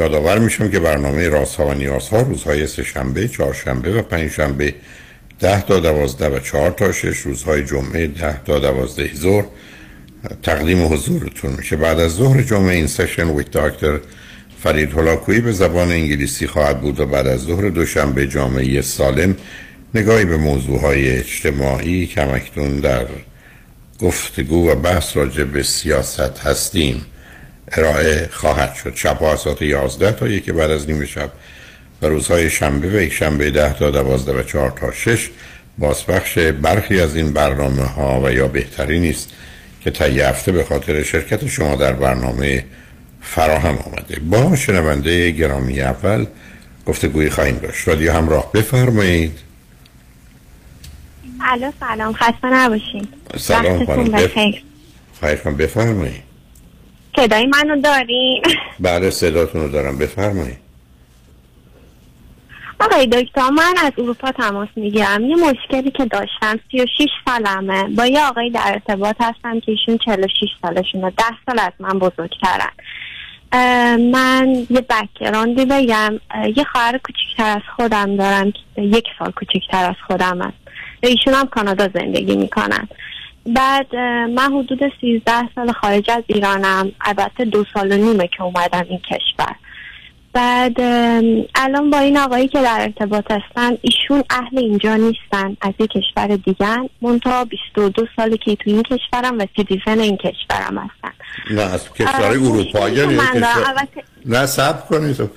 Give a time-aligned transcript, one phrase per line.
[0.00, 3.30] یادآور میشم که برنامه راست ها و نیاز ها روزهای سه شنبه،
[3.98, 4.74] و پنج شنبه
[5.40, 9.44] ده تا دوازده و چهار تا شش روزهای جمعه ده تا دوازده ظهر
[10.42, 11.76] تقدیم حضورتون میشه.
[11.76, 13.98] بعد از ظهر جمعه این سشن ویت داکتر
[14.62, 19.36] فرید هلاکویی به زبان انگلیسی خواهد بود و بعد از ظهر دوشنبه جامعه سالم
[19.94, 23.06] نگاهی به موضوع های اجتماعی کمکتون در
[23.98, 27.04] گفتگو و بحث راجع به سیاست هستیم.
[27.72, 28.92] ارائه خواهد شد.
[28.94, 31.30] شب ها ساعت 11 تا یکی بعد از نیمه شب
[32.02, 35.30] و روزهای شنبه و یک شنبه 10 تا 12 و 4 تا 6
[35.78, 39.30] بازپخش برخی از این برنامه ها و یا بهتری نیست
[39.80, 42.64] که تا هفته به خاطر شرکت شما در برنامه
[43.22, 44.20] فراهم آمده.
[44.20, 46.26] با شنونده گرامی اول
[46.86, 47.88] گفتگوی خواهیم داشت.
[47.88, 49.38] رادیو همراه بفرمایید.
[51.40, 52.12] الو سلام.
[52.12, 53.08] خسته نباشین.
[53.36, 54.28] سلام خانم.
[55.22, 55.46] بف...
[55.46, 56.29] بفرمایید.
[57.20, 58.42] صدای منو دارین؟
[58.80, 59.98] بله صداتون رو دارم.
[59.98, 60.58] بفرمایید.
[62.80, 65.24] آقای دکتر من از اروپا تماس می‌گیرم.
[65.24, 67.84] یه مشکلی که داشتم 36 سالمه.
[67.96, 71.10] با یه آقای در ارتباط هستم که ایشون 46 سالشونه.
[71.10, 72.70] 10 سال از من بزرگترن.
[74.12, 76.20] من یه بکراندی بگم.
[76.56, 80.58] یه خواهر کوچکتر از خودم دارم که یک سال کوچکتر از خودم است
[81.00, 82.88] ایشون هم کانادا زندگی می‌کنن.
[83.46, 83.96] بعد
[84.36, 88.98] من حدود 13 سال خارج از ایرانم البته دو سال و نیمه که اومدم این
[88.98, 89.56] کشور.
[90.32, 90.80] بعد
[91.54, 96.36] الان با این آقایی که در ارتباط هستن ایشون اهل اینجا نیستن از یک کشور
[96.36, 101.12] دیگن منتها 22 سالی که تو این کشورم و citizen این کشورم هستن.
[101.50, 103.88] نه از کشور اروپایی کشور...
[104.26, 105.30] نه سب کنید.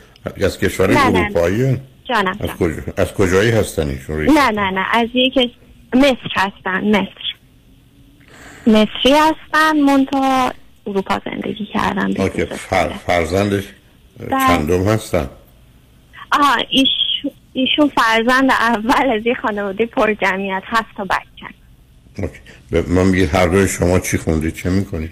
[0.43, 2.75] از کشور اروپایی جانم از, کجا...
[2.97, 4.85] از کجایی هستن ایشون نه نه نه.
[4.93, 5.51] از یک
[5.93, 7.32] مصر هستن مصر.
[8.68, 10.53] مصری هستن منتها
[10.88, 12.13] اروپا زندگی کردن
[12.46, 12.90] فر...
[12.90, 13.63] فرزندش
[14.29, 15.29] چندم هستن؟
[16.31, 16.90] آها ایش...
[17.53, 22.84] ایشون فرزند اول از یه خانواده پر جمعیت هفت تا بچه.
[22.88, 25.12] من بگید هر دوی شما چی خوندید چه می‌کنید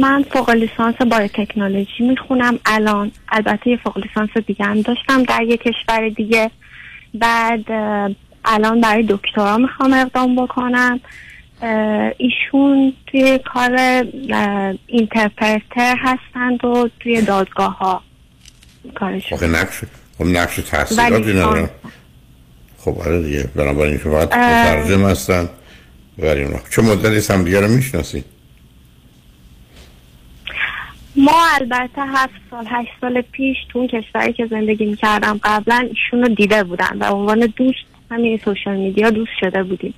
[0.00, 2.58] من فوق لیسانس بای تکنولوژی می‌خونم.
[2.66, 6.50] الان البته یه فوق لیسانس دیگه هم داشتم در یه کشور دیگه.
[7.14, 7.64] بعد
[8.46, 11.00] الان برای دکترا می‌خوام اقدام بکنم.
[12.18, 13.76] ایشون توی کار
[14.86, 18.02] اینترپرتر هستند و توی دادگاه ها
[18.94, 19.38] کارشون.
[19.38, 19.80] خب نقش
[20.18, 21.70] خب نقش تحصیلاتی ندارم
[22.78, 25.48] خب آره دیگه بنابراین شما فقط ترجم هستن.
[26.18, 28.24] بریم چه مدتی هم دیگه رو می‌شناسید
[31.16, 36.22] ما البته هفت سال هشت سال پیش تو اون کشوری که زندگی می‌کردم قبلا ایشون
[36.22, 37.78] رو دیده بودن و عنوان دوست
[38.10, 39.94] همین سوشال میدیا دوست شده بودیم.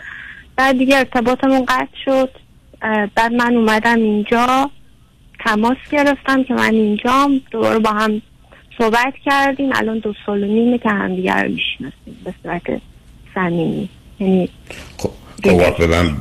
[0.57, 2.31] بعد دیگه ارتباطمون قطع شد.
[3.15, 4.71] بعد من اومدم اینجا.
[5.45, 7.41] تماس گرفتم که من اینجام.
[7.51, 8.23] دوباره با هم
[8.79, 9.71] صحبت کردیم.
[9.75, 12.63] الان دو سال و نیمه که هم دیگر رو می‌شناسیم به صورت
[13.35, 13.89] صمیمی.
[14.21, 14.49] یعنی
[14.97, 15.11] خب
[15.79, 16.17] به من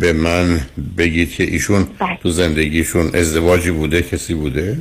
[0.00, 0.60] به من
[0.98, 2.16] بگید که ایشون بله.
[2.22, 4.78] تو زندگیشون ازدواجی بوده کسی بوده؟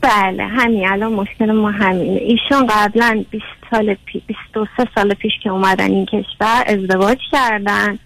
[0.00, 0.88] بله همین.
[0.88, 2.20] الان مشکل ما همینه.
[2.20, 7.98] ایشون قبلا 20 سال پی 23 سال پیش که اومدن این کشور ازدواج کردن.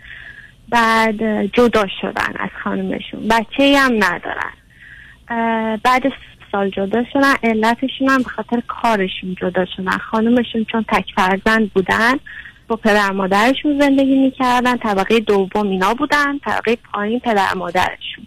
[0.68, 4.52] بعد جدا شدن از خانمشون بچه هم ندارن.
[5.82, 6.02] بعد
[6.52, 7.34] سال جدا شدن.
[7.42, 9.98] علتشون هم به خاطر کارشون جدا شدن.
[9.98, 12.14] خانمشون چون تک فرزند بودن
[12.68, 14.76] با پدر مادرشون زندگی می‌کردن.
[14.76, 16.38] طبقه دوم اینا بودن.
[16.38, 18.26] طبقه پایین پدر مادرشون.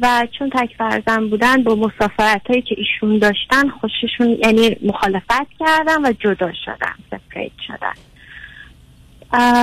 [0.00, 6.04] و چون تک فرزن بودن با مسافرت هایی که ایشون داشتن خوششون یعنی مخالفت کردن
[6.04, 7.94] و جدا شدن سپریت شدن.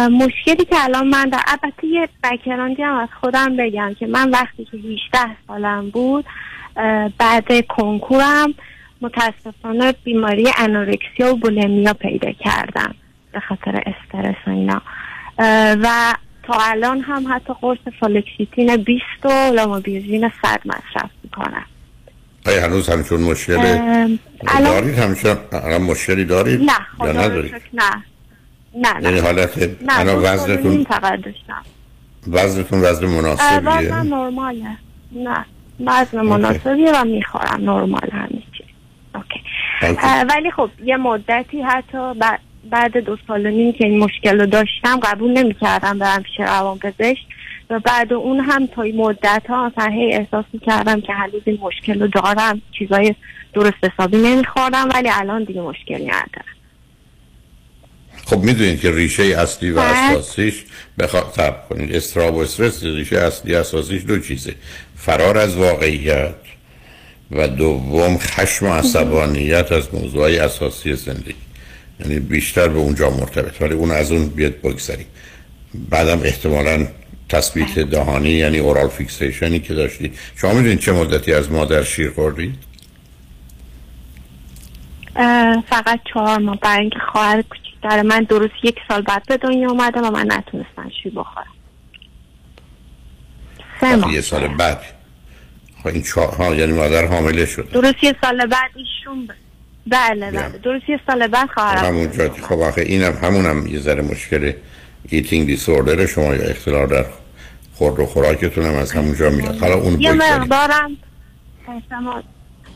[0.07, 4.65] مشکلی که الان من در البته یه بکراندی هم از خودم بگم که من وقتی
[4.65, 6.25] که 18 سالم بود
[7.17, 8.53] بعد کنکورم
[9.01, 12.95] متاسفانه بیماری انورکسیا و بولمیا پیدا کردم
[13.31, 14.81] به خاطر استرس و اینا.
[15.83, 16.13] و
[16.43, 21.65] تا الان هم حتی قرص فالکسیتین 20 و لامابیزین 100 مصرف می‌کنم.
[22.45, 23.57] آیا هنوز همچون مشکل
[24.65, 25.37] دارید؟ همچون
[25.81, 27.51] مشکلی دارید؟ نه خدا نه.
[27.73, 28.03] نه
[28.75, 29.03] نه.
[29.03, 30.85] یعنی حالت نه وزنتون
[32.27, 34.77] وزنتون وزن مناسبیه؟ وزن نرماله.
[35.11, 35.45] نه
[35.85, 38.43] وزن مناسبیه و می‌خورم نرمال همین
[40.29, 42.13] ولی خب یه مدتی حتی
[42.71, 46.39] بعد دو سال و نیم که این مشکل رو داشتم قبول نمی کردم برم پیش
[46.39, 47.25] روان پزشک.
[47.69, 51.41] و بعد اون هم تا این مدت ها اصلا هی احساس می کردم که هنوز
[51.45, 53.15] این مشکل رو دارم چیزای
[53.53, 56.45] درست حسابی نمیخوردم ولی الان دیگه مشکلی ندارم
[58.25, 59.85] خب می‌دونید که ریشه اصلی و بله.
[59.85, 60.63] اساسیش
[60.99, 61.95] بخواد تب کنید.
[61.95, 64.55] استراب و استرس ریشه اصلی اساسیش دو چیزه.
[64.95, 66.35] فرار از واقعیت
[67.31, 71.50] و دوم خشم و عصبانیت از موضوعی اساسی زندگی.
[72.01, 73.61] یعنی بیشتر به اونجا مرتبط.
[73.61, 75.05] ولی اون از اون بیاد بگذاریم
[75.89, 76.87] بعدم احتمالا
[77.29, 77.79] تثبیت.
[77.79, 82.55] دهانی یعنی اورال فیکسیشنی که داشتید شما می‌دونید چه مدتی از مادر شیر خوردید
[85.69, 86.59] فقط چهار ماه.
[86.59, 90.91] برای اینکه خواهر کوچیکتر من درست یک سال بعد به دنیا اومده و من نتونستم
[91.03, 91.53] شیر بخورم.
[93.81, 94.13] سه ماه.
[94.13, 94.81] یه سال بعد.
[95.83, 99.29] خب این چهار ها یعنی مادر حامله شد درست یه سال بعد ایشون
[99.87, 100.57] بله بله.
[100.63, 104.53] درست یه سال بعد خواهرم همونجا خب آخه اینم همونم یه ذره مشکل
[105.09, 107.05] eating disorder شما یا اختلال در
[107.73, 109.57] خورد و خوراکتون هم از همونجا میاد.
[109.57, 110.97] حالا اون یه مقدارم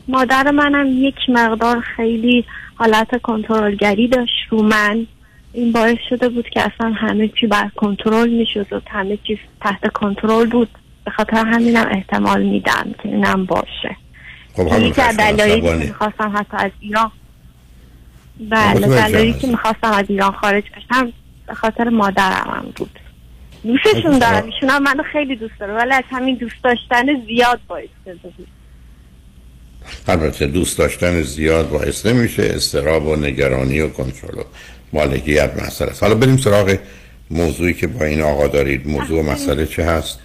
[0.08, 2.44] مادر منم یک مقدار خیلی
[2.74, 5.06] حالت کنترلگری داشت رو من.
[5.52, 9.92] این باعث شده بود که اصلا همه چی بر کنترل می‌شد و همه چیز تحت
[9.92, 10.68] کنترل بود.
[11.04, 13.96] به خاطر همینم احتمال میدم که اینم باشه.
[14.56, 17.10] خب همین که دلایلی که می‌خواستم حتی از ایران
[18.50, 21.12] بله دلایلی که می‌خواستم از ایران خارج بشم
[21.46, 22.98] به خاطر مادرم هم بود.
[23.66, 27.88] دوستشون دارم ایشون هم منو خیلی دوست داره ولی از همین دوست داشتن زیاد باعث
[28.22, 28.46] بود
[30.08, 34.42] البته دوست داشتن زیاد باعث نمیشه استراب و نگرانی و کنترل و
[34.92, 36.78] مالکیت مسئله حالا بریم سراغ
[37.30, 38.88] موضوعی که با این آقا دارید.
[38.88, 40.18] موضوع مسئله چه هست؟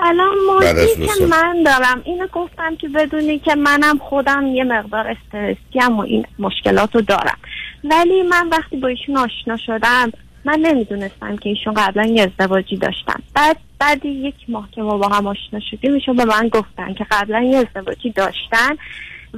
[0.00, 2.02] الان موضوعی که من دارم.
[2.04, 7.38] اینو گفتم که بدونی که منم خودم یه مقدار استرسیم و این مشکلات رو دارم.
[7.84, 10.12] ولی من وقتی با ایشون آشنا شدم
[10.44, 13.22] من نمی‌دونستم که ایشون قبلا یه ازدواجی داشتن.
[13.34, 17.06] بعد بعد یک ماه که ما با هم آشنا شدیم ایشون به من گفتن که
[17.10, 18.76] قبلا یه ازدواجی داشتن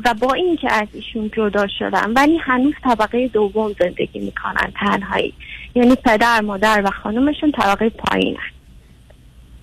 [0.05, 5.35] و با اینکه از ایشون جدا شدن ولی هنوز طبقه دوم زندگی می‌کنن تنهایی.
[5.75, 8.56] یعنی پدر مادر و خانومشون طبقه پایینن.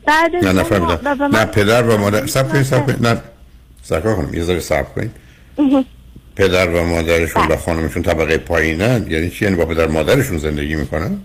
[0.06, 2.28] بعد نه نه نه پدر و مادر.
[2.28, 3.08] سب کنید سب کنید.
[3.08, 3.22] نه
[3.84, 5.12] سکا کنم یه ذره سب کنید.
[6.36, 7.58] پدر و مادرشون و بله.
[7.58, 9.06] خانمشون طبقه پایینن.
[9.10, 11.18] یعنی چی؟ یعنی با پدر مادرشون زندگی می‌کنن؟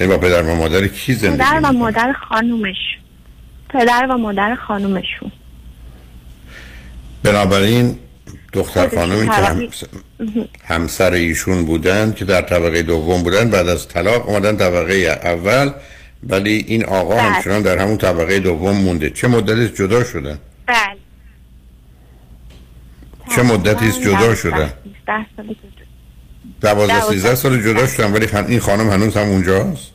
[0.00, 2.76] یعنی با پدر و مادر کی زندگی پدر و مادر خانومش.
[3.68, 5.32] پدر و مادر خانومشون.
[7.22, 7.98] بنابراین
[8.52, 9.68] دختر خانومی که
[10.64, 14.94] همسر ایشون بودن که در طبقه دوم بودن بعد از طلاق اومدن طبقه
[15.24, 15.72] اول.
[16.28, 17.22] ولی این آقا بله.
[17.22, 20.96] همچنان در همون طبقه دوم مونده چه مدتی جدا شدن؟ بله
[23.36, 24.72] چه مدتی جدا شدن؟
[26.60, 29.90] دوازده سیزده سال جدا شدن ولی این خانم هنوز هم اونجاست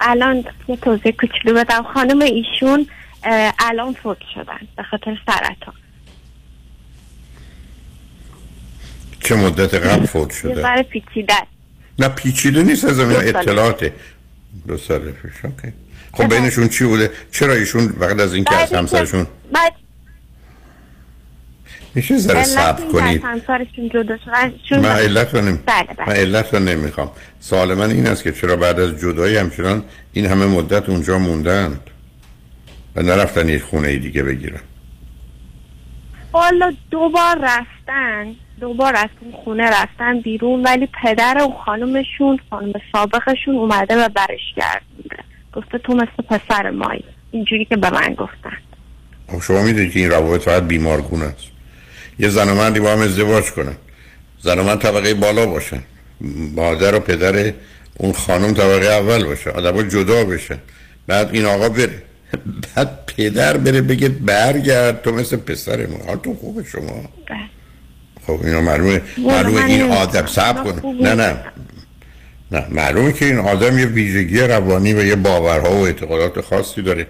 [0.00, 2.86] الان یه توضیح کوچولو بدم خانم ایشون
[3.58, 5.74] الان فوت شدن به خاطر سرطان
[9.20, 11.34] چه مدت قبل فوت شده؟ برای پیچیده
[11.98, 13.92] نه پیچیده نیست از این اطلاعاته
[14.68, 15.72] دو سال پیش اوکی.
[16.12, 19.72] خب بینشون چی بوده؟ چرا ایشون وقت از این که از همسرشون؟ بعد
[21.94, 23.24] میشه ذره سب کنید
[24.70, 25.58] من علت رو نمی...
[25.66, 26.08] بله بله.
[26.08, 27.10] من علت رو نمی‌خوام.
[27.40, 31.80] سوال من این است که چرا بعد از جدایی همچنان این همه مدت اونجا موندند
[32.96, 34.60] و نرفتن یک خونه دیگه بگیرن؟
[36.32, 38.34] والا دوبار رفتن.
[38.64, 44.54] دوبار از اون خونه رفتن بیرون ولی پدر و خانومشون خانم سابقشون اومده و برش
[44.56, 47.04] گردونده گفته تو مثل پسر مایی.
[47.30, 48.56] اینجوری که به من گفتن.
[49.28, 51.46] خب شما می‌دونید که این روابط فقط بیمارگون است.
[52.18, 53.76] یه زن و مردی با هم ازدواج کنن.
[54.38, 55.82] زن و مرد طبقه بالا باشن.
[56.56, 57.52] مادر و پدر
[57.96, 59.50] اون خانم طبقه اول باشه.
[59.50, 60.58] آدم جدا بشن.
[61.06, 62.02] بعد این آقا بره.
[62.76, 66.16] بعد پدر بره بگه برگرد تو مثل پسر ما.
[66.16, 67.08] تو خوبه شما.
[67.28, 67.53] بله.
[68.26, 71.36] خب اینا معلومه معلومه این آدم سب کن نه نه.
[72.52, 77.06] نه معلومه که این آدم یه ویژگی روانی و یه باورها و اعتقادات خاصی داره.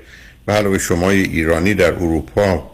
[0.47, 2.71] به علاوه شما ایرانی در اروپا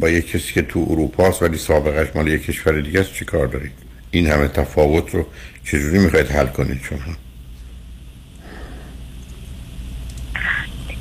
[0.00, 3.24] با یه کسی که تو اروپا است ولی سابقش مال یک کشور دیگه است چی
[3.24, 3.72] کار دارید؟
[4.10, 5.26] این همه تفاوت رو
[5.64, 7.16] چجوری می‌خواید حل کنید شما؟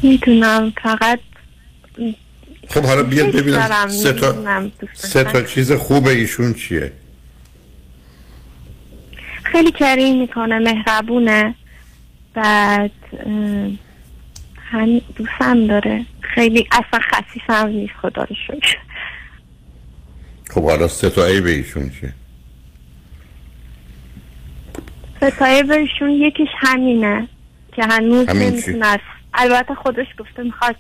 [0.04, 1.20] می‌تونم فقط
[2.70, 4.36] خب حالا بیاد ببینم سه تا,
[4.94, 6.92] سه تا چیز خوب ایشون چیه؟
[9.44, 11.56] خیلی کریم می‌کنه مهربونه.
[12.34, 12.92] بعد
[14.72, 16.06] هم دوستم داره.
[16.22, 18.78] خیلی اصلا خصیف هم نیست خدا رو شکر
[20.50, 22.14] خب حالا ستایی به ایشون چه
[25.18, 27.28] ستایه بهشون یکیش همینه
[27.76, 29.00] که هنوز؟ نمی‌تونه
[29.34, 30.76] البته خودش گفته می‌خواد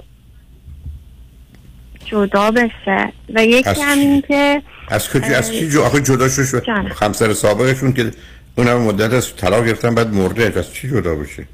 [2.11, 3.13] جدا بشه.
[3.33, 6.91] و یکی چی؟ همین که از کجا از کی جو آخه جدا شد جانم.
[7.01, 8.11] همسر سابقشون که
[8.57, 10.53] اون هم مدت از طلاق گرفتن بعد مرده.
[10.59, 11.47] از چی جدا بشه؟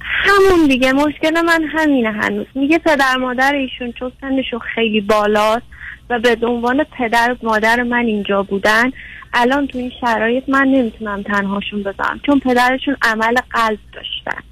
[0.00, 0.92] همون دیگه.
[0.92, 2.46] مشکل من همینه هنوز.
[2.54, 5.66] میگه پدر مادر ایشون چون سنشون خیلی بالاست
[6.10, 8.90] و به عنوان پدر و مادر من اینجا بودن
[9.34, 12.20] الان تو این شرایط من نمی‌تونم تنهاشون بذارم.
[12.26, 14.42] چون پدرشون عمل قلب داشتن.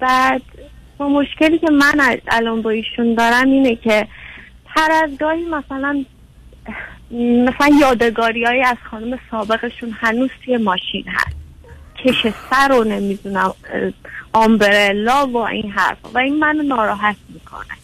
[0.00, 0.42] بعد
[0.98, 4.06] با مشکلی که من ال- الان با ایشون دارم اینه که
[4.66, 6.04] هر از گاهی مثلا
[7.10, 11.36] مثلا یادگاری های از خانم سابقشون هنوز توی ماشین هست.
[12.04, 13.54] کش سر رو نمی‌دونم
[14.32, 16.08] آمبرلا و این حرفا.
[16.14, 17.78] و این منو ناراحت می‌کنه.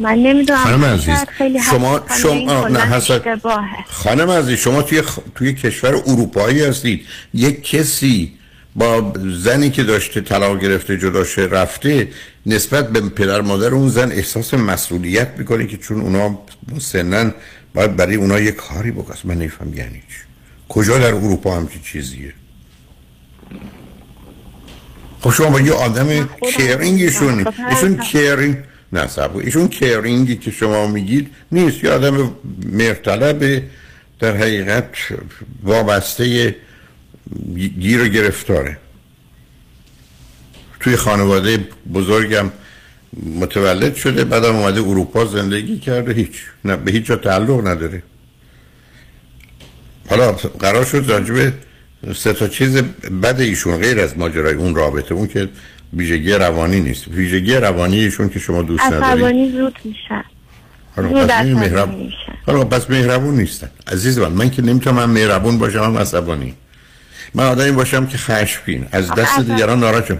[0.00, 3.40] من نمی‌دونم خانم عزیز خیلی شما شما نه حسد
[3.88, 5.18] خانم عزیز شما توی خ...
[5.34, 7.06] توی کشور اروپایی هستید.
[7.34, 8.32] یک کسی
[8.76, 12.08] با زنی که داشته طلاق گرفته جدا شه رفته
[12.46, 16.38] نسبت به پدر مادر اون زن احساس مسئولیت می‌کنه که چون اونا
[16.78, 17.34] سنن
[17.74, 20.18] باید برای اونا یه کاری بکنه من نمیفهم یعنی چی
[20.68, 22.32] کجا در اروپا همچی چیزیه
[25.20, 27.44] خب شما با یه آدم کیرینگشون.
[27.44, 27.96] خب ایشون.
[27.96, 28.56] کیرینگ
[28.92, 29.08] نه
[29.44, 32.30] ایشون کیرینگی که شما میگید نیست یه آدم
[32.72, 33.62] مرتلب
[34.20, 34.88] در حقیقت
[35.62, 36.56] وابسته
[37.56, 38.78] گیر و گرفتاره.
[40.80, 42.50] توی خانواده بزرگم
[43.40, 46.12] متولد شده بعدم اومده اروپا زندگی کرده.
[46.12, 48.02] هیچ نه به هیچ جا تعلق نداره.
[50.10, 51.52] حالا قرار شد راجب
[52.14, 52.76] سه تا چیز
[53.22, 55.48] بد ایشون غیر از ماجرای اون رابطه اون که
[55.92, 57.08] ویژگی روانی نیست.
[57.08, 60.24] ویژگی روانی ایشون که شما دوست ندارید عصبانی زود میشن
[60.96, 61.96] حالا پس مهرب...
[62.46, 63.70] حالا پس مهربون نیستن.
[63.86, 66.54] عزیز من من که نمی‌تونم من مهربون باشم هم عصبانی.
[67.34, 68.86] من آدمی باشم که خشمگین.
[68.92, 70.18] از دست دیگران ناراحت شم.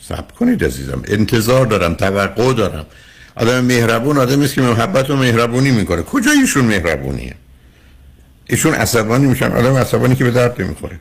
[0.00, 1.02] صبر کنید عزیزم.
[1.08, 2.86] انتظار دارم توقع دارم.
[3.36, 6.02] آدم مهربون آدمی است که محبت و مهربونی می‌کنه.
[6.02, 7.34] کجا ایشون مهربونیه؟
[8.46, 11.00] ایشون عصبانی میشن آدم عصبانی که به درد نمی‌خوره.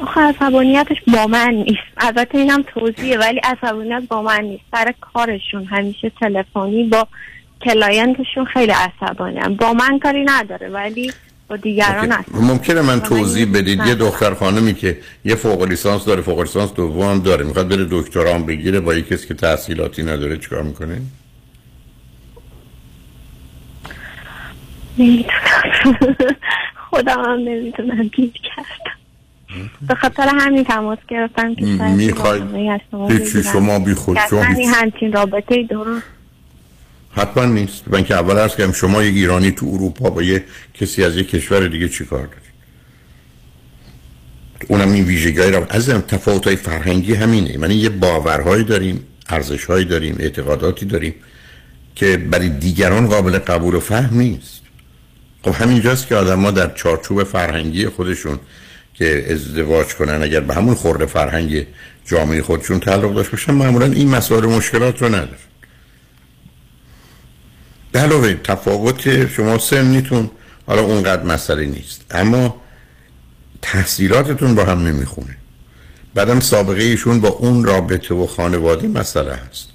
[0.00, 1.82] آخه عصبانیتش با من نیست.
[1.96, 4.64] البته اینم توضیحه ولی عصبانیت با من نیست.
[4.72, 7.08] سر کارشون همیشه تلفنی با
[7.64, 9.54] کلاینتشون خیلی عصبانی هم.
[9.54, 11.12] با من کاری نداره ولی
[11.48, 12.12] با دیگران.
[12.12, 13.86] عصبانی ممکنه من توضیح بدید.
[13.86, 13.94] یه.
[13.94, 17.44] دختر خانمی که یه فوق لیسانس داره فوق لیسانس دوم داره.
[17.44, 21.00] می‌خواد بره دکترا بگیره با یه کسی که تحصیلاتی نداره چیکار می‌کنه؟
[24.98, 25.98] نمی‌تونم
[26.90, 28.98] خودم هم نمی‌تونم گیر کردم.
[29.88, 32.42] به خاطر همین تماس گرفتم که می‌خواید
[33.52, 36.02] شما بی خود هیچ- این همچین رابطه درست
[37.18, 37.82] حتما نیست.
[37.86, 40.44] من که اول عرض کردم شما یک ایرانی تو اروپا با یه
[40.74, 42.48] کسی از یه کشور دیگه چیکار دارید؟
[44.68, 47.50] اونم این ویژگی رو عزیزم تفاوت های فرهنگی همینه.
[47.50, 51.14] یعنی یه باورهایی داریم ارزشهایی داریم اعتقاداتی داریم
[51.94, 54.60] که برای دیگران قابل قبول و فهم نیست.
[55.42, 58.38] خب همینجاست که آدم در چارچوب فرهنگی خودشون
[58.94, 61.66] که ازدواج کنن اگر به همون خورده فرهنگ
[62.04, 65.38] جامعه خودشون تعلق داشت باشن معمولا این مسائل مشکلات رو ندارن
[67.92, 70.30] به علاوه تفاوت شما سنیتون
[70.66, 72.04] حالا اونقدر مسئله نیست.
[72.10, 72.60] اما
[73.62, 75.36] تحصیلاتتون با هم نمی‌خونه.
[76.14, 79.68] بعدم سابقه ایشون با اون رابطه و خانواده مسئله هست.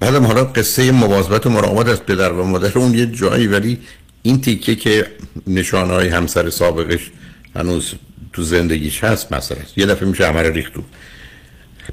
[0.00, 3.78] بعدم حالا قصه مواظبت و مراقبت از پدر و مادر اون یه جایی ولی
[4.22, 5.06] این تیکه که
[5.46, 7.10] نشانه های همسر سابقش
[7.56, 7.94] هنوز
[8.32, 9.78] تو زندگیش هست مسئله است.
[9.78, 10.82] یه دفعه میشه همه رو ریخت تو.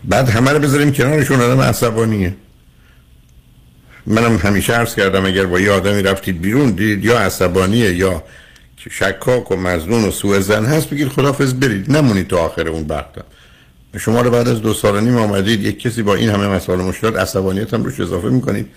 [0.03, 2.35] بعد همه رو بذاریم کنارشون آدم عصبانیه.
[4.05, 8.23] منم همیشه عرض کردم اگر با یه آدمی رفتید بیرون دید یا عصبانیه یا
[8.89, 13.21] شکاک و مزنون و سوء زن هست بگید خدافز برید نمونید تا آخر اون وقتا
[13.99, 17.15] شما رو بعد از دو سال نیم آمدید یک کسی با این همه مسائل مشکلات
[17.15, 18.67] عصبانیت هم روش اضافه می‌کنید.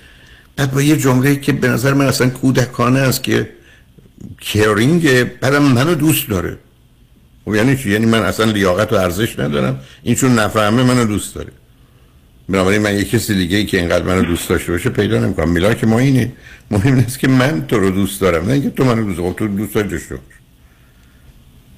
[0.57, 3.49] بعد با یه جمله که به نظر من اصلا کودکانه است که
[4.40, 6.59] کیرینگ بعدم منو دوست داره.
[7.47, 9.81] و یعنی چی؟ یعنی من اصلا لیاقت و ارزش ندارم.
[10.02, 11.52] این چون نفهمه منو دوست داره.
[12.49, 15.49] بنابراین من یه کسی دیگه ای که اینقدر منو دوست داشته باشه پیدا نمی‌کنم.
[15.49, 16.33] میلا ما اینه
[16.71, 19.35] مهم نیست که من تو رو دوست دارم نه اینکه تو منو دوست داری.
[19.35, 20.19] تو دوست داشته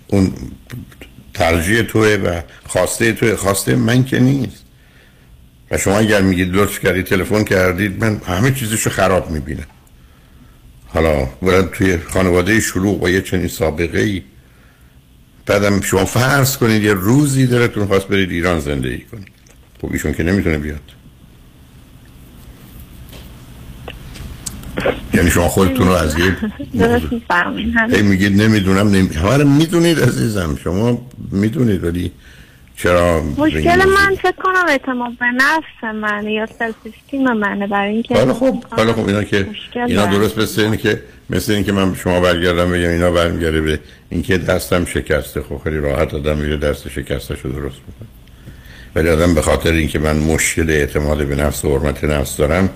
[0.07, 0.33] اون
[1.35, 3.37] ترجیح توه و خواسته توه.
[3.37, 4.65] خواسته من که نیست.
[5.71, 9.67] و شما اگر میگید لطف کردید تلفن کردید من همه چیزشو خراب می‌بینم.
[10.87, 14.23] حالا برد توی خانواده شلوغ با یه چنین سابقه ای
[15.47, 19.36] بعدم شما فرض کنید یه روزی دلتون خواست برید ایران زندگی کنید.
[19.81, 20.81] خب ایشون که نمی‌تونه بیاد.
[25.15, 26.37] یعنی شما خودتون رو از یه
[27.97, 29.09] هی میگید نمی‌دونم نمی...
[29.09, 30.59] همه می‌دونید عزیزم.
[30.65, 32.13] شما می‌دونید ولی
[32.77, 38.15] چرا مشکل من فکر کنم اعتماد به نفس من یا سلف استیم منه برای اینکه
[38.15, 41.95] حالا خب حالا خب اینا که اینا درست مثل این که مثل این که من
[41.95, 43.81] شما برگردم بگم اینا برمیگره به
[44.11, 45.43] اینکه دستم شکسته.
[45.43, 48.16] خب خیلی راحت آدم میره دست شکسته شو درست می‌کنه.
[48.97, 52.71] ولی آدم به خاطر اینکه من مشکل اعتماد به نفس و حرمت نفس دارم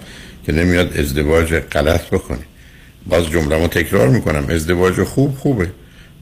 [0.46, 2.44] که نمیاد ازدواج غلط بکنی
[3.06, 4.44] باز جمله تکرار می‌کنم.
[4.48, 5.70] ازدواج خوب خوبه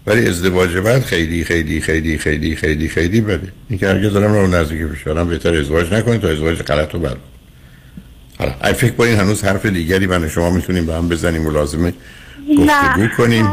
[0.06, 3.52] ولی ازدواج بعد خیلی خیلی خیلی خیلی خیلی خیلی بده.
[3.68, 7.08] این که هرگز دارم رو نزدیک فشارم بهتر ازدواج نکنید تا ازدواج غلط رو
[8.38, 11.46] حالا فکر کنین هنوز حرف دیگری من شما می‌تونیم با هم بزنیم.
[11.46, 11.92] و لازمه
[12.56, 13.46] گفتگو کنیم.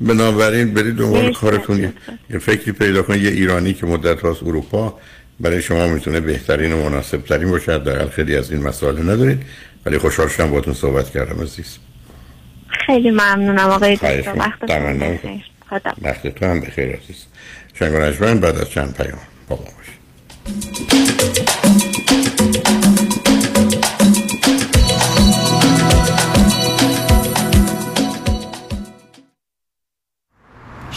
[0.00, 1.92] بنابراین برید دنبال کارتون
[2.30, 3.22] یه فکری پیدا کنید.
[3.22, 4.98] یه ایرانی که مدت هاست اروپا.
[5.40, 7.78] برای شما می‌تونه بهترین و مناسب ترین باشه.
[7.78, 9.42] در خیلی از این مسائل ندارید.
[9.86, 11.78] ولی خوشحال شدم باتون صحبت کردم عزیز.
[12.86, 14.34] خیلی ممنونم آقای دکتر.
[16.02, 17.26] وقت تو هم بخیر عزیز.
[17.78, 19.18] شنگ بعد از چند پیام
[19.48, 19.88] باش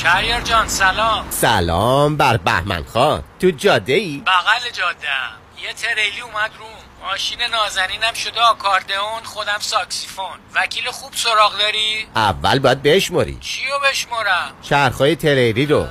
[0.01, 1.25] شهریار جان سلام.
[1.29, 3.24] سلام بر بهمن خان.
[3.39, 5.08] تو جاده ای؟ بغل جاده
[5.64, 7.09] یه تریلی اومد روم.
[7.09, 10.25] ماشین نازنینم شده آکاردئون خودم ساکسیفون.
[10.55, 15.87] وکیل خوب سراغ داری؟ اول باید بشماری چیو بشمارم؟ چرخهای تریلی رو.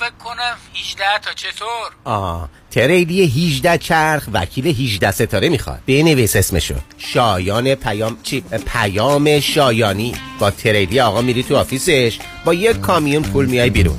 [0.00, 1.32] فکر کنم 18 تا.
[1.32, 5.80] چطور؟ آه تریلی 18 چرخ وکیل 18 ستاره می‌خواد.
[5.86, 6.74] بنویس اسمشو.
[6.98, 10.14] شایان پیام چی؟ پیام شایانی.
[10.38, 12.18] با تریلی آقا میری تو office ش.
[12.44, 13.98] با یک کامیون پول میای بیرون.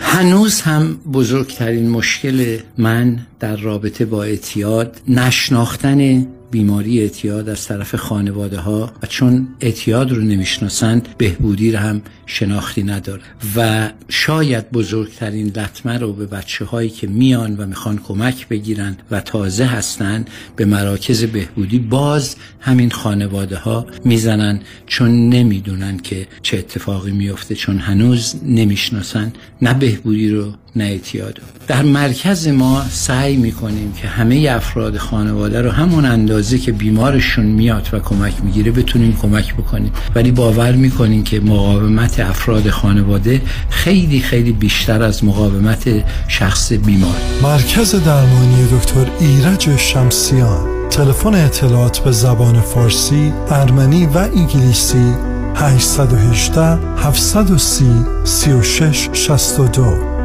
[0.00, 8.58] هنوز هم بزرگترین مشکل من در رابطه با اعتیاد نشناختن بیماری اعتیاد از طرف خانواده
[8.58, 13.22] ها و چون اعتیاد رو نمی‌شناسند بهبودی رو هم شناختی نداره.
[13.56, 19.20] و شاید بزرگترین لطمه رو به بچه هایی که میان و می‌خوان کمک بگیرن و
[19.20, 20.24] تازه هستن
[20.56, 27.78] به مراکز بهبودی باز همین خانواده ها می‌زنن چون نمی‌دونن که چه اتفاقی میفته چون
[27.78, 34.96] هنوز نمی‌شناسن نه بهبودی رو نه اعتیاد در مرکز ما سعی می‌کنیم که همه افراد
[34.96, 39.92] خانواده رو همون اندازه که بیمارشون میاد و کمک می‌گیره بتونیم کمک بکنیم.
[40.14, 47.16] ولی باور می‌کنیم که مقاومت افراد خانواده خیلی خیلی بیشتر از مقاومت شخص بیمار.
[47.42, 50.88] مرکز درمانی دکتر ایرج شمسیان.
[50.90, 55.14] تلفن اطلاعات به زبان فارسی، ارمنی و انگلیسی
[55.54, 57.86] 818 730
[58.24, 59.84] 36 62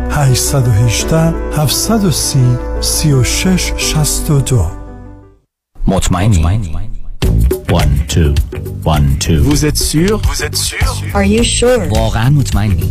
[0.10, 2.40] 818 730
[2.82, 4.72] 36 62
[5.88, 6.46] مطمئنی؟
[7.71, 8.35] One, two,
[8.85, 9.41] one, two.
[9.43, 10.21] Vous êtes sûr?
[10.29, 10.87] Vous êtes sûr?
[11.15, 11.89] Are you sure?
[11.93, 12.91] واقعا مطمئنی؟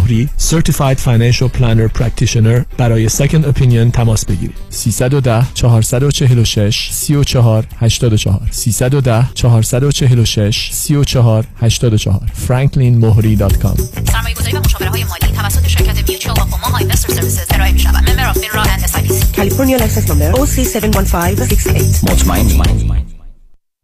[0.01, 4.55] مهری Certified Financial Planner Practitioner برای Second Opinion تماس بگیرید.
[4.69, 15.33] 310 446 34 84 310 446 34 84 franklinmohri.com سرمایه گذاری و مشاوره های مالی
[15.35, 19.09] توسط شرکت Mutual of Omaha Investor Services ارائه می شود member of FINRA and SIPC
[19.09, 23.10] California license number OC71568 مطمئنی.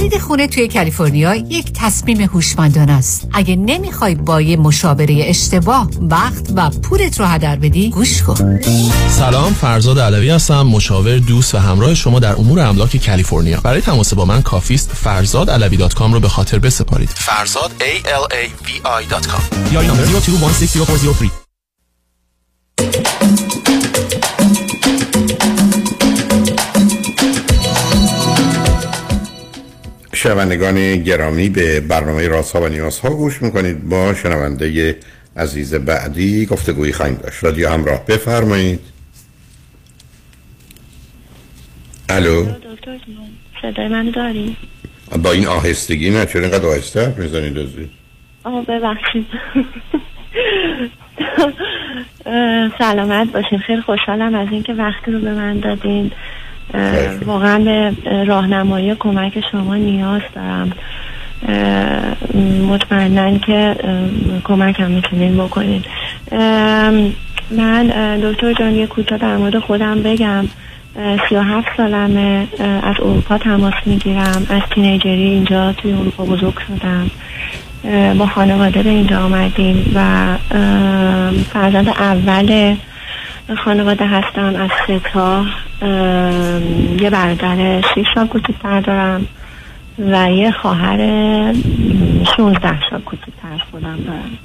[0.00, 3.28] خرید خونه توی کالیفرنیا یک تصمیم هوشمندانه است.
[3.32, 8.60] اگه نمی‌خوای با یه مشاوره اشتباه وقت و پولت رو هدر بدی گوش کن.
[9.08, 13.60] سلام فرزاد علوی هستم مشاور دوست و همراه شما در امور املاک کالیفرنیا.
[13.60, 17.08] برای تماس با من کافیست فرزاد علوی dot com رو به خاطر بسپارید.
[17.08, 18.68] فرزاد A L A V
[19.04, 21.39] I dot com یا number 02160403
[30.22, 33.88] شنوندگان گرامی به برنامه راست ها و نیاز ها گوش می‌کنید.
[33.88, 34.96] با شنونده
[35.36, 37.44] عزیز بعدی گفتگویی خواهیم داشت.
[37.44, 38.80] رادیو همراه بفرمایید.
[42.08, 42.98] الو؟ دکتر
[43.62, 44.56] صدای منو داری؟
[45.22, 47.90] با این آهستگی نه چرا اینقدر آهسته حرف می‌زنید
[48.44, 49.26] آه ببخشید.
[52.78, 53.58] سلامت باشین.
[53.58, 56.12] خیلی خوشحالم از اینکه وقتی رو به من دادین.
[57.26, 57.92] واقعا به
[58.24, 60.72] راهنمایی کمک شما نیاز دارم.
[61.48, 65.82] اه، مطمئنا که اه، کمکم می‌تونین بکنین.
[67.50, 67.86] من
[68.22, 70.44] دکتر جان یه کوتاه در مورد خودم بگم.
[71.28, 72.46] سی و هفت سالمه.
[72.82, 74.46] از اروپا تماس می‌گیرم.
[74.50, 77.10] از تینیجری اینجا توی اروپا بزرگ شدم.
[78.18, 80.26] با خانواده به اینجا آمدیم و
[81.52, 82.76] فرزند اول
[83.56, 85.44] خانواده هستم از سه تا
[85.82, 86.60] اه،
[87.00, 89.26] یه برادر شیش سال کوچکتر دارم
[89.98, 90.98] و یه خواهر
[92.36, 94.38] شونزده سال کوچکتر از خودم دارم.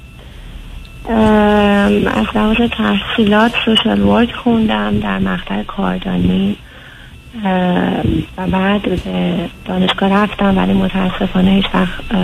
[2.06, 6.56] از لحاظ تحصیلات سوشال ورک خوندم در مقطع کاردانی.
[8.38, 8.98] و بعد به
[9.64, 12.14] دانشگاه رفتم ولی متاسفانه هیچ وقت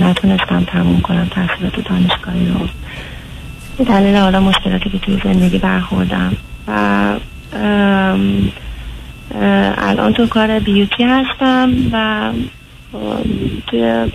[0.00, 2.68] نتونستم تموم کنم تحصیلات دانشگاهی رو.
[3.78, 6.36] به دلیل حالا مشکلاتی که توی زندگی برخوردم.
[6.68, 7.14] و
[9.78, 12.30] الان تو کار beauty هستم و
[13.66, 14.06] توی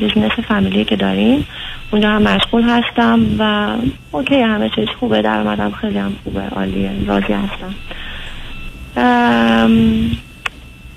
[0.00, 1.46] business فامیلی که داریم
[1.90, 3.74] اونجا هم مشغول هستم و
[4.10, 7.74] okay همه چیز خوبه درآمدم خیلی هم خوبه عالیه راضی هستم.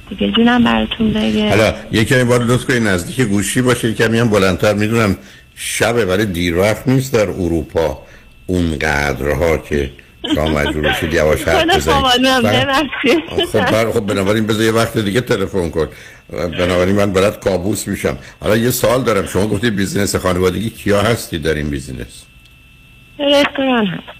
[0.09, 1.49] دیگه جونم براتون بگه.
[1.49, 5.17] حالا یک کمی باید لطف کنید نزدیک گوشی باشه کمی هم بلندتر می‌دونم
[5.55, 8.01] شبه ولی دیر وقت نیست در اروپا
[8.45, 9.91] اون قدرها که
[10.35, 12.77] شما مجبور بشید یواش حرف بزنید بله.
[13.45, 15.87] خب بر خب بنابراین بذار یه وقت دیگه تلفن کن.
[16.29, 18.17] بنابراین من برات کابوس میشم.
[18.41, 19.25] حالا یه سال دارم.
[19.25, 22.25] شما گفتی business خانوادگی کیا هستی در این business؟
[23.19, 24.17] رستوران هست.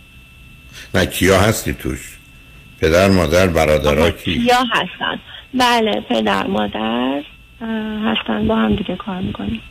[0.95, 2.17] نه کیا هستی توش؟
[2.81, 5.19] پدر مادر برادرها کی؟ کیا هستن؟
[5.53, 7.21] بله پدر مادر
[8.05, 8.47] هستن.
[8.47, 9.61] با هم دیگه کار می‌کنیم.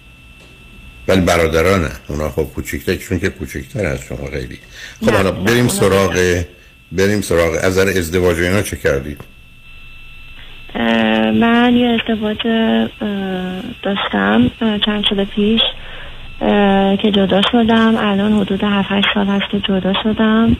[1.08, 4.58] ولی برادران اونا خب کوچیکتر چون که کوچیکتر از شما خیلی.
[5.06, 6.42] خب حالا بریم سراغ
[6.92, 9.20] بریم سراغ از ازدواج اینا چه کردید
[11.40, 12.38] من یه ازدواج
[13.82, 14.50] داشتم
[14.86, 15.60] چند سال پیش
[17.02, 17.96] که جدا شدم.
[17.96, 20.56] الان حدود 7 8 سال هست که جدا شدم.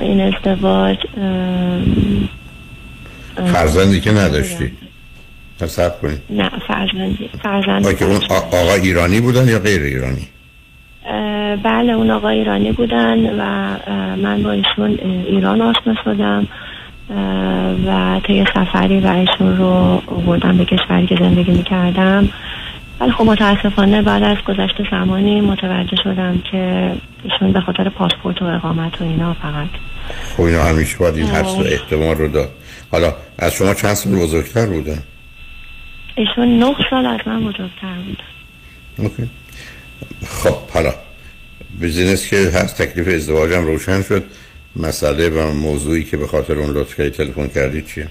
[0.00, 0.98] این ازدواج
[3.52, 4.72] فرزندی که نداشتی؟
[6.02, 10.28] کنید نه فرزندی فرزند با که اون آقا ایرانی بودن یا غیر ایرانی؟
[11.62, 13.76] بله اون آقا ایرانی بودن و
[14.16, 16.46] من با ایشون ایران آشنا شدم
[17.86, 22.28] و طی سفری و ایشون رو بردم به کشوری که زندگی می‌کردم.
[23.00, 26.92] ولی خب متاسفانه بعد از گذشت زمانی متوجه شدم که
[27.24, 29.68] ایشون به خاطر پاسپورت و اقامت و اینا فقط.
[30.36, 31.60] خب اینا همیشه باید این حدس و.
[31.60, 32.48] احتمال رو داد.
[32.92, 34.98] حالا از شما چند سال بزرگتر بودن؟
[36.16, 38.22] ایشون نه سال از من بزرگتر بود.
[38.98, 39.30] Okay.
[40.26, 40.94] خب حالا
[41.80, 44.24] business که هست تکلیف ازدواجم روشن شد.
[44.76, 48.08] مسئله و موضوعی که به خاطر اون لطف کردی تلفن کردی چیه؟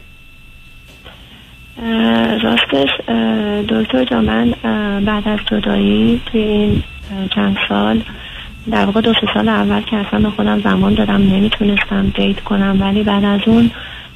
[2.43, 2.89] راستش
[3.69, 4.51] دکتر جا من
[5.05, 6.83] بعد از جدایی توی این
[7.35, 8.03] چند سال
[8.71, 12.77] در واقع دو سال اول که اصلا به خودم زمان دادم نمی‌تونستم دیت کنم.
[12.81, 13.71] ولی بعد از اون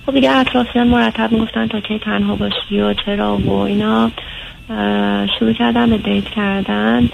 [0.08, 4.12] خب دیگه اطرافیان مرتب می‌گفتن تا کی تنها باشی و چرا و اینا.
[5.40, 7.10] شروع کردم به دیت کردن.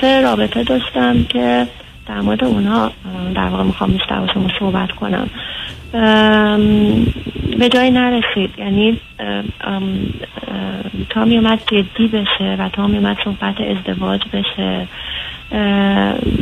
[0.00, 1.66] سه رابطه داشتم که
[2.06, 2.92] در مورد اونها
[3.34, 5.30] در واقع می‌خوام بیشتر با شما صحبت کنم.
[7.58, 8.50] به جایی نرسید.
[8.58, 9.00] یعنی
[11.10, 14.88] تا می اومد جدی بشه و تا می اومد صحبت ازدواج بشه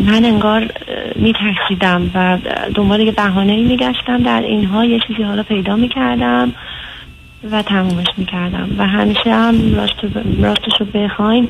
[0.06, 0.68] من انگار
[1.16, 2.38] می ترسیدم و
[2.74, 6.52] دنبال یه بهانه ای می گشتم در اینها یه چیزی حالا پیدا می کردم
[7.50, 9.96] و تمومش می کردم و همیشه هم راست
[10.42, 11.48] راستش رو بخواین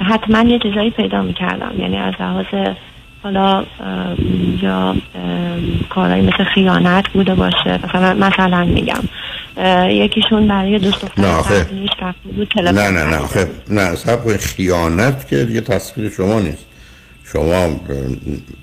[0.00, 2.74] حتما یه چیزایی پیدا می کردم یعنی از لحاظ
[3.22, 3.64] حالا
[4.62, 4.96] یا
[5.88, 7.80] کارهایی مثل خیانت بوده باشه.
[7.84, 9.02] مثلا مثلا میگم.
[9.90, 13.16] یکیشون برای دوست دختر بود نه نه نه.
[13.16, 13.50] آخه.
[13.70, 14.36] نه سب.
[14.36, 16.64] خیانت که دیگه تصویر شما نیست.
[17.32, 17.80] شما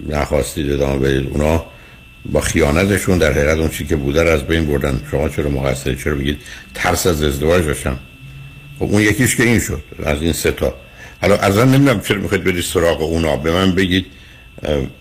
[0.10, 1.30] نخواستید ادامه بدید.
[1.32, 1.66] اونا
[2.26, 5.02] با خیانتشون در حقیقت اون چی که بوده رو از بین بردن.
[5.12, 6.38] شما چرا مقصر چرا بگید
[6.74, 8.00] ترس از ازدواج داشتم؟
[8.80, 10.74] خب اون یکیش که این شد از این سه تا.
[11.22, 13.38] حالا از آن نمی‌دونم چرا می‌خواید برید سراغ اونا.
[13.38, 14.06] به من بگید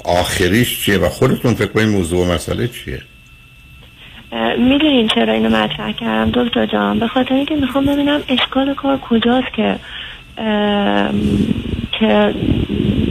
[0.05, 3.03] آخریش چیه و خودتون فکر کنید موضوع و مسئله چیه؟
[4.59, 9.55] می‌دونین چرا اینو مطرح کردم؟ دکتر جان به خاطر اینکه می‌خوام ببینم اشکال کار کجاست
[9.57, 9.79] که
[12.01, 12.35] که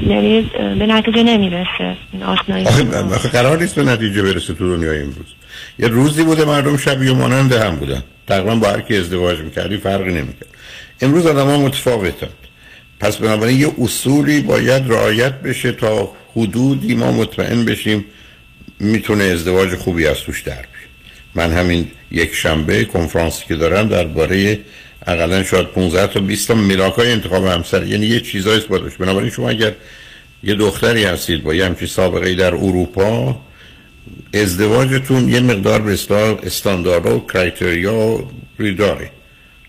[0.07, 0.41] یعنی
[0.79, 5.33] به نتیجه نمی‌رسه این آشنایی آخه, قرار نیست به نتیجه برسه تو دنیای امروز.
[5.79, 8.03] یه روزی بوده مردم شبیه و مانند هم بودن.
[8.27, 10.49] تقریبا با هر کی ازدواج می‌کردی فرقی نمی‌کرد.
[11.01, 12.27] امروز آدم ها متفاوتن.
[12.99, 18.05] پس بنابراین یه اصولی باید رعایت بشه تا حدودی ما مطمئن بشیم
[18.79, 20.76] می‌تونه ازدواج خوبی از توش در بیاد.
[21.37, 24.59] من همین یک شنبه کنفرانسی که دارم درباره
[25.07, 27.83] اقلا شاید 15 تا 20 تا ملاک های انتخاب همسر.
[27.83, 29.73] یعنی یه چیزایی است بادش بنابراین شما اگر
[30.43, 33.41] یه دختری هستید با یه همچین سابقه در اروپا
[34.33, 39.11] ازدواجتون یه مقدار به اصطلاح استانداردها و کرایتریا روی داره.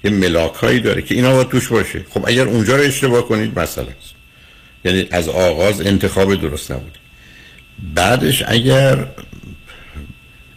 [0.05, 2.05] یه ملاک هایی داره که اینا باید توش باشه.
[2.11, 3.89] خب اگر اونجا رو اشتباه کنید مسئله
[4.85, 6.99] یعنی از آغاز انتخاب درست نبود
[7.95, 9.07] بعدش اگر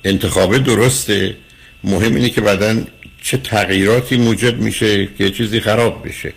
[0.03, 1.35] انتخاب درسته.
[1.83, 2.81] مهم اینه که بعدا
[3.21, 6.33] چه تغییراتی موجب میشه که چیزی خراب بشه.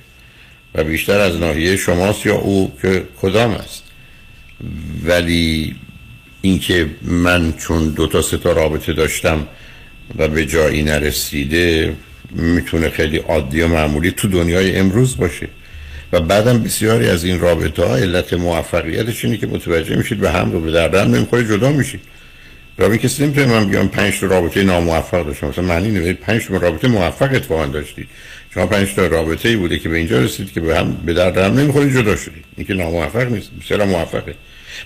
[0.74, 3.82] و بیشتر از ناحیه شماست یا او که کدام است.
[5.04, 5.74] ولی
[6.42, 9.46] اینکه من چون دو تا سه تا رابطه داشتم
[10.16, 11.96] و به جایی نرسیده
[12.30, 15.48] می‌تونه خیلی عادی و معمولی تو دنیای امروز باشه.
[16.12, 20.52] و بعدم بسیاری از این رابطه ها علت موفقیتش اینه که متوجه میشید به هم
[20.52, 22.00] رو به دردن نمی‌خوره جدا میشید.
[22.78, 25.46] رابطه کسی نمی‌تونه من بگم پنج تا رابطه ناموفق داشتم.
[25.46, 28.08] مثلا معنی نمیده پنج تا رابطه موفق اتفاقا داشتید.
[28.54, 31.38] شما پنج تا رابطه ای بوده که به اینجا رسید که به هم به درد
[31.38, 32.44] هم نمی‌خوره جدا شدید.
[32.56, 34.34] این که ناموفق نیست بسیار موفقه.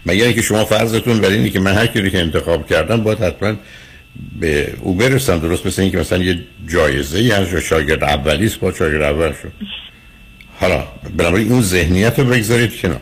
[0.06, 3.56] مگر اینکه شما فرضتون بر اینه که من هر کی که انتخاب کردم باید حتما
[4.40, 5.38] به او برسم.
[5.38, 9.52] درست مثل اینکه مثلا یه جایزه ای از شاگرد اولی است با شاگرد اول شد.
[10.60, 10.84] حالا
[11.16, 13.00] بنابراین اون ذهنیت رو بگذارید کنار.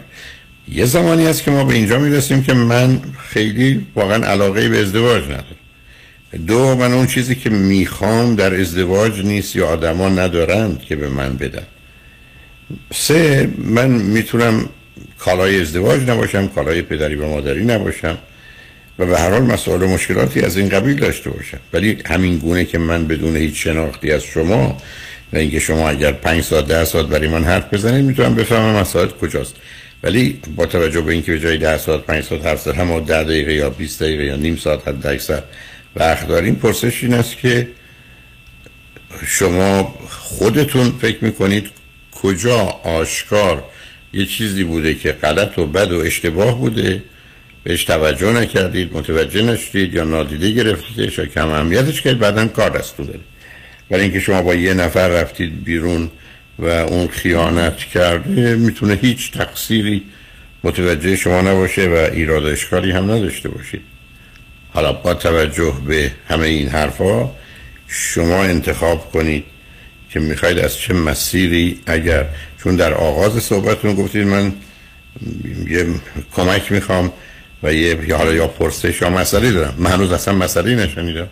[0.73, 5.25] یه زمانی هست که ما به اینجا می‌رسیم که من خیلی واقعا علاقه به ازدواج
[5.25, 5.57] ندارم.
[6.47, 11.37] دو من اون چیزی که می‌خوام در ازدواج نیست یا آدما ندارند که به من
[11.37, 11.67] بدن.
[12.95, 14.69] سه من می‌تونم
[15.19, 18.19] کالای ازدواج نباشم کالای پدری و مادری نباشم
[18.99, 21.59] و به هر حال مسائل و مشکلاتی از این قبیل داشته باشم.
[21.73, 24.83] ولی همین گونه که من بدون هیچ شناختی از شما
[25.33, 29.09] و اینکه شما اگر پنج ساعت ده ساعت برای من حرف بزنید می‌تونم بفهمم مسائل
[29.09, 29.55] کجاست.
[30.03, 33.25] ولی با توجه به اینکه به جای ده ساعت پنج ساعت حرف زدم هم ده
[33.25, 35.43] دقیقه یا 20 دقیقه یا نیم ساعت حد اکثر
[35.97, 36.55] وقت داریم.
[36.55, 37.69] پرسش این است که
[39.27, 41.67] شما خودتون فکر می‌کنید
[42.23, 43.65] کجا آشکار
[44.13, 47.03] یه چیزی بوده که غلط و بد و اشتباه بوده؟
[47.65, 53.05] بهش توجه نکردید متوجه نشدید یا نادیده گرفتیدش یا کم اهمیتش کردید بعدا کار دستو
[53.05, 53.25] دارید
[53.91, 56.11] برای اینکه شما با یه نفر رفتید بیرون
[56.59, 60.03] و اون خیانت کرده می‌تونه هیچ تقصیری
[60.65, 63.83] متوجه شما نباشه و ایراد اشکالی هم نداشته باشید.
[64.73, 67.31] حالا با توجه به همه این حرفا
[67.89, 69.45] شما انتخاب کنید
[70.11, 72.27] که می‌خواید از چه مسیری اگر
[72.63, 74.53] چون در آغاز صحبتتون گفتید من
[75.69, 75.87] یه
[76.37, 77.13] کمک می‌خوام
[77.63, 79.75] و یه حالا یا پرسش یا مسئله دارم.
[79.79, 81.29] من هنوز اصلا مسئله نشنیدم.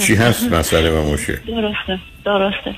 [0.00, 1.98] چی هست مسئله و مشکل درسته.
[2.24, 2.74] درسته.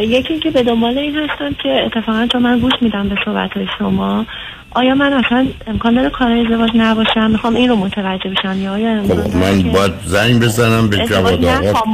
[0.00, 4.26] یکی که به دنبال این هستم که اتفاقا چون من گوش میدم به صحبت شما
[4.70, 8.90] آیا من اصلا امکان داره کار ازدواج نباشم؟ می‌خوام این رو متوجه بشم یا آیا
[8.90, 11.90] امکان خب من باید زنگ بزنم به جواد آقا؟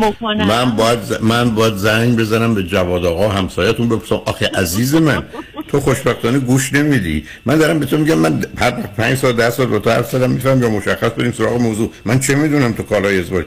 [0.46, 3.28] من باید ز- من باید زنگ بزنم به جواد آقا.
[3.28, 4.20] همسایتون بپرسم.
[4.26, 5.22] آخه عزیز من
[5.68, 7.24] تو خوشبختانه گوش نمیدی.
[7.46, 10.30] من دارم به تو میگم من هر پنج سال ده سال با تو حرف زدم
[10.30, 11.90] میفهم یا مشخص بریم سراغ موضوع.
[12.04, 13.44] من چه می‌دونم تو کالای ازدواج؟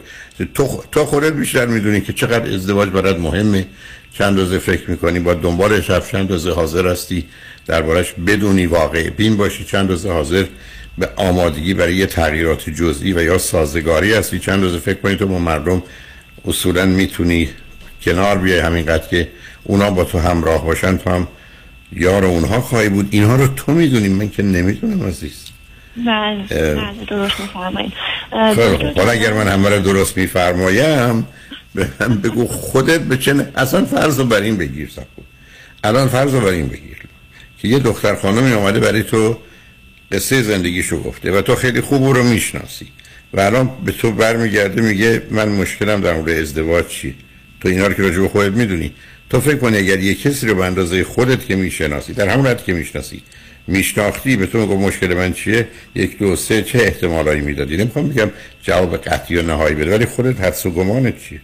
[0.56, 3.66] تو تو خودت بیشتر می‌دونی که چقدر ازدواج برات مهمه.
[4.17, 7.25] چند روزه فکر می‌کنی با دنبالش هفت چند روزه حاضر هستی؟
[7.67, 10.45] دربارش بدونی واقع بین باشی چند روزه حاضر
[10.97, 15.28] به آمادگی برای یه تغییرات جزئی و یا سازگاری هستی؟ چند روزه فکر کنی تو
[15.28, 15.84] با مردم
[16.45, 17.49] اصولا می‌تونی
[18.01, 19.28] کنار بیای همینقدر که
[19.63, 21.28] اونا با تو همراه باشن تو هم
[21.93, 23.08] یار اونها خواهی بود.
[23.12, 25.45] اینها رو تو می‌دونی من که نمی‌دونم عزیز.
[25.97, 26.43] بله.
[26.49, 27.93] بله درست میفرمایید.
[28.97, 31.28] حالا اگر من همه رو درست میفرمایم
[31.76, 35.22] به من بگو خودت به چه اصلا فرض رو بر این بگیر سکو.
[35.84, 36.98] الان فرض رو بر این بگیر.
[37.62, 39.38] که یه دختر خانمی آمده برای تو
[40.12, 42.88] قصه زندگیشو گفته و تو خیلی خوب او رو می‌شناسی.
[43.34, 47.16] و الان به تو برمیگرده میگه من مشکلم در مورد ازدواج چی
[47.62, 48.92] تو اینا رو که راجع به خودت می‌دونی.
[49.30, 52.64] تو فکر کنی اگر یه کسی رو به اندازه خودت که می‌شناسی در همون حد
[52.64, 53.22] که می‌شناسی
[53.68, 58.32] میشناختی به تو میگه مشکل من چیه؟ یک دو سه چه احتمالایی می‌دادی؟ نمی‌خوام بگم
[58.64, 61.42] جواب قطعی و نهایی بده ولی خودت حدس و گمانت چیه؟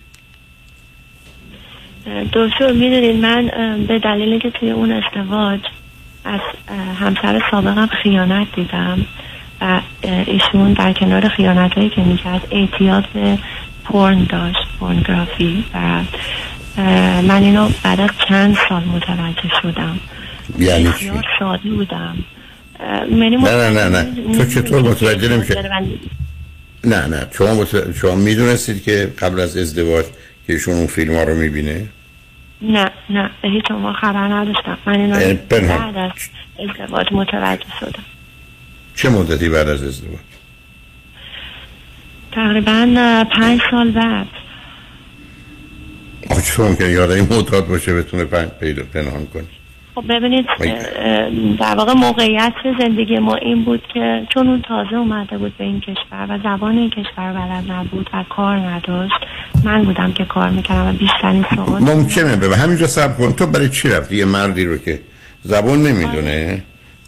[2.34, 3.48] دکتر می‌دونید من
[3.88, 5.60] به دلیلی که توی اون ازدواج
[6.26, 6.40] از
[7.00, 9.06] همسر سابقم خیانت دیدم
[9.62, 13.38] و ایشون در کنار خیانت هایی که می‌کرد اعتیاد به
[13.84, 16.02] پرن داشت پورنگرافی و
[17.22, 20.00] من اینو بعد از چند سال متوجه شدم.
[20.60, 22.16] یعنی چی؟ ساده بودم.
[23.12, 24.34] یعنی نه نه نه نه.
[24.38, 25.56] تو چطور متوجه نمیشه
[26.84, 27.28] نه نه.
[27.38, 27.98] شما مت...
[27.98, 30.06] شما می‌دونستید که قبل از ازدواج
[30.52, 31.90] که ایشون اون فیلم ها رو می‌بینه؟
[32.62, 34.78] نه نه به هیچ عنوان خبر نداشتم.
[34.86, 35.92] من پنهان.
[35.92, 36.12] بعد از
[36.70, 38.04] ازدواج متوجه شدم.
[38.96, 40.20] چه مدتی بعد از ازدواج؟
[42.32, 44.28] تقریبا پنج سال بعد.
[46.30, 48.26] آخه چطور ممکنه یاد این معتاد باشه بتونه.
[48.60, 49.44] پیدا پنهان کنه.
[49.96, 50.46] خب ببینید
[51.60, 55.82] در واقع موقعیت زندگی ما این بود که چون اون تازه اومده بود به این
[55.82, 59.14] کشور و زبان این کشور بلد نبود و کار نداشت
[59.64, 63.32] من بودم که کار می‌کردم و بیشترین سوال ممکنه به همینجا سب کن.
[63.32, 65.00] تو برای چی رفتی؟ یه مردی رو که
[65.44, 66.64] زبان نمی‌دونه.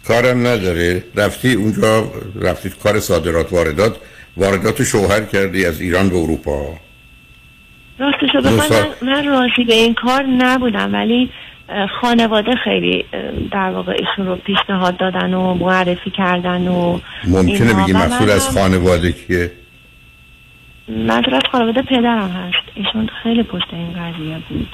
[0.08, 1.02] کارم نداره.
[1.16, 2.04] رفتی اونجا
[2.40, 3.96] رفتی کار صادرات واردات.
[4.36, 6.74] واردات شوهر کردی از ایران به اروپا.
[7.98, 8.30] راستش
[8.68, 8.84] سال.
[9.02, 11.30] من, راضی به این کار نبودم ولی
[12.00, 13.04] خانواده خیلی
[13.52, 17.74] در واقع ایشون رو پیشنهاد دادن و معرفی کردن و ممکنه.
[17.74, 19.52] بگی مسئول از خانواده کیه؟
[20.88, 22.68] از خانواده پدرم هست.
[22.74, 24.68] ایشون خیلی پشت این قضیه بود.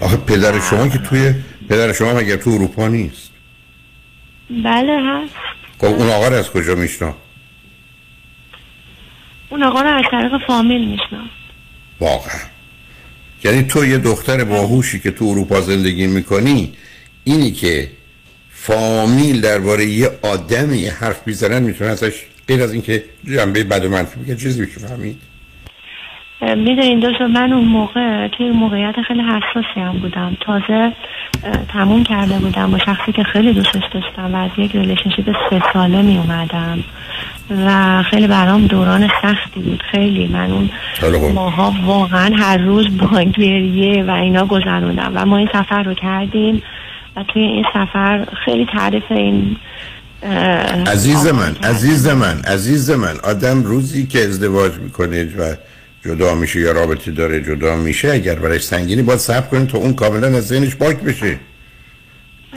[0.00, 1.34] آخه پدر شما که توی
[1.68, 3.30] پدر شما مگر تو اروپا نیست؟
[4.64, 5.34] بله هست.
[5.78, 7.14] خب اون آقا رو از کجا میشنا
[9.48, 11.30] اون آقا رو از طریق فامیل میشنم
[12.00, 12.40] واقعا.
[13.44, 16.72] یعنی تو یه دختر باهوشی که تو اروپا زندگی می‌کنی
[17.24, 17.90] اینی که
[18.50, 24.20] فامیل درباره یه آدمی حرف می‌زنن می‌تونه ازش غیر از اینکه جنبه بد و منفی
[24.20, 25.20] بگه چیزی میشه فهمید.
[26.40, 30.92] می‌دونین دوست من اون موقع توی موقعیت خیلی حساسی هم بودم تازه
[31.72, 36.02] تموم کرده بودم با شخصی که خیلی دوستش داشتم و از یک relationship سه ساله
[36.02, 36.84] می اومدم
[37.66, 40.70] و خیلی برام دوران سختی بود خیلی من اون
[41.00, 41.34] خوب.
[41.34, 46.62] ماها واقعا هر روز با گریه و اینا گذروندم و ما این سفر رو کردیم
[47.16, 49.56] و توی این سفر خیلی تعریف این
[50.86, 51.56] عزیز من.
[51.62, 55.54] عزیز من عزیز من آدم روزی که ازدواج می‌کنه و
[56.06, 58.10] جدا میشه یا رابطه داره جدا میشه.
[58.10, 61.38] اگر برای سنگینی باید صبر کنه تا اون کاملا از ذهنش پاک بشه.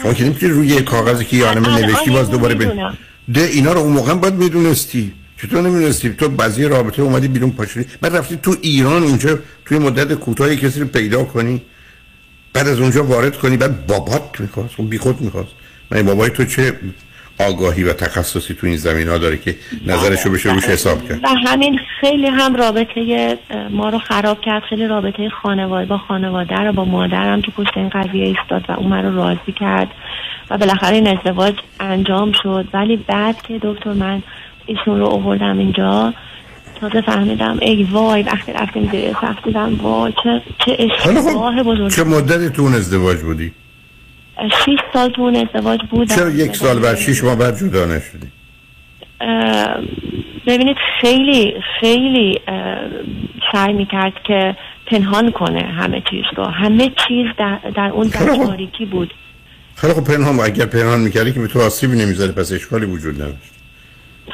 [0.01, 2.97] شما که نمی‌تونی روی کاغذی که عالمه الان نوشتی باز اینو دوباره می‌دونم.
[3.33, 5.13] ده اینا رو اون موقع باید می‌دونستی.
[5.41, 10.13] چطور نمی‌دونستی؟ تو بعضی رابطه اومدی بیرون پاشی بعد رفتی تو ایران اونجا توی مدت
[10.13, 11.61] کوتاهی کسی رو پیدا کنی.
[12.53, 15.51] بعد از اونجا وارد کنی بعد بابات می‌خواست اون بیخود می‌خواست.
[15.91, 16.79] من بابای تو چه
[17.39, 21.23] آگاهی و تخصصی تو این زمین ها داره که نظرش رو بشه روش حساب کرد.
[21.23, 23.37] و همین خیلی هم رابطه
[23.69, 27.89] ما رو خراب کرد خیلی رابطه خانواده با خانواده رو با مادرم تو پشت این
[27.89, 29.87] قضیه ایستاد و اون رو راضی کرد
[30.49, 32.67] و بالاخره این ازدواج انجام شد.
[32.73, 34.23] ولی بعد که دکتر من
[34.65, 36.13] ایشون رو آوردم اینجا
[36.81, 41.91] تازه فهمیدم ای وای وقتی رفتیم زیر سخت دیدم وای چه چه خب، اشتباه بزرگ.
[41.91, 43.51] چه مدتی تو اون ازدواج بودی؟
[44.65, 46.15] شیش سال تو اون ازدواج بودم.
[46.15, 48.27] چرا یک سال بعد شیش ماه بعد جدا نشدی؟
[50.47, 52.39] ببینید خیلی خیلی
[53.51, 54.55] سعی می‌کرد که
[54.87, 56.45] پنهان کنه همه چیز رو.
[56.45, 59.13] همه چیز در, در اون در تاریکی بود.
[59.75, 63.51] خیلی خب پنهان اگر پنهان می‌کردی که به تو آسیبی نمی‌زده پس اشکالی وجود نداشت.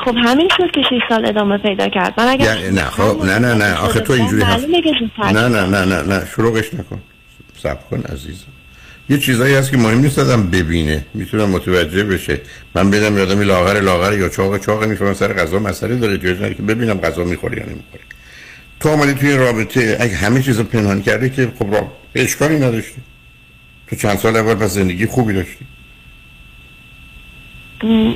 [0.06, 2.14] خب همین شد که 6 سال ادامه پیدا کرد.
[2.18, 3.76] من اگر یعنی نه خب نه نه نه.
[3.76, 4.42] آخه تو اینجوری
[5.00, 6.26] زودتر نه نه نه نه نه.
[6.36, 7.02] شروعش نکن.
[7.58, 8.46] سب کن عزیزم.
[9.10, 11.06] یه چیزایی هست که مهم نیست آدم ببینه.
[11.14, 12.42] می‌تونم متوجه بشه.
[12.76, 16.18] من بدم یادم لاغر لاغر یا چاق چاق می‌فهمم سر غذا مسئله داره.
[16.18, 18.04] جوز که ببینم غذا می‌خوری یا نمی‌خوری.
[18.80, 22.56] تو آمدی توی این رابطه اگه همه چیز رو پنهان کردی که خب را اشکالی
[22.56, 23.02] نداشتی.
[23.88, 25.66] تو چند سال اول پس زندگی خوبی داشتی؟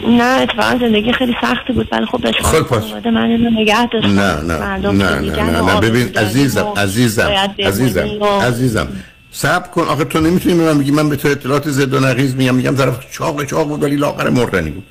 [0.07, 3.05] نه اتفاقا زندگی خیلی سختی بود ولی خب داشت خب پس.
[3.05, 4.05] من نگه داشت.
[4.05, 7.31] نه نه نه نه نه ببین عزیزم عزیزم
[7.65, 8.07] عزیزم
[8.41, 8.87] عزیزم.
[9.32, 12.36] صبر کن آخه تو نمی‌تونی به من بگی من به تو اطلاعات زد و نقیض
[12.36, 14.84] میگم میگم طرف چاق چاق بود ولی لاغر مردنی بود.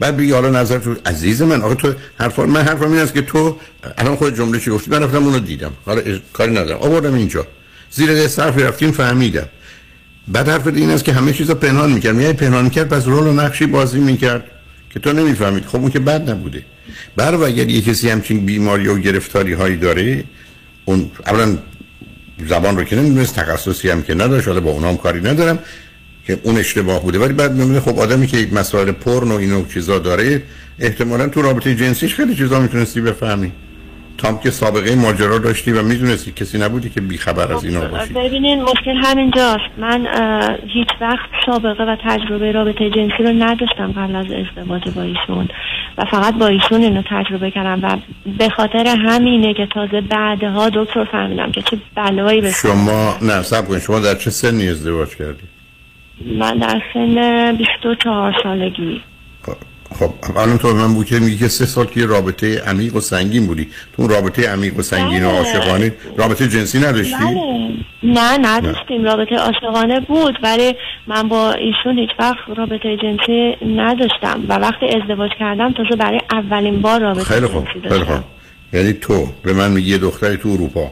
[0.00, 3.22] بعد بگی حالا نظر تو عزیز من آخه تو حرفا من حرفم این است که
[3.22, 3.56] تو
[3.98, 5.72] الان خود جمله چی گفتی؟ من رفتم اونو دیدم.
[5.86, 6.78] حالا کاری ندارم.
[6.78, 7.46] آوردم اینجا.
[7.90, 9.48] زیر دست حرفی رفتیم فهمیدم.
[10.28, 13.32] بعد حرف این است که همه چیزا پنهان می‌کرد میای پنهان می‌کرد پس رول و
[13.32, 14.44] نقشی بازی می‌کرد
[14.90, 15.66] که تو نمی‌فهمید.
[15.66, 16.64] خب اون که بد نبوده.
[17.16, 20.24] بر و اگر یه کسی همچین بیماری و گرفتاری هایی داره
[20.84, 21.58] اون اولا
[22.46, 25.58] زبان رو که نمی‌دونست تخصصی هم که نداشت حالا با اونام کاری ندارم
[26.26, 27.18] که اون اشتباه بوده.
[27.18, 30.42] ولی بعد می‌بینه خب آدمی که مسائل پرن و اینو چیزا داره
[30.78, 33.52] احتمالا تو رابطه جنسیش خیلی چیزا می‌تونستی بفهمی.
[34.18, 38.12] تام که سابقه ماجرا داشتی و می‌دونستی کسی نبودی که بیخبر از اینا باشی.
[38.12, 39.70] ببینین مشکل همینجاست.
[39.78, 40.06] من
[40.74, 45.48] هیچ وقت سابقه و تجربه رابطه جنسی رو نداشتم قبل از ازدواج با ایشون.
[45.98, 47.96] و فقط با ایشون اینو تجربه کردم و
[48.38, 53.68] به خاطر همینه که تازه بعدها دکتر فهمیدم که چه بلایی به شما نه سب
[53.68, 55.42] کن شما در چه سنی ازدواج کردی؟
[56.38, 59.02] من در سن 24 سالگی.
[59.98, 63.46] خب الان تو من بود که میگی که سه سال که رابطه عمیق و سنگین
[63.46, 63.68] بودی.
[63.96, 65.30] تو اون رابطه عمیق و سنگین و.
[65.30, 67.76] عاشقانه رابطه جنسی نداشتی؟ بله.
[68.02, 69.04] نه نداشتیم.
[69.04, 70.74] رابطه عاشقانه بود ولی
[71.06, 74.44] من با ایشون هیچ وقت رابطه جنسی نداشتم.
[74.48, 78.14] و وقتی ازدواج کردم تازه برای اولین بار رابطه خیلی خوب جنسی خیلی داشتم.
[78.14, 78.24] خوب
[78.72, 80.90] یعنی تو به من میگی یه دختری تو اروپا.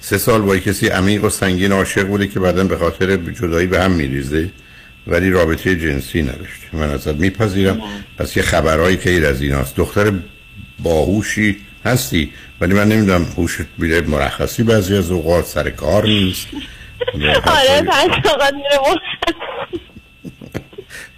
[0.00, 3.82] سه سال با کسی عمیق و سنگین عاشق بوده که بعدا به خاطر جدایی به
[3.82, 4.50] هم میریزه.
[5.08, 7.82] ولی رابطه جنسی نداشت من ازت میپذیرم.
[8.18, 9.76] پس یه خبرهایی غیر از ایناست.
[9.76, 10.12] دختر
[10.78, 12.32] باهوشی هستی.
[12.60, 16.46] ولی من نمی‌دونم هوشت بیره مرخصی بعضی از اوقات سر کار نیست.
[17.56, 18.78] آره پنج اوقات میره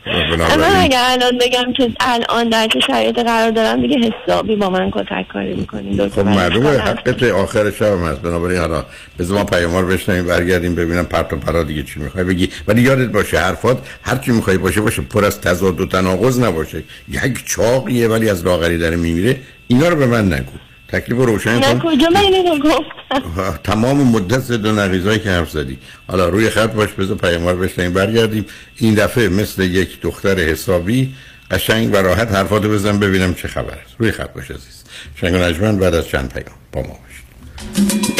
[0.05, 4.91] بنابراین اگر الان بگم که الان در چه شرایطی قرار دارم دیگه حسابی با من
[4.91, 6.09] کتک کاری می‌کنین.
[6.09, 6.69] خب معلومه.
[6.69, 8.23] حقت آخر شب هم هست.
[8.23, 8.85] بنابراین حالا
[9.19, 12.49] بذار ما پیامار بشنویم برگردیم ببینم پرت و پرا دیگه چی می‌خوای بگی.
[12.69, 15.03] ولی یادت باشه حرفات هر چی می‌خوای باشه باشه.
[15.03, 16.83] پر از تضاد و تناقض نباشه.
[17.09, 19.37] یک چاقیه ولی از لاغری داره میمیره.
[19.69, 20.53] اینا رو به من نگو.
[20.93, 21.79] تکلیف رو روشن کن.
[21.79, 25.79] کجا من اینو گفتم تمام مدت زد و نقیضایی که حرف زدی.
[26.09, 28.47] حالا روی خط باش بذار پیاموار بشنیم برگردیم.
[28.77, 31.15] این دفعه مثل یک دختر حسابی
[31.51, 33.95] قشنگ و راحت حرفاتو بزن ببینم چه خبر است.
[33.99, 34.85] روی خط باش عزیز.
[35.15, 38.20] شنگ بعد از چند پیام با ما باشید.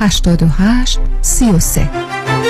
[0.00, 2.49] 88 33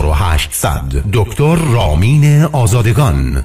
[0.00, 3.44] 4800 دکتر رامین آزادگان.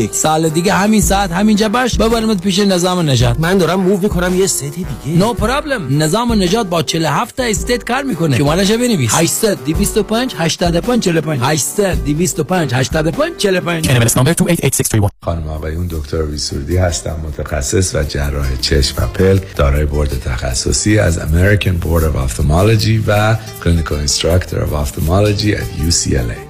[0.00, 1.96] یک سال دیگه همین ساعت همینجا باش.
[1.96, 5.18] ببرمت پیش نظام نجات من دارم move می‌کنم یه state دیگه.
[5.18, 8.38] no no problem نظام نجات با 47 تا state کار می‌کنه.
[8.38, 9.10] شمارش بنویس.
[9.14, 16.76] 800 225 85 45 800 225 85 45 NMLS number 288631 خانم آقایون دکتر ویسوردی
[16.76, 17.16] هستم.
[17.24, 23.36] متخصص و جراح چشم و پلک دارای بورد تخصصی از American Board of Ophthalmology و
[23.62, 26.49] Clinical Instructor of Ophthalmology at UCLA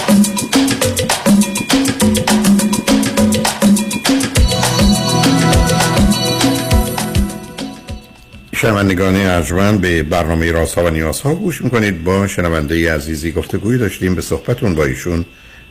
[8.61, 12.03] شنوندگان ارجمند به برنامه رازها و نیازها گوش می‌کنید.
[12.03, 15.25] با شنونده عزیزی گفتگوی داشتیم به صحبتون با ایشون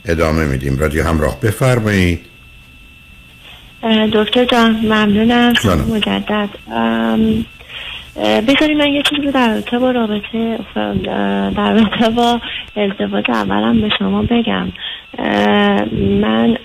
[0.04, 0.78] ادامه میدیم.
[0.78, 2.20] رادیو همراه بفرمایید.
[4.12, 5.52] دکتر جان ممنونم.
[5.90, 6.48] مجدد.
[8.48, 12.40] بذاری من یه چیزی در رابطه با رابطه در رابطه با
[12.76, 14.72] ازدواج اولم به شما بگم.
[16.20, 16.56] من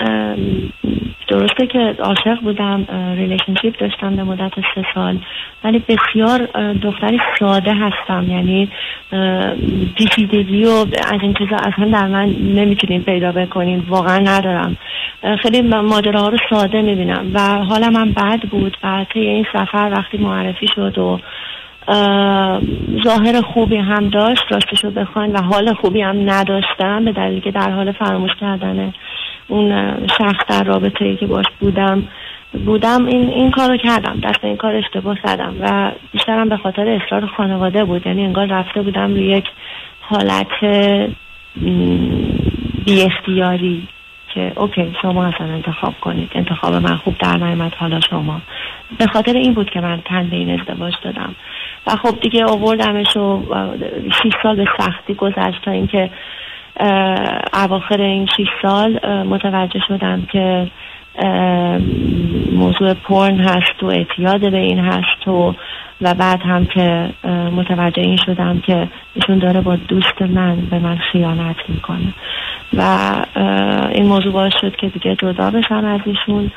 [1.28, 2.88] درسته که عاشق بودم
[3.18, 5.18] ریلیشنشیپ داشتم به مدت سه سال
[5.64, 8.70] ولی بسیار دختری ساده هستم یعنی
[9.96, 12.26] پیچیدگی و از این چیزا اصلا در من
[12.56, 14.78] نمی‌تونین پیدا بکنین واقعا ندارم.
[15.42, 18.78] خیلی ماجراها رو ساده می‌بینم و حالا من بد بود.
[18.84, 21.20] و این سفر وقتی معرفی شد و
[23.04, 27.72] ظاهر خوبی هم داشت راستشو بخواین و حال خوبی هم نداشتم به دلیل که در
[27.72, 28.94] حال فراموش کردن
[29.48, 32.04] اون شخص در رابطه ای که باش بودم
[32.66, 37.26] بودم این این کارو کردم دست این کار اشتباه زدم و بیشترم به خاطر اصرار
[37.26, 39.46] خانواده بود یعنی انگار رفته بودم روی یک
[40.02, 40.66] حالت
[42.86, 43.88] بی اختیاری
[44.34, 48.42] که اوکی شما اصلا انتخاب کنید انتخاب من خوب در نایمت حالا شما.
[48.98, 51.36] به خاطر این بود که من تن به این ازدواج دادم.
[51.88, 53.42] و خب دیگه آوردمش و
[54.24, 56.10] 6 سال به سختی گذشت تا اینکه
[57.54, 60.68] اواخر این 6 سال متوجه شدم که
[62.52, 65.56] موضوع پرن هست و اعتیاد به این هست و
[66.02, 67.10] و بعد هم که
[67.56, 72.14] متوجه این شدم که ایشون داره با دوست من به من خیانت می‌کنه.
[72.78, 73.12] و
[73.92, 76.52] این موضوع باعث شد که دیگه جدا بشم از ایشون.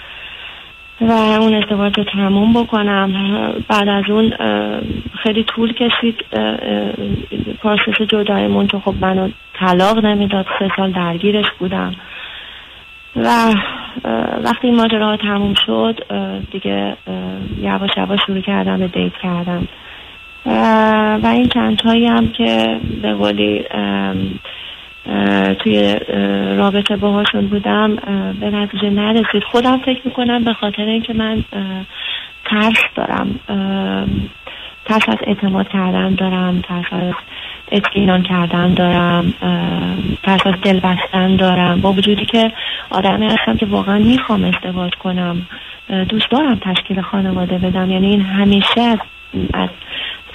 [1.00, 3.12] و اون ازدواج رو تموم بکنم.
[3.68, 4.32] بعد از اون
[5.22, 6.24] خیلی طول کشید.
[7.62, 10.46] پروسس جدایمون تو خب منو طلاق نمی‌داد.
[10.58, 11.94] سه سال درگیرش بودم.
[13.16, 13.54] و
[14.44, 16.04] وقتی این ماجراها تموم شد
[16.50, 16.96] دیگه
[17.60, 19.68] یواش یواش شروع کردم به دیت کردم.
[21.22, 23.64] و این چند هم که به قولی
[25.58, 25.96] توی
[26.56, 27.96] رابطه باهاشون بودم
[28.40, 29.42] به نتیجه نرسید.
[29.44, 31.44] خودم فکر می‌کنم به خاطر اینکه من
[32.44, 33.40] ترس دارم
[34.84, 37.14] ترس از اعتماد کردن دارم ترس از
[37.72, 39.34] اطمینان کردن دارم
[40.22, 41.80] ترس از دل بستن دارم.
[41.80, 42.52] با وجودی که
[42.90, 45.46] آدمی هستم که واقعا می‌خوام ازدواج کنم.
[46.08, 47.90] دوست دارم تشکیل خانواده بدم.
[47.90, 48.98] یعنی این همیشه از,
[49.54, 49.68] از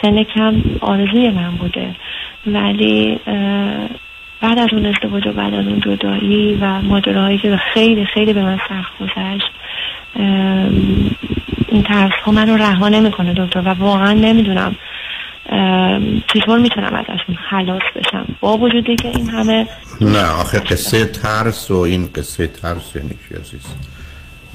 [0.01, 1.95] سن کم آرزوی من بوده.
[2.47, 3.19] ولی
[4.43, 8.41] بعد از اون ازدواج و بعد از اون جدایی و ماجراهایی که خیلی خیلی به
[8.43, 9.51] من سخت گذشت
[11.67, 14.75] این ترس ها من رو رها نمی‌کنه دکتر و واقعا نمی‌دونم
[16.33, 19.67] چطور می‌تونم ازشون خلاص بشم؟ با وجودی که این همه
[20.01, 23.65] نه آخه قصه ترس و این قصه ترس یعنی چی عزیز؟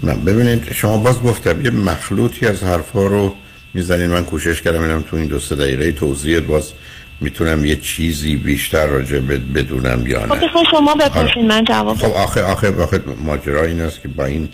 [0.03, 3.35] نه ببینید شما باز گفتم یه مخلوطی از حرفا رو
[3.75, 6.73] می‌زنین من کوشش کردم اینم تو این دو سه دقیقه توضیح باز
[7.21, 9.19] می‌تونم یه چیزی بیشتر راجع
[9.55, 14.03] بدونم یا نه؟ خب شما بپرسین من جواب خب آخه آخه آخه ماجرا این است
[14.03, 14.49] که با این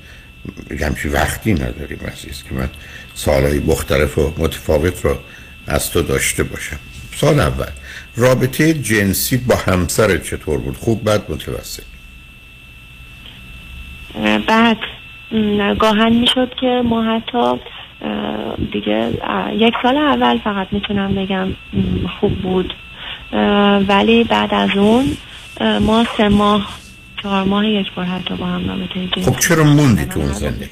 [0.81, 2.69] همچی وقتی نداریم عزیز که من
[3.15, 5.17] سالهای مختلف و متفاوت رو
[5.67, 6.79] از تو داشته باشم.
[7.17, 7.71] سال اول
[8.17, 11.83] رابطه جنسی با همسر چطور بود؟ خوب بد متوسط؟
[14.49, 14.77] بعد
[15.79, 17.61] گاهن می‌شد که ما حتی
[18.73, 19.11] دیگه
[19.53, 21.49] یک سال اول فقط می‌تونم بگم
[22.21, 22.75] خوب بود.
[23.89, 25.17] ولی بعد از اون
[25.81, 26.69] ما سه ماه
[27.23, 30.71] چهار ماه یک بار حتی با هم رابطه جنسی خب چرا موندی تو اون زندگی؟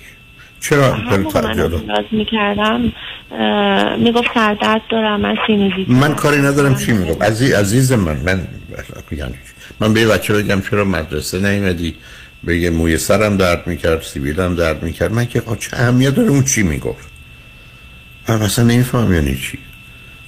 [0.61, 1.27] چرا من
[2.11, 2.93] می‌کردم.
[3.99, 8.47] می‌گفت سردرد دارم من سینوزیت من کاری ندارم چی میگم عزیز عزیز من من
[9.11, 9.35] یعنی
[9.81, 11.95] من به بچه بگم چرا مدرسه نیومدی؟
[12.47, 15.13] بگه موی سرم درد می‌کرد سیبیلم درد می‌کرد.
[15.13, 17.12] من که چه اهمیت داره اون چی می‌گفت؟
[18.29, 19.59] من مثلا نمیفهم یعنی چی.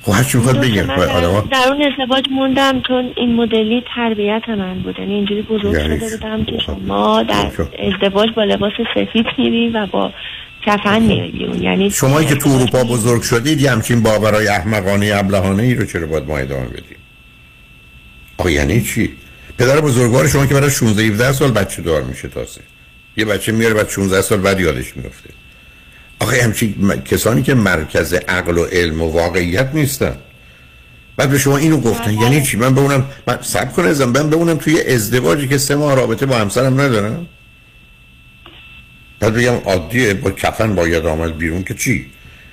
[0.03, 0.87] خب هر چی می‌خواد بگم.
[0.87, 4.99] در اون ازدواج موندم چون این مدلی تربیت من بود.
[4.99, 9.87] یعنی اینجوری بزرگ یعنی شده بودم که شما در ازدواج با لباس سفید میری و
[9.87, 10.13] با
[10.67, 15.75] کفن میری یعنی شما که تو اروپا بزرگ شدید یه همچین باورای احمقانه ابلهانه ای
[15.75, 16.97] رو چرا باید ما ادامه بدیم؟
[18.39, 19.11] آقا یعنی چی؟
[19.59, 22.61] پدر بزرگوار شما که برای 16 17 سال بچه دار میشه تازه.
[23.17, 25.31] یه بچه میاره بعد 16 سال بعد یادش میفته
[26.25, 30.17] آخه همچین کسانی که مرکز عقل و علم و واقعیت نیستن.
[31.17, 34.57] بعد به شما اینو گفتن یعنی چی؟ من بمونم من سب کنه ازم من بمونم
[34.57, 37.27] توی ازدواجی که سه ماه رابطه با همسرم ندارم.
[39.21, 42.07] بعد بگم عادیه با کفن باید آمد بیرون که چی؟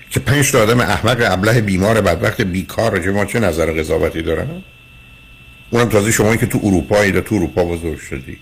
[0.10, 4.48] که پنج تا آدم احمق ابله بیمار بدبخت بیکار راجع ما چه نظر قضاوتی دارن؟
[5.70, 8.38] اونم تازه شما که تو اروپایی تو اروپا بزرگ شدی.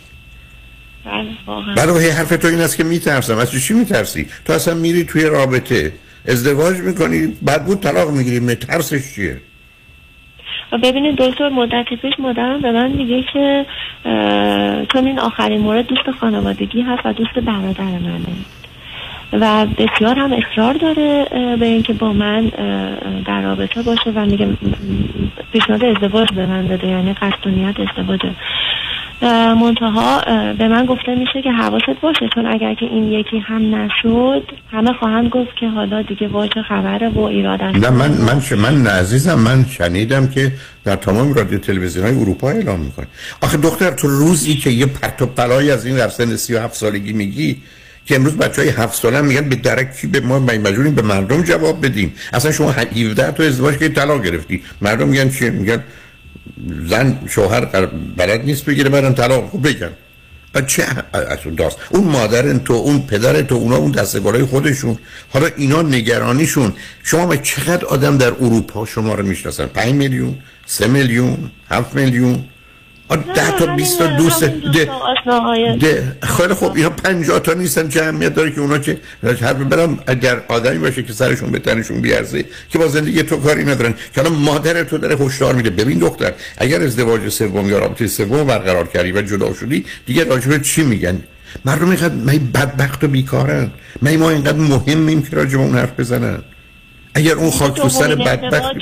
[1.78, 3.38] برای حرف تو این است که میترسم.
[3.38, 5.94] از چی میترسی؟ تو اصلا میری توی رابطه.
[6.28, 8.56] ازدواج می‌کنی بعد بود طلاق می‌گیری.
[8.56, 9.38] ترسش چیه؟
[10.84, 13.66] ببینید دکتر مدت پیش مادرم به من میگه که
[14.94, 18.26] چون این آخرین مورد دوست خانوادگی هست و دوست برادر منه.
[19.34, 21.26] و بسیار هم اصرار داره
[21.60, 22.46] به اینکه با من
[23.26, 24.48] در رابطه باشه و میگه
[25.54, 28.36] پیشنهاد ازدواج به من داده یعنی قصد نیت ازدواجه.
[29.28, 30.22] منتها
[30.54, 34.94] به من گفته میشه که حواست باشه چون اگر که این یکی هم نشد همه
[34.94, 37.62] خواهند گفت که حالا دیگه واجه خبره و ایراد.
[37.64, 40.52] نه من من ش- من عزیزم من شنیدم که
[40.84, 43.08] در تمام رادیو تلویزیون های اروپا اعلام می‌کنه.
[43.42, 47.14] آخه دختر تو روزی که یه پرت و پلای از این در سن 37 سالگی
[47.14, 47.58] میگی
[48.06, 51.42] که امروز بچه های هفت ساله هم میگن به درکی به ما مجبوریم به مردم
[51.44, 52.14] جواب بدیم.
[52.34, 54.62] اصلا شما 17 تا ازدواج که طلاق گرفتی.
[54.82, 55.84] مردم میگن چیه؟ میگن
[56.88, 57.86] زن شوهر
[58.18, 59.50] بلد نیست بگیره برن طلاق.
[59.50, 59.68] خب
[60.54, 60.84] بعد چه
[61.14, 64.98] اصلا داست؟ اون مادر تو اون پدر تو اونا اون دستگارای خودشون.
[65.30, 66.74] حالا اینا نگرانیشون.
[67.04, 70.36] شما به چقدر آدم در اروپا شما رو می‌شناسن؟ 5 میلیون
[70.66, 72.44] 3 میلیون 7 میلیون؟
[73.16, 74.52] ده تا 20 تا دوست
[76.24, 80.42] خیلی خوب اینا 50 تا نیستن چه اهمیت داره که اونا که حرف برم اگر
[80.48, 84.34] آدمی باشه که سرشون به تنشون بیارزه که با زندگی تو کاری ندارن که الان
[84.34, 85.70] مادر تو داره هشدار میده.
[85.70, 90.58] ببین دختر اگر ازدواج سوم یا رابطه سوم برقرار کردی و جدا شدی دیگه راجع
[90.58, 91.24] چی میگن؟
[91.66, 96.00] مردم اینقدر می بدبخت و بیکارن؟ می ما اینقدر مهمیم که راجع به اون حرف
[96.00, 96.40] بزنن؟
[97.14, 98.76] اگر اون خاک تو سر بدبخت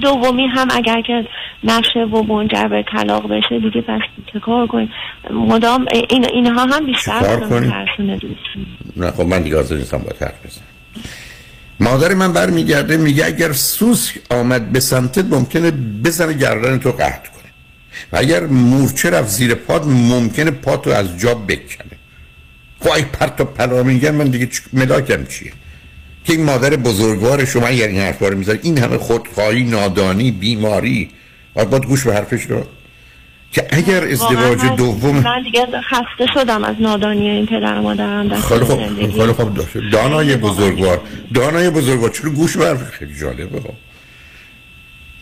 [0.00, 1.26] دومی هم اگر که
[1.64, 4.00] نشه و منجر به طلاق بشه دیگه پس
[4.32, 4.90] چه کار کنیم؟
[5.30, 8.40] مدام این اینها هم بیشتر کار کنیم؟ ترسونه دوست.
[8.96, 10.64] نه خب من دیگه حاضر نیستم با حرف بزنم.
[11.80, 15.70] مادر من برمیگرده میگه اگر سوس آمد به سمتت ممکنه
[16.04, 17.50] بزنه گردن تو قطع کنه.
[18.12, 21.98] و اگر مورچه رفت زیر پاد ممکنه پاتو از جا بکنه
[22.80, 25.52] خب ای پرت و پلا میگن من دیگه ملاکم چیه؟
[26.24, 31.08] که این مادر بزرگوار شما اگر این حرفا رو می‌زنه این همه خودخواهی نادانی بیماری.
[31.54, 32.66] باید باید گوش به حرفش رو.
[33.52, 38.28] که اگر ازدواج دوم من دیگه خسته شدم از نادانی این پدر و مادرم.
[38.28, 38.86] در خیلی خوب.
[38.86, 39.20] زندگی.
[39.20, 39.54] خیلی خوب.
[39.54, 41.00] داشته دانای بزرگوار.
[41.34, 42.10] دانای بزرگوار.
[42.10, 43.60] چرا گوش بر خیلی جالبه.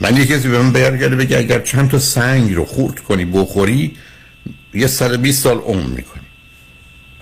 [0.01, 3.97] من یه کسی به من برگرده بگه اگر چند تا سنگ رو خورد کنی بخوری
[4.75, 6.23] یه سال 20 سال عمر می‌کنی.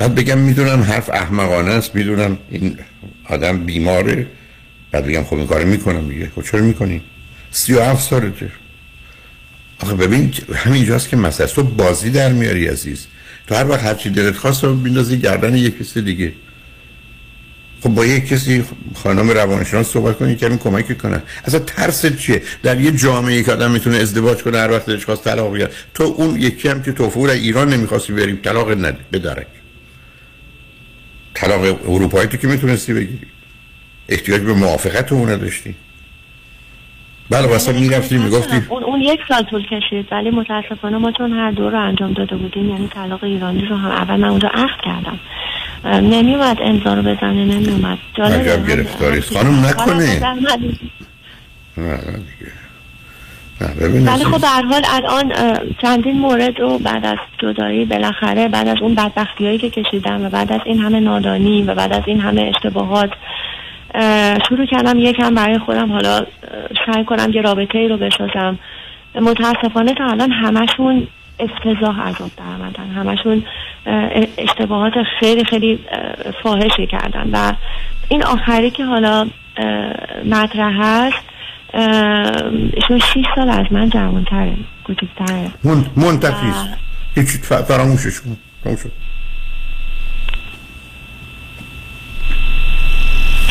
[0.01, 2.79] بعد بگم می‌دونم حرف احمقانه است می‌دونم این
[3.25, 4.27] آدم بیماره.
[4.91, 7.03] بعد بگم خب این کارو می‌کنم دیگه خب چرا می‌کنی؟
[7.51, 8.51] 37 سالته.
[9.81, 11.47] آخه ببین همینجاست که مسئله.
[11.47, 13.07] تو بازی در میاری عزیز.
[13.47, 16.33] تو هر وقت هرچی دلت خواست رو بیندازی گردن یک کسی دیگه.
[17.83, 22.43] خب با یک کسی خانم روانشناس صحبت کنی که همین کمک کنن اصلا ترس چیه؟
[22.63, 26.05] در یه جامعه که آدم می‌تونه ازدواج کنه هر وقت دلش خواست طلاق بگیره تو
[26.05, 29.47] اون یکی هم که توفور ایران نمی‌خواستی بریم طلاق نده به درک
[31.41, 33.27] طلاق اروپایی تو که می‌تونستی بگیری
[34.09, 35.75] احتیاج به موافقت اون نداشتی.
[37.31, 41.51] بله واسه می‌رفتی می‌گفتی اون اون یک سال طول کشید ولی متاسفانه ما چون هر
[41.51, 45.21] دو رو انجام داده بودیم یعنی طلاق ایرانی رو هم اول من اونجا عقد کردم.
[45.85, 49.21] نمیومد امضا رو بزنه نمیومد عجب گرفتاری.
[49.21, 50.21] خانم نکنه.
[50.21, 50.79] نه نه دیگه.
[53.61, 54.25] ولی عزیز.
[54.25, 55.33] خب به هر حال الان
[55.83, 60.29] چندین مورد رو بعد از جدایی بالاخره بعد از اون بدبختی هایی که کشیدم و
[60.29, 63.11] بعد از این همه نادانی و بعد از این همه اشتباهات
[63.95, 66.27] اه، شروع کردم یکم برای خودم حالا
[66.87, 68.59] سعی کنم یه رابطه ای رو بسازم.
[69.15, 71.07] متاسفانه تا الان همشون
[71.41, 73.45] افتضاح عذاب در آمدن همشون
[73.87, 75.79] اه، اشتباهات خیلی خیلی
[76.43, 77.31] فاحشی کردن.
[77.33, 77.53] و
[78.09, 79.27] این آخری که حالا
[80.25, 81.31] مطرح هست
[81.75, 85.51] ایشون 6 سال از من جوانتره کوچکتره.
[85.65, 86.69] من منتفی است
[87.15, 88.37] هیچی ف- فراموشش کن.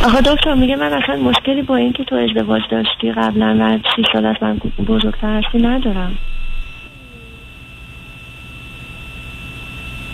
[0.04, 4.26] آقا دکتر میگه من اصلا مشکلی با اینکه تو ازدواج داشتی قبلا و 6 سال
[4.26, 4.58] از من
[4.88, 6.18] بزرگتر هستی ندارم.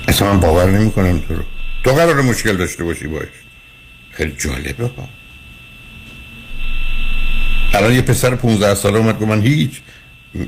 [0.07, 1.43] اصلا من باور نمی کنم تو رو.
[1.83, 3.27] تو قرار مشکل داشته باشی باش.
[4.11, 5.07] خیلی جالبه ها.
[7.76, 9.82] الان یه پسر 15 ساله اومد گفت من هیچ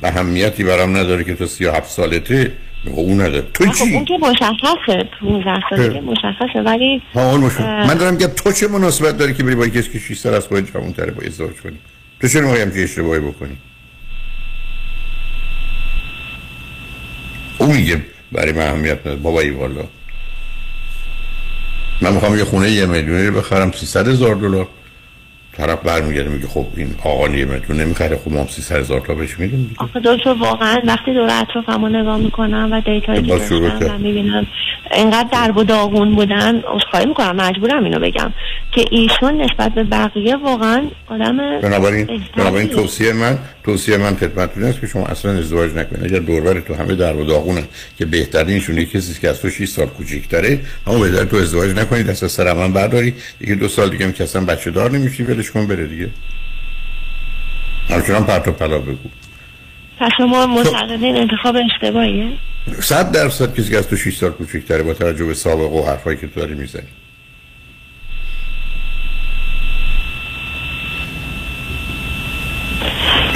[0.03, 2.51] اهمیتی برام نداره که تو 37 سالته.
[2.83, 3.45] میگه اون نداره.
[3.53, 8.27] تو چی؟ اون که مشخصه 15 سالگی مشخصه ولی ها اون اه، من دارم میگم
[8.27, 11.23] تو چه مناسبت داری که بری با کسی که 6 سال از خودت جوان‌تره با
[11.25, 11.77] ازدواج کنی؟
[12.21, 13.57] تو چرا می‌خوای همچین اشتباهی بکنی؟
[17.57, 18.01] اون میگه
[18.31, 19.15] برای من اهمیت نداره.
[19.15, 19.83] بابایی والا.
[22.01, 24.67] من می‌خوام یه خونه یه میلیونی رو بخرم 300 هزار دلار.
[25.57, 29.39] طرف برمیگرده میگه خب این آقا میلیون نمی‌خره خب ما هم 300 هزار تا بهش
[29.39, 33.89] میدیم آخه دکتر واقعا وقتی دور اطرافم رو نگاه می‌کنم و دیتایی که داشتم کرد.
[33.89, 34.47] و می‌بینم
[34.91, 38.33] اینقدر درب و داغون بودن عذرخواهی می‌کنم مجبورم اینو بگم
[38.71, 42.07] که ایشون نسبت به بقیه واقعا آدم بنابراین.
[42.37, 43.37] بنابراین توصیه من
[43.67, 46.03] توصیه من خدمتتون است که شما اصلا ازدواج نکنید.
[46.03, 47.63] اگر دوربر تو همه در و داغونه
[47.97, 52.09] که بهترینشون یکی کسی که از تو 6 سال کوچیک‌تره اما بهتر تو ازدواج نکنید.
[52.09, 53.13] از سر من برداری.
[53.39, 56.09] دیگه دو سال دیگه هم که اصلا بچه دار نمیشی ولش کن بره دیگه.
[57.89, 59.09] همچنان پرت و پلا بگو.
[59.99, 62.31] پس شما معتقدین انتخاب اشتباهیه؟
[62.79, 66.17] صد درصد کسی که از تو 6 سال کوچیک‌تره با توجه به سابقه و حرفایی
[66.17, 66.87] که تو داری می‌زنی.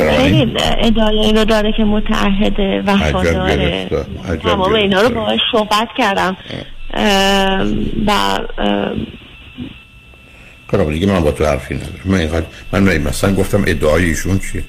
[0.10, 3.89] خیلی ادعای اینو داره که متعهد وفاداره
[4.43, 5.10] تمام اینا رو.
[5.10, 6.38] باهاش صحبت کردم.
[8.08, 8.39] و
[10.68, 11.93] کار دیگه من با تو حرفی ندارم.
[12.06, 14.64] من اینقدر من مثلا گفتم ادعای ایشون چیه؟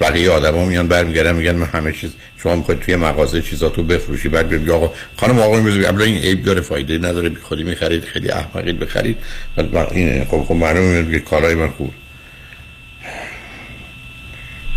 [0.00, 4.48] بقیه آدما میان برمیگردن میگن من همه چیز شما می‌خواید توی مغازه چیزاتو بفروشی بعد
[4.48, 8.30] بگی آقا خانم آقا میگه اولا این عیب داره فایده نداره بی خودی می‌خرید خیلی
[8.30, 9.16] احمقید بخرید.
[9.56, 11.90] بعد این خب خب معلومه میگه کارهای من خوب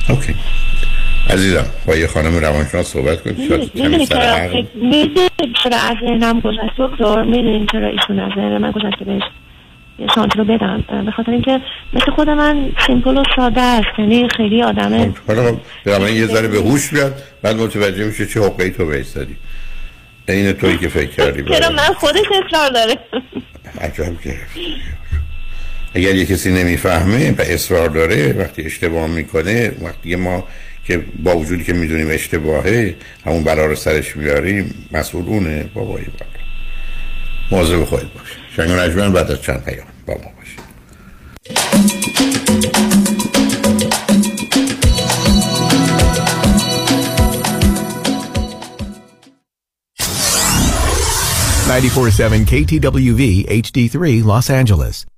[0.10, 0.36] اوکی.
[1.30, 3.39] عزیزم با یه خانم روانشناس صحبت کنید
[3.74, 4.49] می‌دونی چرا
[5.64, 9.24] چرا از ذهنم گذشت؟ دکتر می‌دونی چرا ایشون از ذهن من گذشت که بهش
[9.99, 10.84] یه شانس رو بدم.
[11.06, 11.62] به خاطر اینکه
[11.93, 13.99] مثل خود من سیمپل و ساده است.
[13.99, 18.41] یعنی خیلی آدمه حالا خب برای یه ذره به هوش بیاد بعد متوجه میشه چه
[18.41, 19.36] حقی تو بهش زدی
[20.30, 22.97] این تویی که فکر کردی چرا من خودش اصرار داره؟
[23.82, 24.76] عجب گرفتی
[25.93, 30.47] اگر یه کسی نمی‌فهمه و اصرار داره وقتی اشتباه می‌کنه وقتی ما
[30.87, 36.25] که با وجودی که می‌دونیم اشتباهه همون بلا رو سرش میاریم مسئول اونه بابایی بابا
[37.51, 38.27] مواظب خودت باش.
[38.55, 40.55] شنگ و نجمن بعد از چند پیام با ما باش
[51.67, 55.12] 947 KTWV HD3 Los Angeles.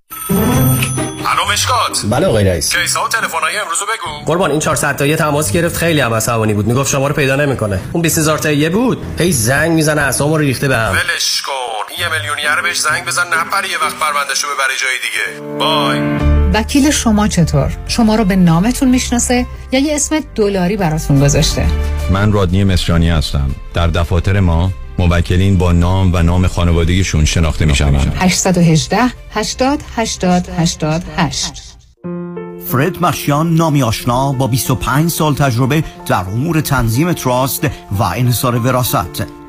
[1.28, 2.02] الو مشکات.
[2.10, 2.76] بله آقای رئیس.
[2.76, 4.26] کیسا و تلفن‌های امروز رو بگو.
[4.26, 6.68] قربان این 400 تایی تماس گرفت خیلی هم عصبانی بود.
[6.68, 7.80] می‌گفت شما رو پیدا نمی‌کنه.
[7.92, 9.06] اون 20000 تایی بود.
[9.20, 10.92] هی زنگ می‌زنه اسمو رو ریخته به هم.
[10.92, 11.52] ولش کن.
[12.00, 15.58] یه میلیونیر بهش زنگ بزن نپره یه وقت پروندهشو ببره جای دیگه.
[15.60, 16.00] بای.
[16.54, 21.66] وکیل شما چطور؟ شما رو به نامتون می‌شناسه یا یه اسم دلاری براتون گذاشته؟
[22.10, 23.56] من رادنی مصریانی هستم.
[23.74, 28.98] در دفاتر ما موکلین با نام و نام خانوادگیشون شناخته می شوند 818
[29.32, 31.62] 80 80 88
[32.68, 37.68] فرد مشیان نامی آشنا با 25 سال تجربه در امور تنظیم تراست
[38.00, 39.26] و انحصار وراست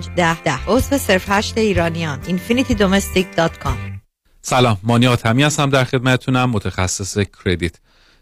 [0.00, 2.22] 10 10 عضو صرف هشت ایرانیان.
[2.22, 4.00] infinitydomestic.com
[4.42, 6.50] سلام مانی آتمی هستم در خدمتتونم.
[6.50, 7.76] متخصص credit.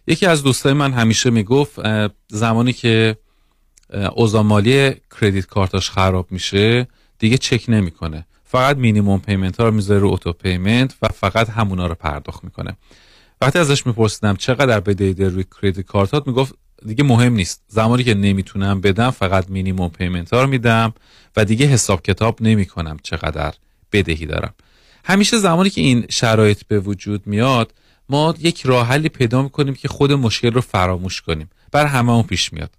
[0.07, 1.81] یکی از دوستای من همیشه می‌گفت
[2.29, 3.17] زمانی که
[4.15, 8.27] اوضاع مالی credit card اش خراب میشه دیگه چک نمی‌کنه.
[8.45, 12.77] فقط minimum payment ها رو می‌ذاره رو auto payment و فقط همونا رو پرداخت می‌کنه.
[13.41, 16.55] وقتی ازش میپرسیدم چقدر بدهی داری روی credit card ات می‌گفت
[16.87, 17.63] دیگه مهم نیست.
[17.69, 20.95] زمانی که نمی‌تونم بدم فقط minimum payment ها رو میدم
[21.37, 23.55] و دیگه حساب کتاب نمی‌کنم چقدر
[23.93, 24.55] بدهی دارم.
[25.05, 27.75] همیشه زمانی که این شرایط به وجود میاد
[28.09, 31.51] ما یک راه حلی پیدا می‌کنیم که خود مشکل رو فراموش کنیم.
[31.73, 32.71] بر همه پیش میاد.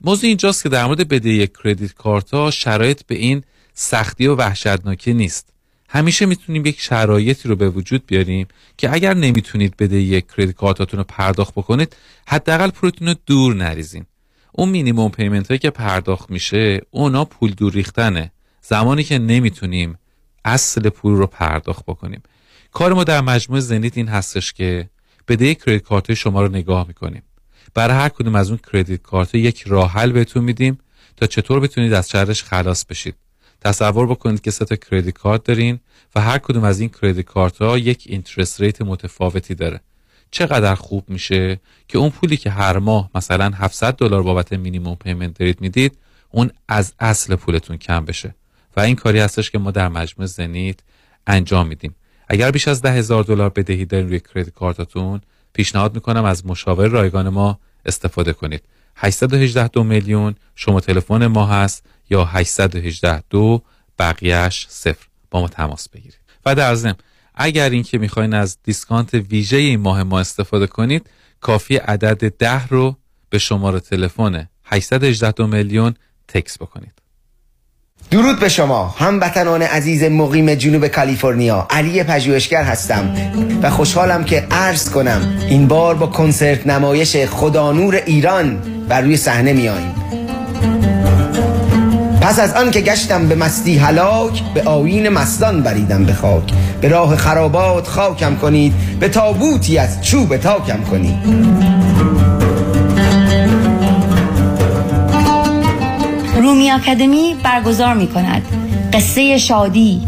[0.00, 3.42] موضوع اینجاست که در مورد بدهی کردیت کارت ها شرایط به این
[3.74, 5.52] سختی و وحشتناکی نیست.
[5.88, 10.98] همیشه می‌تونیم یک شرایطی رو به وجود بیاریم که اگر نمی‌تونید بدهی یک کردیت کارتاتون
[10.98, 14.06] رو پرداخت بکنید حداقل پولتون رو دور نریزین.
[14.52, 18.32] اون minimum payment هایی که پرداخت میشه اونا پول دور ریختنه.
[18.62, 19.98] زمانی که نمی‌تونیم
[20.44, 22.22] اصل پول رو پرداخت بکنیم.
[22.72, 24.90] کار ما در مجموعه زنیت این هستش که
[25.28, 27.22] بدهی credit card شما رو نگاه می‌کنیم.
[27.74, 30.78] برای هر کدوم از اون credit card یک راه حل بهتون میدیم
[31.16, 33.14] تا چطور بتونید از شرش خلاص بشید.
[33.60, 35.80] تصور بکنید که سه credit card دارین
[36.14, 39.80] و هر کدوم از این credit card ها یک interest rate متفاوتی داره.
[40.30, 45.38] چقدر خوب میشه که اون پولی که هر ماه مثلا 700 دلار بابت مینیمم پیمنت
[45.38, 45.98] دارید می‌دید
[46.30, 48.34] اون از اصل پولتون کم بشه.
[48.76, 50.78] و این کاری هستش که ما در مجموع زنیت
[51.26, 51.94] انجام میدیم.
[52.28, 55.20] اگر بیش از ده هزار دلار بدهی دارین روی کردیت کارتتون
[55.52, 58.62] پیشنهاد می‌کنم از مشاور رایگان ما استفاده کنید.
[59.00, 60.34] 818 دو میلیون.
[60.54, 63.62] شما تلفن ما هست یا 818 دو
[63.98, 65.06] بقیهش صفر.
[65.30, 66.18] با ما تماس بگیرید.
[66.46, 66.94] و در ضمن
[67.34, 72.96] اگر اینکه می‌خواین از discount ویژه این ماه ما استفاده کنید کافی عدد ده رو
[73.30, 75.94] به شماره تلفن 818 دو میلیون
[76.28, 76.92] تکس بکنید.
[78.10, 78.94] درود به شما.
[78.98, 81.66] هموطنان عزیز مقیم جنوب کالیفرنیا.
[81.70, 83.14] علی پژوهشگر هستم
[83.62, 89.16] و خوشحالم که عرض کنم این بار با کنسرت نمایش خدا نور ایران بر روی
[89.16, 89.94] صحنه میاییم
[92.20, 96.42] پس از آن که گشتم به مستی هلاک به آیین مستان بریدم به خاک.
[96.80, 101.16] به راه خرابات خاکم کنید به تابوتی از چوب تاکم کنید.
[106.38, 108.42] رومی اکادمی برگزار می کند
[108.92, 110.00] قصه شادی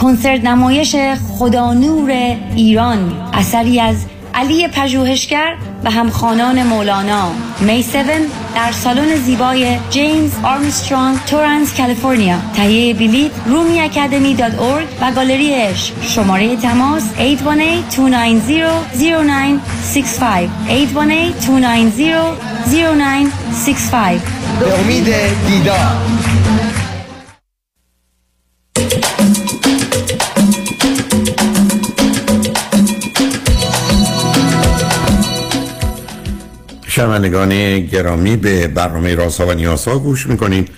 [0.00, 0.96] کنسرت نمایش
[1.38, 2.10] خدا نور
[2.56, 3.96] ایران اثری از
[4.34, 7.32] علی پژوهشگر و همخانان مولانا.
[7.60, 7.94] می 7
[8.54, 12.36] در سالن زیبای جیمز آرمسترانگ تورنس کالیفرنیا.
[12.56, 14.36] تهیه بلیط رومی اکادمی
[15.00, 17.16] و گالری عشق شماره تماس 818-290-0965 818-290-0965
[24.60, 25.06] به امید
[25.46, 25.96] دیدار.
[36.94, 40.68] شنوندگان گرامی به برنامه رازها و نیازها گوش می‌کنید.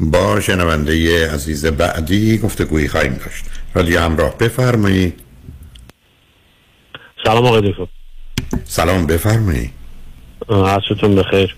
[0.00, 3.44] با شنونده عزیز بعدی گفتگویی خواهیم داشت.
[3.74, 5.20] رادیو همراه بفرمایید.
[7.24, 7.86] سلام آقای دکتر.
[8.64, 9.70] سلام بفرمایید.
[10.48, 11.56] عصرتون بخیر.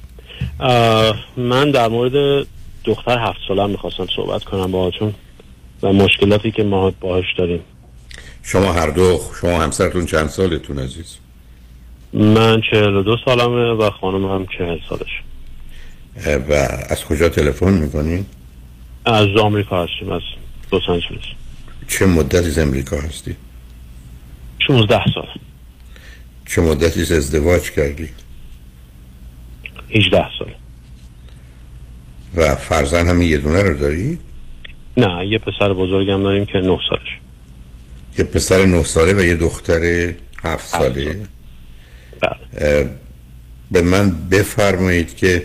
[1.37, 2.47] من در مورد
[2.85, 5.15] دختر هفت سالم می‌خواستم صحبت کنم باهاتون
[5.83, 7.61] و مشکلاتی که ما باهاش داریم.
[8.43, 11.17] شما هر دو شما همسرتون چند سالتون عزیز؟
[12.17, 15.23] من چهل دو سالمه و خانم هم چهل سالش
[16.49, 16.53] و
[16.89, 18.27] از کجا تلفن می‌کنید؟
[19.05, 20.23] از آمریکا هستیم از
[20.73, 21.25] لس آنجلس
[21.89, 23.37] چه مدتی از امریکا هستی؟
[24.67, 25.27] 16 سال
[26.47, 28.09] چه مدتی از ازدواج کردی؟
[29.91, 30.55] 18 سال
[32.37, 34.19] و فرزن همین یه دونه رو داری؟
[34.97, 37.19] نه یه پسر بزرگم داریم که 9 سالش
[38.19, 40.13] یه پسر 9 ساله و یه دختر
[40.43, 41.27] 7 ساله
[43.71, 45.43] به من بفرمایید که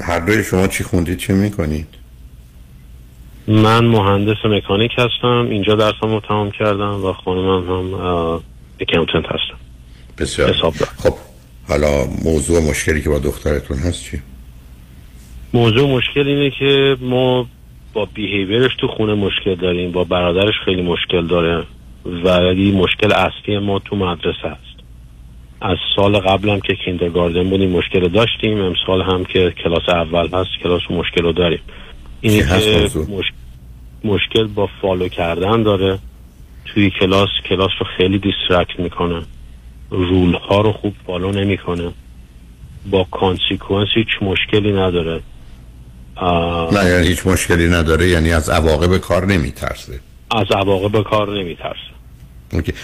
[0.00, 1.86] هر دوی شما چی خوندید چه می‌کنید؟
[3.48, 7.94] من مهندس مکانیک هستم اینجا درسم رو تمام کردم و خانمم هم
[8.80, 9.58] اکاونتنت هستم
[10.18, 10.52] بسیار.
[10.96, 11.14] خب
[11.68, 14.22] حالا موضوع مشکلی که با دخترتون هست چی؟
[15.54, 17.46] موضوع مشکل اینه که ما
[17.92, 21.64] با behavior ش تو خونه مشکل داریم با برادرش خیلی مشکل داره
[22.04, 24.67] ولی مشکل اصلی ما تو مدرسه هست.
[25.60, 30.82] از سال قبلم که kindergarten بودیم مشکل داشتیم امسال هم که کلاس اول هست کلاس
[30.90, 31.60] مشکل رو داریم.
[32.20, 33.32] اینی که مش...
[34.04, 35.98] مشکل با follow کردن داره.
[36.64, 39.22] توی کلاس کلاس رو خیلی distract می‌کنه.
[39.90, 41.92] rule ها رو خوب follow نمی‌کنه.
[42.90, 45.20] با consequence هیچ مشکلی نداره.
[46.16, 46.74] آه...
[46.74, 50.00] نه یعنی هیچ مشکلی نداره یعنی از عواقب کار نمیترسه.
[50.30, 51.97] از عواقب کار نمیترسه.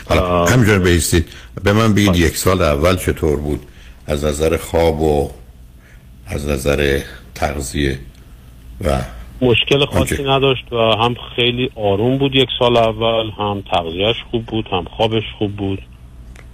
[0.08, 1.28] حالا همینجور بیستید
[1.64, 3.60] به من بگید یک سال اول چطور بود؟
[4.06, 5.30] از نظر خواب و
[6.26, 7.00] از نظر
[7.34, 7.98] تغذیه
[8.84, 9.00] و
[9.40, 14.68] مشکل خاصی نداشت و هم خیلی آروم بود یک سال اول هم تغذیهش خوب بود
[14.72, 15.82] هم خوابش خوب بود.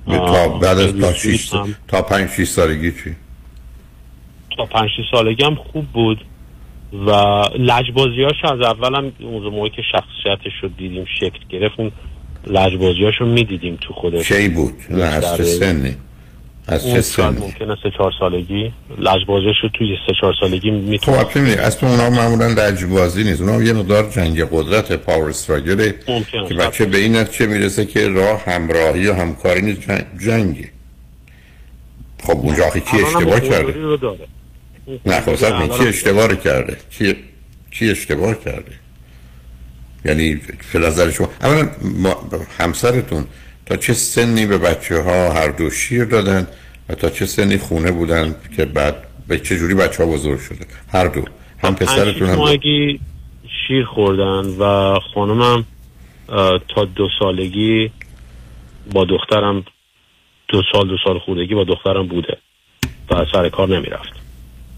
[0.06, 1.74] تا بعد از تا شیش هم.
[1.88, 3.16] تا پنج شیش سالگی چی؟
[4.56, 6.24] تا پنج شیش سالگی هم خوب بود
[7.06, 7.10] و
[7.58, 11.92] لجبازیاش از اول هم اون موقعی که شخصیتش رو دیدیم شکل گرفت اون
[12.46, 14.32] لجبازیاش رو می‌دیدیم تو خودش.
[14.32, 15.96] کی بود؟ نه از چه سنی؟
[16.66, 18.72] از چه سنی؟ ممکنه سه چهار سالگی.
[18.98, 23.40] لجبازیاش رو توی سه چهار سالگی خب می‌تونه وقتی می‌بینی، اصلا اونا معمولا لجبازی نیست.
[23.40, 25.92] اونا یه مقدار جنگ قدرت پاور استراگل.
[26.48, 29.80] که بچه به این نتیجه می‌رسه که راه همراهی و همکاری نیست.
[29.80, 30.68] جنگ جنگه.
[32.22, 33.74] خب اونجا آخه کی اشتباه کرده؟
[35.06, 37.16] نه خب کی اشتباه کرده؟ کی
[37.70, 38.72] کی اشتباه کرده؟
[40.04, 40.40] یعنی
[40.72, 41.68] به نظر شما اولا
[42.58, 43.24] همسرتون
[43.66, 46.46] تا چه سنی به بچه ها هر دو شیر دادن
[46.88, 48.94] و تا چه سنی خونه بودن که بعد
[49.28, 51.24] به چه جوری بچه ها بزرگ شده؟ هر دو.
[51.64, 52.34] هم پسرتون هم.
[52.34, 53.00] ماهگی
[53.66, 55.64] شیر خوردن و خانمم
[56.68, 57.90] تا دو سالگی
[58.92, 59.64] با دخترم
[60.48, 62.38] دو سال دو سال خوردگی با دخترم بوده
[63.10, 64.12] و سر کار نمی‌رفت.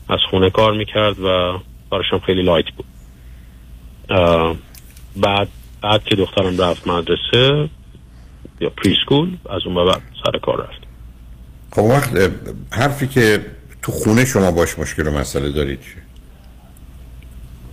[0.09, 1.59] از خونه کار می‌کرد و
[1.91, 2.87] کارشم خیلی light بود.
[5.17, 5.49] بعد
[5.83, 7.69] بعد که دخترم رفت مدرسه
[8.61, 10.83] یا preschool از اون بعد سر کار رفت
[11.71, 12.31] خب وقت
[12.73, 13.47] حرفی که
[13.83, 16.03] تو خونه شما باش مشکل و مسئله دارید چیه؟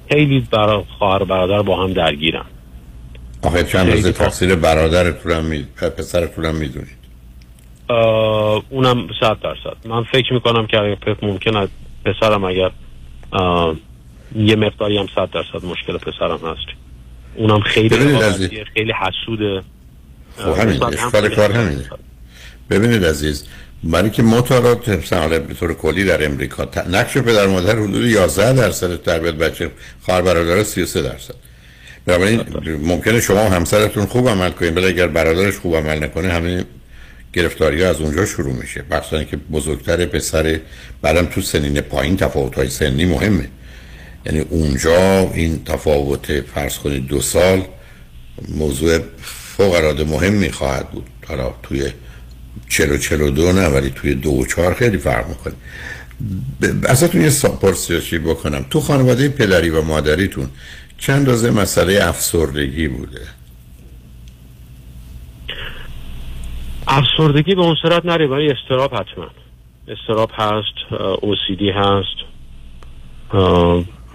[0.09, 2.45] خیلی برا خواهر برادر با هم درگیرن.
[3.41, 5.63] آخه چند تا- تقصیر برادرتون هم می...
[5.97, 6.99] پسرتون هم می‌دونید.
[8.69, 9.87] اونم صد درصد.
[9.87, 11.67] من فکر می‌کنم که اگر پ- ممکنه
[12.05, 12.71] پسرم اگر
[14.35, 16.67] یه مقداری هم صد درصد مشکل پسرم هست.
[17.39, 18.59] اونم خیلی ببینید رقابتیه، عزیز.
[18.73, 19.61] خیلی حسوده.
[20.37, 21.51] خب همین اشکال کار.
[21.51, 21.89] همینه.
[22.69, 23.43] ببینید عزیز
[23.83, 29.01] برای که مطالعات مثلا به طور کلی در امریکا نقش پدر مادر حدود 11 درصد
[29.03, 29.71] تربیت بچه
[30.01, 31.33] خواهر برادر 33 درصد.
[32.05, 32.43] بنابراین
[32.83, 36.65] ممکنه شما و همسرتون خوب عمل کنید ولی اگر برادرش خوب عمل نکنه همه
[37.33, 38.83] گرفتاری ها از اونجا شروع میشه.
[38.91, 40.59] مخصوصا که بزرگتر پسر
[41.01, 43.47] بعدم تو سنین پایین تفاوت های سنی مهمه.
[44.25, 47.63] یعنی اونجا این تفاوت فرض کنید دو سال
[48.57, 51.05] موضوع فوق العاده مهمی خواهد بود.
[51.27, 51.91] حالا توی
[52.69, 55.53] چلو چلو دو نه ولی توی دو و چهار خیلی فرق می‌کنه.
[56.85, 58.65] ازتون یه پرسشی بکنم.
[58.69, 60.49] تو خانواده پدری و مادریتون
[60.97, 63.21] چند اندازه مسئله افسردگی بوده؟
[66.87, 69.27] افسردگی به اون صورت نره ولی استراب حتما.
[69.87, 72.17] استراب هست او سی دی هست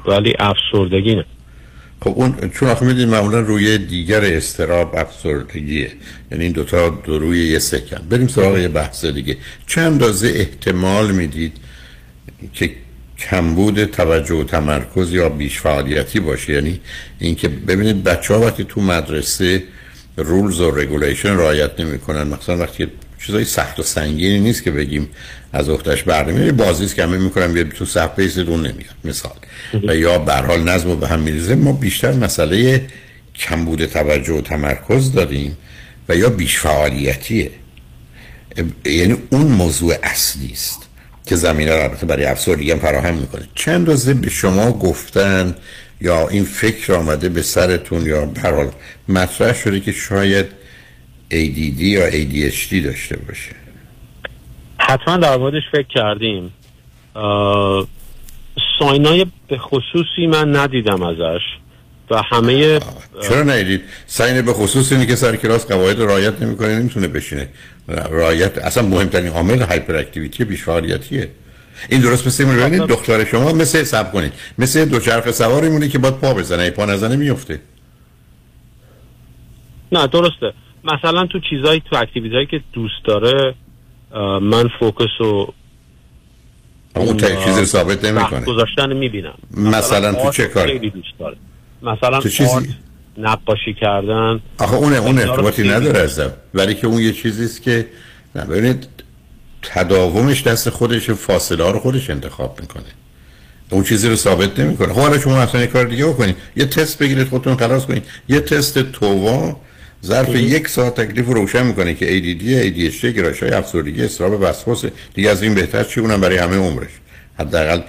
[0.07, 1.25] ولی افسردگی نه.
[2.01, 5.93] خب اون چون آخه می‌دید معمولا روی دیگر استراب افسردگیه
[6.33, 8.01] یعنی این دوتا دو روی یه سکن.
[8.11, 9.37] بریم سراغ یه بحث دیگه.
[9.67, 11.53] چند اندازه احتمال می‌دید
[12.53, 12.71] که
[13.19, 16.81] کمبود توجه و تمرکز یا بیش فعالیتی باشه؟ یعنی
[17.19, 19.63] اینکه ببینید بچه ها وقتی تو مدرسه
[20.16, 22.87] رولز و رگولیشن رعایت نمی‌کنن مثلا وقتی
[23.27, 25.09] چیزای سخت و سنگینی نیست که بگیم
[25.53, 29.37] از اختش برنامه بازی است که همه می‌کنن بیاد تو صف بیستون نمیاد مثال.
[29.89, 31.55] و یا به حال نظم رو به هم میریزه.
[31.55, 32.87] ما بیشتر مسئله
[33.35, 35.57] کمبود توجه و تمرکز داریم
[36.09, 37.51] و یا بیش فعالیتیه
[38.85, 40.79] یعنی اون موضوع اصلی است
[41.27, 43.49] که زمینه رو برای افسردگی هم فراهم می‌کنه.
[43.55, 45.55] چند اندازه به شما گفتن
[46.01, 48.71] یا این فکر آمده به سرتون یا به هر حال
[49.09, 50.47] مطرح شده که شاید
[51.31, 53.55] ADD یا ADHD داشته باشه.
[54.79, 56.53] حتما در موردش فکر کردیم.
[58.79, 61.43] ساینای به خصوصی من ندیدم ازش
[62.11, 62.81] و همه
[63.29, 67.49] چرا ندید سعی به خصوص اینه که سر کلاس قواعد رعایت نمی‌کنه نمی‌تونه بشینه.
[67.89, 71.31] رعایت اصلا مهمترین عامل هایپر اکتیویتی بیش فعالیتیه
[71.89, 74.33] این درست مثل ببینید دختر شما مثل سب کنید.
[74.59, 77.61] مثل دوچرخه سواری مونه که باید پا بزنه پا نزنه میفته
[79.93, 80.53] نه درسته.
[80.85, 83.55] مثلا تو چیزایی تو اکتیویتایی که دوست داره
[84.40, 85.52] من فوکس و
[86.97, 88.44] اون رو ثابت نمی‌کنه.
[88.44, 89.35] گذاشتن می‌بینم.
[89.51, 91.36] مثلا تو آرت چه کاری؟ خیلی دوست داره.
[91.82, 92.65] مثلا چه چیزی؟ آرت
[93.19, 94.40] نقاشی کردن.
[94.59, 96.32] آخه اون اون ارتباطی نداره ازم.
[96.55, 97.89] ولی که اون یه چیزی است که
[98.35, 98.89] نه ببینید
[99.62, 102.85] تداومش دست خودش فاصله ها رو خودش انتخاب می‌کنه.
[103.70, 104.93] اون چیزی رو ثابت نمی‌کنه.
[104.93, 106.36] خب حالا شما مثلا یه کار دیگه بکنید.
[106.56, 108.06] یه تست بگیرید خودتون خلاص کنید.
[108.28, 109.56] یه تست تووا
[110.05, 114.85] ظرف یک ساعت تکلیف رو روشن می‌کنه که ADD ADHD گرایش های افسردگی استراب وسواس.
[115.14, 116.90] دیگه از این بهتر چی اونم برای همه عمرش؟
[117.39, 117.81] حداقل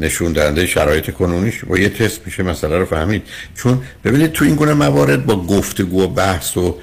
[0.00, 1.64] نشون دهنده شرایط کنونیش.
[1.64, 3.22] با یه تست میشه مسئله رو فهمید.
[3.56, 6.76] چون ببینید تو این گونه موارد با گفتگو و بحث و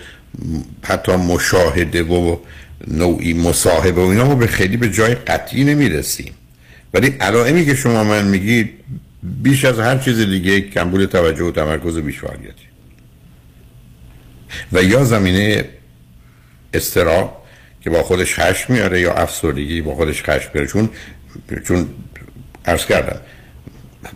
[0.83, 2.37] حتی مشاهده و
[2.87, 6.33] نوعی مصاحبه و اینا ما به خیلی به جای قطعی نمی‌رسیم.
[6.93, 8.69] ولی علائمی که شما من میگید
[9.43, 12.66] بیش از هر چیز دیگه کمبود توجه و تمرکز و بیش فعالیتی
[14.73, 15.65] و یا زمینه
[16.73, 17.43] استراب
[17.81, 20.69] که با خودش خشم میاره یا افسردگی با خودش خشم میاره.
[20.69, 20.89] چون
[21.67, 21.89] چون
[22.65, 23.19] عرض کردم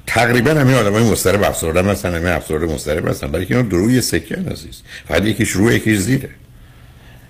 [0.07, 4.01] تقریبا همین آدم های مسترب افسرده هستن همین افسرده مسترب هستن برای که اینا دروی
[4.01, 6.29] سکه عزیز فقط یکیش روی یکیش زیره.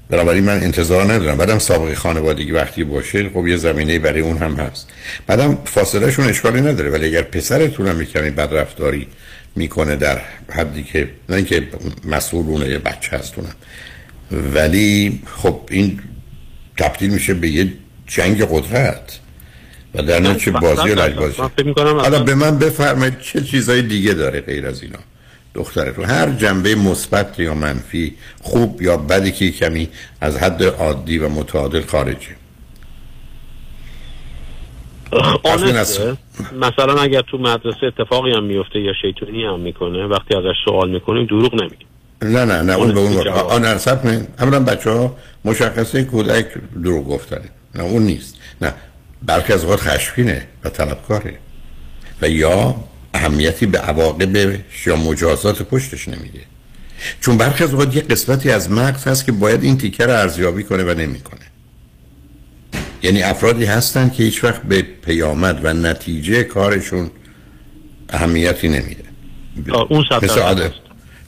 [0.09, 1.37] بنابراین من انتظار ندارم.
[1.37, 4.87] بعدم سابقه خانوادگی وقتی باشه خب یه زمینه برای اون هم هست.
[5.27, 9.07] بعدم فاصله شون اشکالی نداره ولی اگر پسرتون هم کمی بد رفتاری
[9.55, 11.67] می‌کنه در حدی که نه اینکه
[12.05, 13.55] مسئول اونه یه بچه هستونم
[14.31, 15.99] ولی خب این
[16.77, 17.73] تبدیل میشه به یه
[18.07, 19.19] جنگ قدرت.
[19.95, 21.41] و در نتیجه بازی و لجبازی
[21.75, 24.99] حالا به من بفرمایید چه چیزای دیگه داره غیر از اینا.
[25.53, 29.89] دخترتون هر جنبه مثبت یا منفی خوب یا بدی که کمی
[30.21, 32.40] از حد عادی و متعادل خارجه.
[36.53, 41.25] مثلا اگر تو مدرسه اتفاقی هم میفته یا شیطونی هم می‌کنه وقتی ازش سوال می‌کنیم
[41.25, 41.85] دروغ نمیگه.
[42.21, 45.15] نه نه نه اون به اون آن ارسط من اولا بچه ها
[45.45, 46.45] مشخصه کودک
[46.83, 47.49] دروغ گفتنه.
[47.75, 48.35] نه اون نیست.
[48.61, 48.73] نه
[49.25, 51.37] بلکه از اوقات خشمگینه و طلبکاره.
[52.21, 52.75] و یا
[53.13, 54.35] اهمیتی به عواقب
[54.85, 56.41] یا مجازات پشتش نمیده
[57.21, 60.63] چون برخی از اوقات یه قسمتی از مغز هست که باید این تیکه رو ارزیابی
[60.63, 61.50] کنه و نمی‌کنه.
[63.03, 67.11] یعنی افرادی هستن که هیچ وقت به پیامد و نتیجه کارشون
[68.09, 69.03] اهمیتی نمیده.
[69.89, 70.69] اون مثل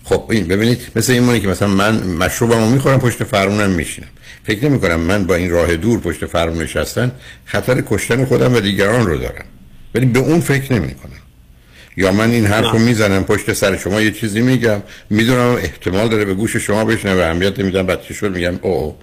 [0.03, 4.07] خب این ببینید مثل این مونه که مثلا من مشروبمو می‌خورم پشت فرمونم میشینم.
[4.43, 7.11] فکر نمی کنم من با این راه دور پشت فرمون نشستن
[7.45, 9.45] خطر کشتن خودم و دیگران رو دارم.
[9.95, 11.11] ولی به اون فکر نمی کنم
[11.97, 16.25] یا من این حرف رو می‌زنم پشت سر شما یه چیزی میگم می‌دونم احتمال داره
[16.25, 18.97] به گوش شما بشنه و اهمیت نمیدم بعد شد میگم او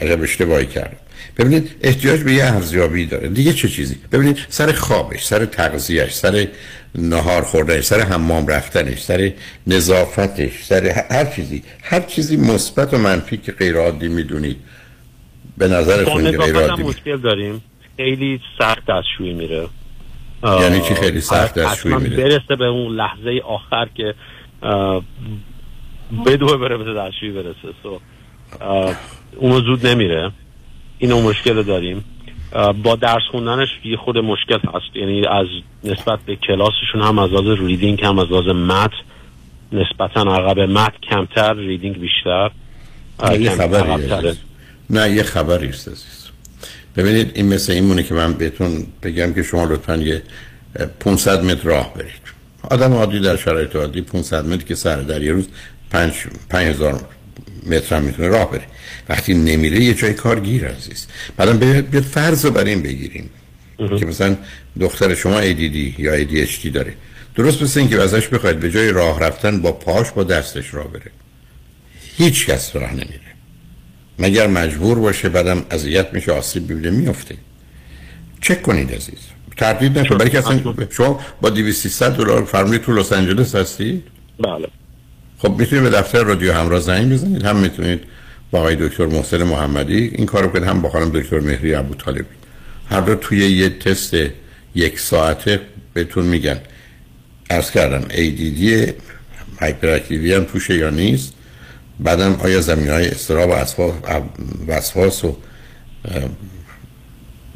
[0.00, 0.96] عجب اشتباهی کردم
[1.38, 3.28] ببینید احتیاج به یه ارزیابی داره.
[3.28, 6.48] دیگه چه چیزی؟ ببینید سر خوابش سر تغذیهش سر
[6.94, 9.32] نهار خوردنش سر حمام رفتنش سر
[9.66, 11.62] نظافتش سر هر چیزی.
[11.82, 14.56] هر چیزی مثبت و منفی که غیر عادی می‌دونید.
[15.58, 17.62] به نظر خود غیر عادی مشکل داریم.
[17.96, 19.68] خیلی سخت دستشویی میره.
[20.44, 24.14] یعنی چی خیلی سخت دستشویی میره؟ برسه به اون لحظه آخر که
[26.26, 27.74] بدوه بره به دستشویی برسه.
[27.82, 28.00] سو
[29.36, 30.32] اونو زود نمیره.
[31.02, 32.04] اینو مشکل داریم.
[32.82, 34.96] با درس خوندنش یه خود مشکل هست.
[34.96, 35.46] یعنی از
[35.84, 38.90] نسبت به کلاسشون هم از لحاظ ریدینگ هم از لحاظ مت
[39.72, 42.50] نسبتا عقب مت کمتر ریدینگ بیشتر.
[43.24, 44.36] نه یه خبری
[44.90, 46.28] نه یه خبری است عزیز.
[46.96, 50.22] ببینید این مثل این مونه که من بهتون بگم که شما لطفا یه
[51.00, 52.32] 500 متر راه برید.
[52.70, 55.48] آدم عادی در شرایط عادی 500 متر که سر در یه روز
[55.90, 56.12] 5
[56.50, 57.04] 5000 متر.
[57.90, 58.66] هم می‌تونه راه بره.
[59.08, 61.06] وقتی نمیره یه جای کار گیر عزیز
[61.36, 63.30] بعدم به فرض رو بر این بگیریم.
[63.98, 64.36] که مثلا
[64.80, 66.94] دختر شما ADD یا ADHD داره.
[67.34, 70.88] درست مثل این که ازش بخواید به جای راه رفتن با پاش با دستش راه
[70.88, 71.10] بره.
[72.16, 73.32] هیچ کس راه نمیره.
[74.18, 77.34] مگر مجبور باشه بعدم اذیت میشه آسیب ببینه میفته
[78.40, 79.18] چک کنید عزیز.
[79.56, 80.18] تردید نکنید.
[80.18, 84.04] برای اصلا شما با 200 دلار فرمولی تو لس آنجلس هستید
[84.38, 84.68] بله.
[85.42, 87.44] خب می‌تونید به دفتر رادیو همراه زنگ بزنید.
[87.44, 88.00] هم می‌تونید
[88.50, 90.12] با آقای دکتر محسن محمدی.
[90.14, 92.24] این کارو کنید هم با خانم دکتر مهری ابو طالبی
[92.90, 94.14] هر دو توی یه تست
[94.74, 95.60] یک ساعته
[95.94, 96.60] بهتون میگن.
[97.50, 98.92] ارز کردم ADD
[99.60, 101.32] هایپر هم توشه یا نیست؟
[102.00, 103.92] بعدم آیا زمین های استراب و
[104.68, 105.36] وسواس و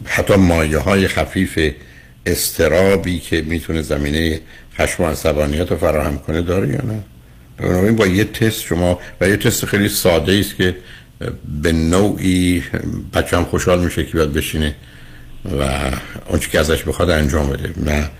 [0.04, 1.74] حتی مایه های خفیف
[2.26, 4.40] استرابی که می‌تونه زمینه
[4.78, 7.02] خشم و عصبانیت رو فراهم کنه داره یا نه؟
[7.58, 10.76] بنابراین با یه تست شما و یه تست خیلی ساده است که
[11.62, 12.62] به نوعی
[13.14, 14.74] بچه هم خوشحال میشه که باید بشینه
[15.60, 15.90] و
[16.28, 17.70] اونچه که ازش بخواد انجام بده.
[17.76, 18.10] نه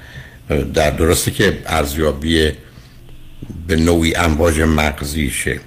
[0.74, 2.52] در درسته که ارزیابی
[3.68, 5.60] به نوعی امواج مغزیشه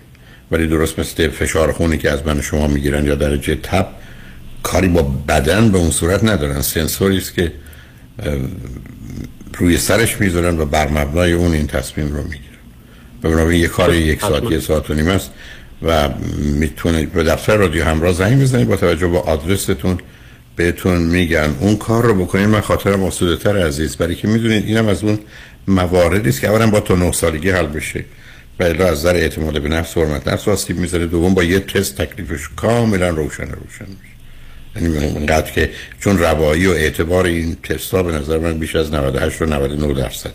[0.52, 3.88] ولی درست مثل فشار خونی که از من شما می‌گیرن یا درجه تب
[4.64, 6.62] کاری با بدن به اون صورت ندارن.
[6.62, 7.52] سنسوری است که
[9.58, 12.49] روی سرش می‌ذارن و بر مبنای اون این تصمیم رو می‌گیرن.
[13.22, 15.32] بنابراین یه کار یک ساعت یه ساعت و نیم است
[15.82, 19.98] و می‌تونید به دفتر رادیو همراه زنگ بزنید با توجه به آدرستون.
[20.56, 22.48] بهتون میگن اون کار رو بکنید.
[22.48, 25.20] من خاطرم آسوده تر عزیز برای که می‌دونید اینم از اون
[25.68, 28.06] مواردی است که اولا با تو نه سالگی حل بشه.
[28.60, 31.60] و الا از نظر اعتماد به نفس و حرمت نفس آسیب می‌ذاره دوم با یه
[31.60, 34.10] تست تکلیفش کاملا روشن روشن میشه.
[34.76, 35.70] یعنی اینقدر که
[36.00, 39.94] چون روایی و اعتبار این تست ها به نظر من بیش از 98 و 99
[39.94, 40.32] درصد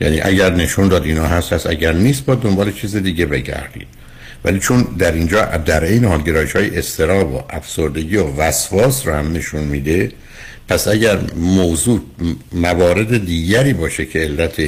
[0.00, 1.66] یعنی اگر نشون داد اینا هست هست.
[1.66, 3.86] اگر نیست با دنبال چیز دیگه بگردید.
[4.44, 9.14] ولی چون در اینجا در این حال گرایش های استراب و افسردگی و وسواس رو
[9.14, 10.12] هم نشون میده
[10.68, 12.00] پس اگر موضوع
[12.52, 14.62] موارد دیگری باشه که علت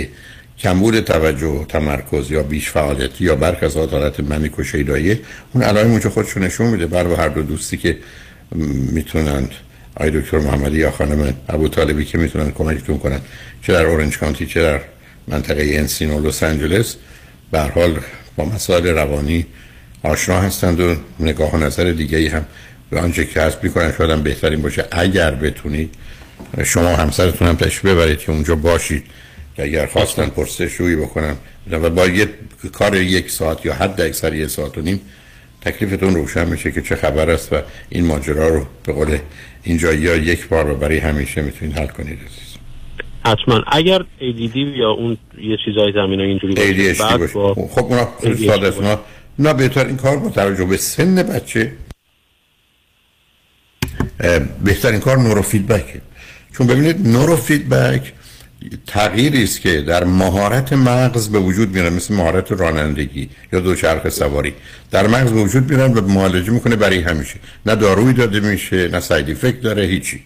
[0.59, 4.63] کمبود توجه و تمرکز یا بیش فعالیتی یا برخ از حالت منیک و
[5.55, 6.87] اون علائم اونجا خودشو نشون میده.
[6.87, 7.99] بر هر دو دوستی که
[8.93, 9.51] می‌تونند
[9.97, 13.21] آقای دکتر محمدی یا خانم ابو طالبی که می‌تونن کمکتون کنن
[13.63, 14.81] چه در اورنج کانتی چه در
[15.31, 16.97] منطقه انسینو لس آنجلس
[17.51, 18.01] به حال
[18.37, 19.47] با مسائل روانی
[20.03, 22.45] آشنا هستند و نگاه و نظر دیگه هم
[22.91, 24.85] به آنچه که هست می‌کنن شاید هم بهترین باشه.
[24.91, 25.95] اگر بتونید
[26.65, 29.05] شما همسرتون هم تشریف ببرید که اونجا باشید.
[29.57, 31.37] که اگر خواستن پرسش روی بکنن.
[31.71, 32.29] و با یه
[32.73, 35.01] کار یک ساعت یا حد اکثر یک ساعت و نیم
[35.61, 37.57] تکلیفتون روشن میشه که چه خبر است و
[37.89, 39.19] این ماجرا رو به قول
[39.63, 42.19] اینجا یا یک بار و برای همیشه می‌تونید حل کنید
[43.27, 43.65] حتما.
[43.67, 47.35] اگر ADD یا اون یه چیزای زمین اینجوری باشه بعد باشه.
[47.35, 48.09] با خب اونا
[48.47, 49.01] ساده است.
[49.39, 51.73] نه بهترین کار با توجه به سن بچه
[54.65, 56.01] بهترین کار نورو فیدبکه
[56.53, 58.13] چون ببینید نورو فیدبک
[58.87, 64.55] تغییری است که در مهارت مغز به وجود میاد مثل مهارت رانندگی یا دوچرخه سواری.
[64.91, 67.35] در مغز به وجود میاد و معالجه می‌کنه برای همیشه.
[67.67, 70.23] نه دارویی داده میشه نه ساید افکت داره هیچی.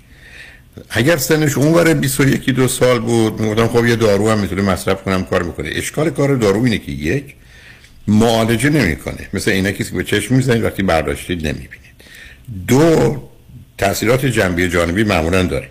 [0.90, 5.24] اگر سنش اونور 21 دو سال بود می‌گفتم خب یه دارو هم می‌تونه مصرف کنم
[5.24, 7.34] کار می‌کنه اشکال کار دارو اینه که یک
[8.08, 9.28] معالجه نمی‌کنه.
[9.32, 11.94] مثل اینا کسی که به چشم می‌زنید وقتی برداشتید نمی‌بینید.
[12.68, 13.22] دو
[13.78, 15.68] تاثیرات جنبی جانبی معمولا داره.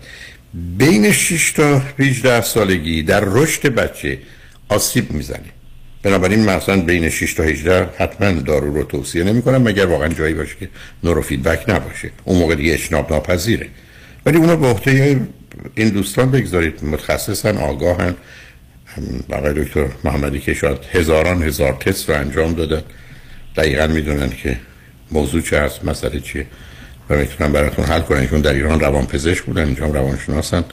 [0.78, 4.18] بین 6 تا 18 سالگی در رشد بچه
[4.68, 5.50] آسیب می‌زنه.
[6.02, 10.34] بنابراین مثلا بین 6 تا 18 حتما دارو رو توصیه نمی کنم مگر واقعا جایی
[10.34, 10.68] باشه که
[11.04, 12.10] نورو فیدبک نباشه.
[12.24, 13.66] اون موقع دیگه اشناب ناپذیره
[14.26, 15.20] ولی اونو به عهده
[15.74, 16.84] این دوستان بگذارید.
[16.84, 18.14] متخصصن آگاهن.
[19.32, 22.82] آقای دکتر محمدی که شاید هزاران هزار تست رو انجام دادن
[23.56, 24.56] دقیقا می‌دونن که
[25.10, 26.46] موضوع چه هست مسئله چیه.
[27.10, 28.26] و می‌تونن براتون حل کنن.
[28.26, 30.64] چون در ایران روان پزشک بودن اینجا روانشناسن.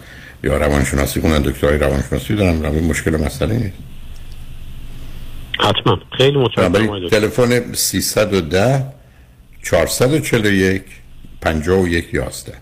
[0.44, 2.66] یا روانشناسی کنن دکترای روانشناسی دارن.
[2.66, 3.78] روی مشکل مسئله نیست.
[5.60, 6.00] حتما.
[6.18, 8.86] خیلی متشکرم تلفن 310
[9.64, 10.84] 441
[11.42, 12.54] 51 11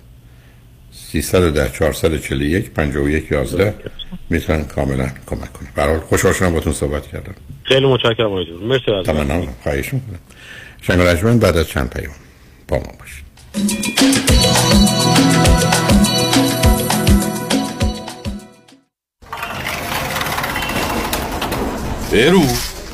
[1.11, 3.73] 310 441 51 11
[4.29, 7.35] می‌تونن کاملا کمک کنه برحال خوشحال شدم باتون صحبت کردم.
[7.63, 10.19] خیلی متشکرم آقای مرسی از تمام خواهش می‌کنم.
[10.81, 12.13] شنگ بعد از چند پیام
[12.67, 13.25] با ما باشید.
[22.11, 22.43] برو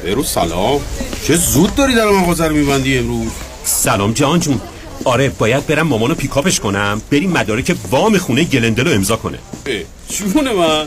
[0.03, 0.81] برو سلام.
[1.23, 3.31] چه زود داری در مغازه رو میبندی امروز؟
[3.63, 4.61] سلام جان جون.
[5.05, 7.01] آره باید برم مامانو پیکاپش کنم.
[7.11, 9.37] بریم مدارک وام خونه گلندلو امضا کنه.
[10.09, 10.85] جون من؟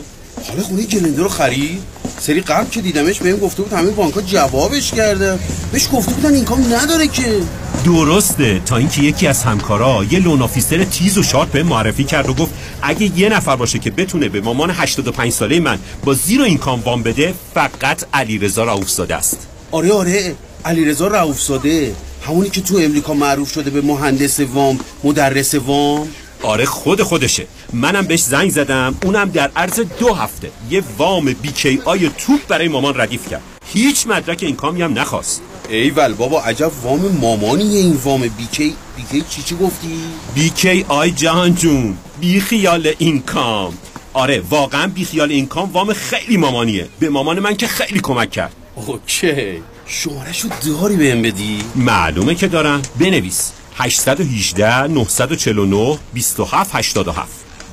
[0.49, 1.81] حالا خونه گلندل رو خرید؟
[2.19, 5.39] سری قبل که دیدمش بهم گفته بود همه بانک‌ها جوابش کرده
[5.71, 7.41] بهش گفته بودن income نداره که.
[7.85, 8.61] درسته.
[8.65, 12.33] تا اینکه یکی از همکارا یه loan officer تیز و sharp به معرفی کرد و
[12.33, 12.51] گفت
[12.81, 17.03] اگه یه نفر باشه که بتونه به مامان 85 ساله من با zero income وام
[17.03, 19.47] بده فقط علیرضا رؤوفزاده است.
[19.71, 20.35] آره آره.
[20.65, 21.95] علیرضا رؤوفزاده.
[22.27, 26.07] همونی که تو امریکا معروف شده به مهندس وام مدرس وام؟
[26.43, 27.47] آره خود خودشه.
[27.73, 30.51] منم بهش زنگ زدم اونم در عرض دو هفته.
[30.69, 33.41] یه وام BKI توپ برای مامان ردیف کرد.
[33.65, 35.41] هیچ مدرک income ی هم نخواست.
[35.69, 38.75] ایول بابا عجب وام مامانیه این وام BK.
[38.97, 39.99] BK چی چی گفتی؟
[40.35, 43.73] BKI جهان جون بی خیال income.
[44.13, 46.87] آره واقعا بی خیال income وام خیلی مامانیه.
[46.99, 48.55] به مامان من که خیلی کمک کرد.
[48.75, 49.61] okay.
[49.91, 52.81] شمارشو داری بهم بدی؟ معلومه که دارم.
[52.99, 53.51] بنویس.
[53.75, 57.27] 818 949 27 87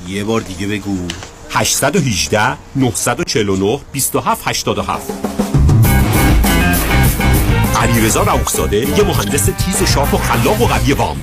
[0.09, 0.99] یه بار دیگه بگو.
[1.51, 5.13] 818 949 27 87
[7.77, 11.17] علیرضا رؤوفزاده یه مهندس تیز و sharp و خلاق و قوی وام.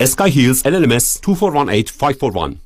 [0.00, 2.65] Sky Hills NMLS 2418 541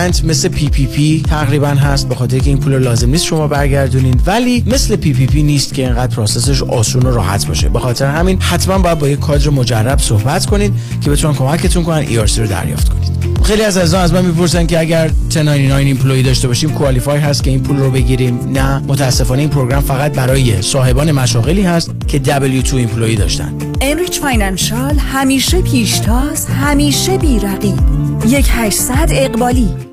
[0.01, 4.21] grant مثل PPP تقریبا هست به خاطر که این پول لازم نیست شما برگردونین.
[4.25, 7.69] ولی مثل PPP نیست که اینقدر process ش آسون و راحت باشه.
[7.69, 11.97] به خاطر همین حتما باید با یک کادر مجرب صحبت کنید که بتونن کمکتون کنن
[11.97, 13.11] ERC رو دریافت کنید
[13.43, 17.49] خیلی از عزیزان از من می‌پرسن که اگر 1099 employee داشته باشیم qualify هست که
[17.49, 22.73] این پول رو بگیریم؟ نه متاسفانه این program فقط برای صاحبان مشاغلی هست که W2
[22.73, 23.53] employee داشتن.
[23.81, 27.79] Enrich Financial همیشه پیشتاز همیشه بی‌رقیب.
[28.27, 29.90] یک هشتصد اقبالی.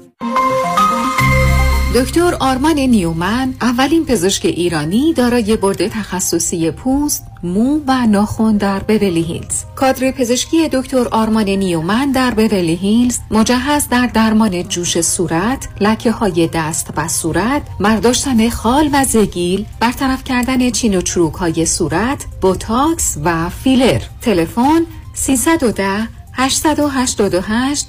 [1.95, 9.23] دکتر آرمان نیومن اولین پزشک ایرانی دارای بورد تخصصی پوست، مو و ناخن در بورلی
[9.23, 9.65] هیلز.
[9.77, 16.49] کادر پزشکی دکتر آرمان نیومن در بورلی هیلز مجهز در درمان جوش صورت، لکه های
[16.55, 23.19] دست و صورت، برداشتن خال و زگیل، برطرف کردن چین و چروک های صورت، بوتاکس
[23.25, 24.01] و فیلر.
[24.23, 24.83] تلفن
[25.15, 27.89] 310 888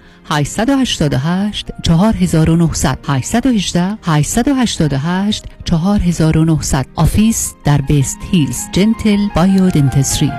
[0.31, 10.31] 888 4900 818 888 4900 office در West Hills Gentle Bio Dentistry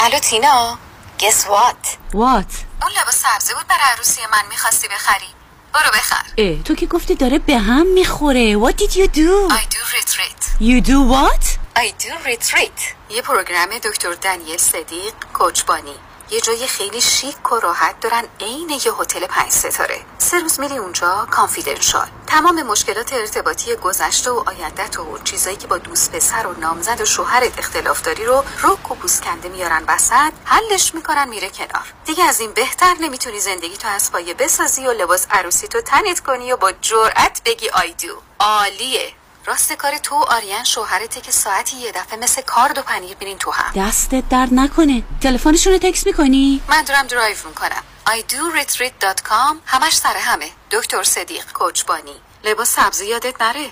[0.00, 0.78] الو تینا
[1.20, 2.46] guess what what
[2.82, 5.26] اون لباس سبزی بود برای عروسی من می‌خواستی بخری.
[5.74, 6.24] برو بخر.
[6.38, 8.58] اه تو که گفتی داره به هم می‌خوره.
[8.58, 9.52] What did you do?
[9.52, 10.60] I do retreat.
[10.60, 11.63] You do what?
[11.76, 12.80] I do retreat.
[13.10, 15.94] یه پروگرام دکتر دنیل صدیق کوچبانی
[16.30, 20.00] یه جای خیلی شیک و راحت دارن عین یه هتل پنج ستاره.
[20.18, 25.78] سه روز میری اونجا کانفیدنشال تمام مشکلات ارتباطی گذشته و آیندت و چیزایی که با
[25.78, 30.94] دوست پسر و نامزد و شوهرت اختلاف داری رو رک و پوسکنده میارن وسط حلش
[30.94, 31.92] می‌کنن میره کنار.
[32.04, 36.20] دیگه از این بهتر نمی‌تونی زندگی تو از پایه بسازی و لباس عروسی تو تنت
[36.20, 39.12] کنی و با جرأت بگی آیدو عالیه.
[39.46, 43.50] راست کار تو آریان شوهرته که ساعتی یه دفعه مثل کارد و پنیر میرین تو
[43.50, 43.72] هم.
[43.82, 45.02] دستت درد نکنه.
[45.20, 47.82] تلفنشون رو تکس می‌کنی؟ من دارم درایو می‌کنم.
[48.06, 50.46] Idoretreat.com همش سر همه.
[50.70, 52.14] دکتر صدیق کوچبانی.
[52.44, 53.66] لباس سبزی یادت نره.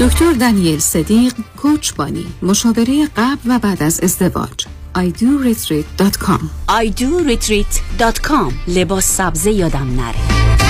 [0.00, 2.34] دکتر دنیل صدیق کوچبانی.
[2.42, 4.66] مشاوره قبل و بعد از ازدواج.
[4.96, 10.69] Idoretreat.com idoretreat.com لباس سبزه یادم نره.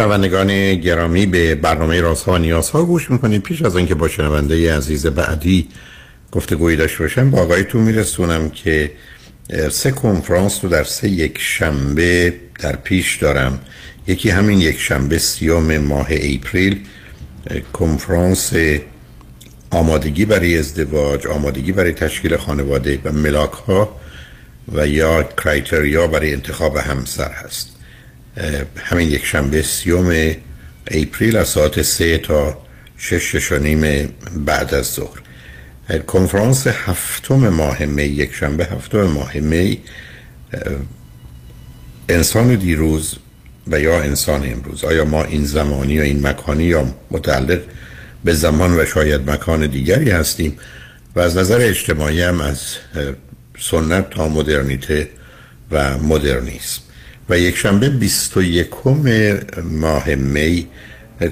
[0.00, 3.42] شنوندگان گرامی به برنامه رازها و نیازها گوش می‌کنید.
[3.42, 5.68] پیش از اینکه با شنونده عزیز بعدی
[6.32, 8.92] گفتگویی داشته باشم با آقایتون میرسونم که
[9.70, 13.60] سه کنفرانس رو در سه یک شنبه در پیش دارم.
[14.06, 16.80] یکی همین یک شنبه سیوم ماه اپریل
[17.72, 18.52] کنفرانس
[19.70, 24.00] آمادگی برای ازدواج آمادگی برای تشکیل خانواده و ملاک ها
[24.72, 27.68] و یا کرایتریا برای انتخاب همسر هست.
[28.76, 30.34] همین یک شنبه سیوم
[30.90, 32.58] اپریل از ساعت سه تا
[32.98, 34.08] شش شش و نیم
[34.46, 35.20] بعد از ظهر.
[36.06, 39.78] کنفرانس هفتم ماه می یک شنبه هفتم ماه می
[42.08, 43.14] انسان دیروز
[43.66, 44.84] و یا انسان امروز.
[44.84, 47.60] آیا ما این زمانی یا این مکانی یا متعلق
[48.24, 50.56] به زمان و شاید مکان دیگری هستیم
[51.16, 52.60] و از نظر اجتماعی هم از
[53.58, 55.08] سنت تا مدرنیته
[55.70, 56.80] و مدرنیسم.
[57.28, 58.68] و یک شنبه 21
[59.64, 60.66] ماه می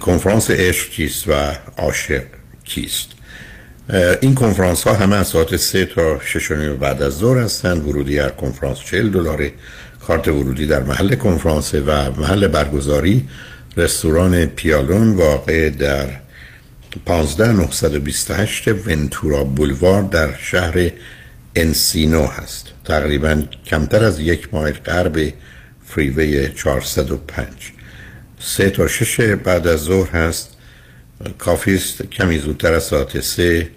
[0.00, 1.32] کنفرانس عشق چیست و
[1.76, 2.22] عاشق
[2.64, 3.08] کیست؟
[4.20, 7.88] این کنفرانس ها همه از ساعت 3 تا 6 بعد از ظهر هستند.
[7.88, 9.52] ورودی هر کنفرانس 40 دلاره.
[10.06, 13.28] کارت ورودی در محل کنفرانس و محل برگزاری
[13.76, 16.08] رستوران پیالون واقع در
[17.06, 20.90] 15928 ونتورا بولوار در شهر
[21.56, 22.66] انسینو هست.
[22.84, 25.32] تقریبا کمتر از یک مایل غرب
[25.86, 27.46] فریوی 405
[28.40, 30.48] سه تا شش بعد از ظهر هست.
[31.38, 33.70] کافی است کمی زودتر از ساعت سه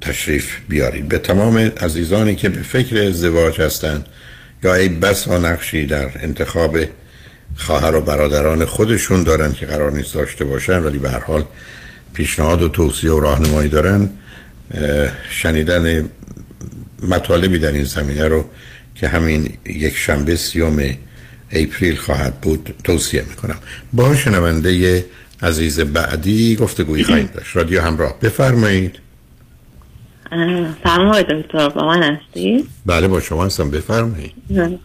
[0.00, 1.08] تشریف بیارید.
[1.08, 4.06] به تمام عزیزانی که به فکر ازدواج هستند
[4.64, 6.78] یا ای بس ها نقشی در انتخاب
[7.56, 11.44] خواهر و برادران خودشون دارن که قرار نیست داشته باشن ولی به هر حال
[12.14, 14.10] پیشنهاد و توصیه و راهنمایی دارن
[15.30, 16.08] شنیدن
[17.08, 18.44] مطالبی در این زمینه رو
[18.94, 20.78] که همین یک شنبه سیوم
[21.50, 23.56] اپریل خواهد بود توصیه می‌کنم.
[23.92, 25.04] با شنونده
[25.42, 27.56] عزیز بعدی گفتگویی خواهید داشت.
[27.56, 28.20] رادیو همراه.
[28.20, 28.98] بفرمایید.
[30.84, 31.68] سلام دکتر.
[31.68, 33.70] با من هستی؟ بله با شما هستم.
[33.70, 34.32] بفرمایید.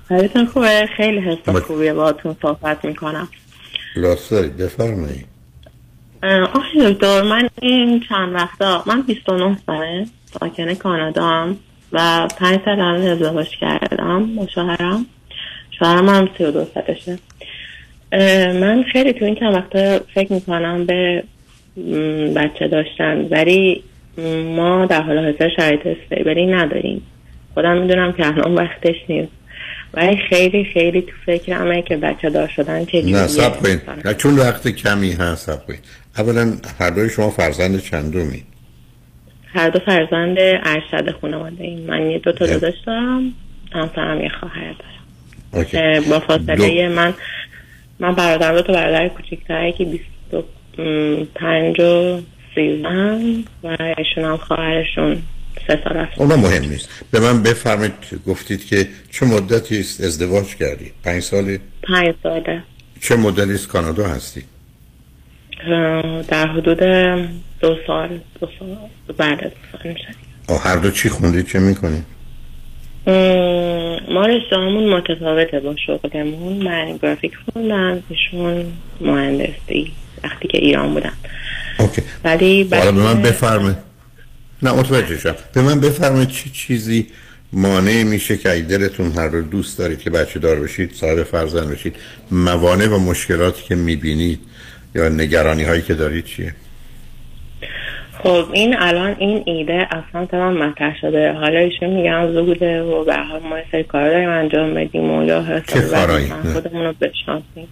[0.10, 3.28] حالتون خوبه؟ خیلی حس خوبیه باهاتون صحبت می‌کنم.
[3.96, 5.26] لطف دارید بفرمایید.
[6.24, 11.58] آقای دکتر من این چند وقتا من 29 ساله ساکن کانادا هم
[11.92, 15.06] و پنج سال الان ازدواج کردم با شوهرم
[15.80, 17.20] شوهرم هم 32 سالشه.
[18.60, 21.24] من خیلی تو این چند وقتا فکر می‌کنم به
[22.36, 23.84] بچه داشتن ولی
[24.56, 27.02] ما در حال حاضر شرایط استیبلی نداریم.
[27.54, 29.39] خودم می‌دونم که الان وقتش نیست.
[29.94, 33.82] ولی خیلی خیلی تو فکرمه که بچه دار شدن چه نه سب کنید.
[34.06, 35.80] نه چون وقت کمی هست سب کنید.
[36.18, 38.44] اولا هر دوی شما فرزند چندومی؟
[39.54, 41.80] هر دو فرزند ارشد خانواده ایم.
[41.80, 43.34] من یه دو تا داداش دارم
[43.72, 46.04] همسرم یه خواهر دارم.
[46.10, 46.94] با فاصله دو...
[46.96, 47.14] من
[48.00, 49.86] من برادرم دو تا برادر کوچیک‌تره که
[50.78, 52.22] 25 و
[52.56, 52.90] 13
[53.64, 55.22] و ایشون هم خواهرشون.
[55.68, 56.90] سه سال است اونا مهم نیست.
[57.12, 57.94] به من بفرمایید
[58.28, 62.64] گفتید که چه مدتی است ازدواج کردی؟ پنج ساله؟ پنج ساله.
[63.02, 64.44] چه مدتی است؟ کانادا هستی؟
[66.28, 66.80] در حدود
[67.60, 68.78] دو سال دو سال
[69.18, 69.94] بعد از دو
[70.48, 72.06] سال هر دو چی خوندید چه می‌کنید؟
[74.12, 76.64] ما رشتهامون متفاوته با شغلمون.
[76.64, 78.66] من گرافیک خوندم ایشون
[79.02, 79.92] مهندسی
[80.24, 81.14] وقتی که ایران بودم
[81.80, 82.02] اوکی.
[82.24, 83.89] ولی حالا به من بفرمایید.
[84.64, 87.08] نه متوجه شم به من بفرمایید چه چیزی
[87.54, 91.70] مانع میشه که اگه دلتون هر رو دوست دارید که بچه دار بشید صاحب فرزند
[91.70, 91.96] بشید.
[92.32, 94.40] موانع و مشکلاتی که می‌بینید
[94.96, 96.56] یا نگرانی هایی که دارید چیه؟
[98.24, 101.34] خب این الان این ایده اصلا من مطرح شده.
[101.34, 105.62] حالا ایشون میگن زوده و به حال ما سری کار داریم انجام بدیم و یا
[106.54, 107.68] خودمون رو بشناسیم.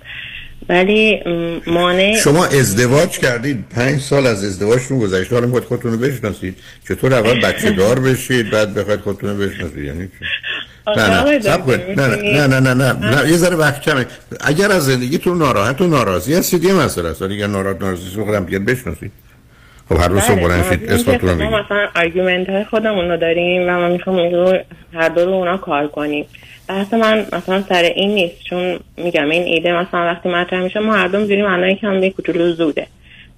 [0.70, 1.24] ولی
[1.68, 3.66] مانع شما ازدواج کردید.
[3.76, 5.36] پنج سال از ازدواجتون گذشته.
[5.36, 6.58] حالا می‌خواید خودتون رو بشناسید.
[6.88, 10.10] چطور اول بچه دار بشید بعد بخواید خودتون رو بشناسید؟ یعنی
[10.98, 11.24] نه نه.
[12.48, 12.60] نه نه.
[12.60, 14.06] نه نه نه یه ذره وقت کمه.
[14.40, 17.22] اگر از زندگیتون ناراحت و ناراضی هستید یه مسئله است.
[17.22, 19.12] اگر ناراحت ناراضی خودم بگید بشناسید.
[19.90, 23.62] خب هر روز صبح بله، بلند شید اسمتون ما مثلا آرگومنت های خودمون رو داریم
[23.62, 24.18] و ما می‌خوام
[24.94, 26.26] هر دو رو اونا کار کنیم.
[26.70, 30.94] بحث من مثلا سر این نیست چون میگم این ایده مثلا وقتی مطرح میشه ما
[30.94, 32.88] هر دو می‌دونیم الان یکم به کوچولو زوده.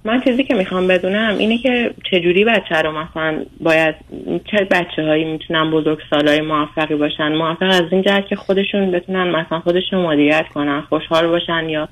[0.04, 3.94] من چیزی که می‌خوام بدونم اینه که چجوری بچه رو مثلا باید
[4.50, 9.30] چه بچه هایی می‌تونن بزرگ سالای موفقی باشن؟ موفق از این جهت که خودشون بتونن
[9.30, 11.88] مثلا خودشون مدیریت کنن خوشحال باشن یا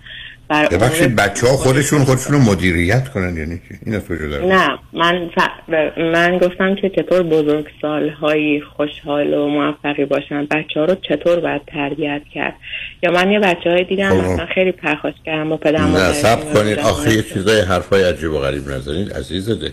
[0.50, 2.04] ببخشید بچه ها خودشون.
[2.04, 5.68] خودشون رو مدیریت کنن یعنی چی؟ این از کجا داره؟ نه من ف...
[5.98, 10.44] من گفتم که چطور بزرگ سالهایی خوشحال و موفقی باشن.
[10.44, 12.54] بچه ها رو چطور باید تربیت کرد؟
[13.02, 14.30] یا من یه بچه های دیدم خب.
[14.30, 16.78] مثلا خیلی پرخاش کردم با پدرم نه سب کنید.
[16.78, 19.72] آخه یه چیزای حرفای عجیب و غریب نزنید عزیزه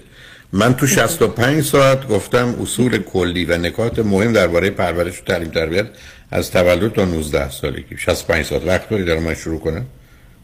[0.54, 5.86] من تو 65 ساعت گفتم اصول کلی و نکات مهم درباره پرورش و تعلیم تربیت
[6.32, 7.98] از تولد تا 19 سالگی.
[7.98, 8.68] 65 ساعت.
[8.68, 9.86] وقت داری در من شروع کنم.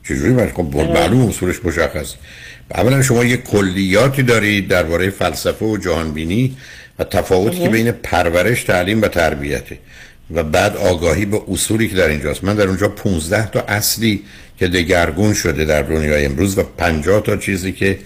[0.04, 2.14] چجوری باید خب معلوم اصولش مشخص.
[2.76, 6.58] اولا شما یه کلیاتی دارید درباره فلسفه و جهانبینی
[7.00, 9.78] و تفاوتی که بین پرورش تعلیم و تربیته
[10.32, 12.44] و بعد آگاهی به اصولی که در اینجاست.
[12.44, 14.24] من در اونجا 15 تا اصلی
[14.60, 18.00] که دگرگون شده در دنیای امروز و 50 تا چیزی که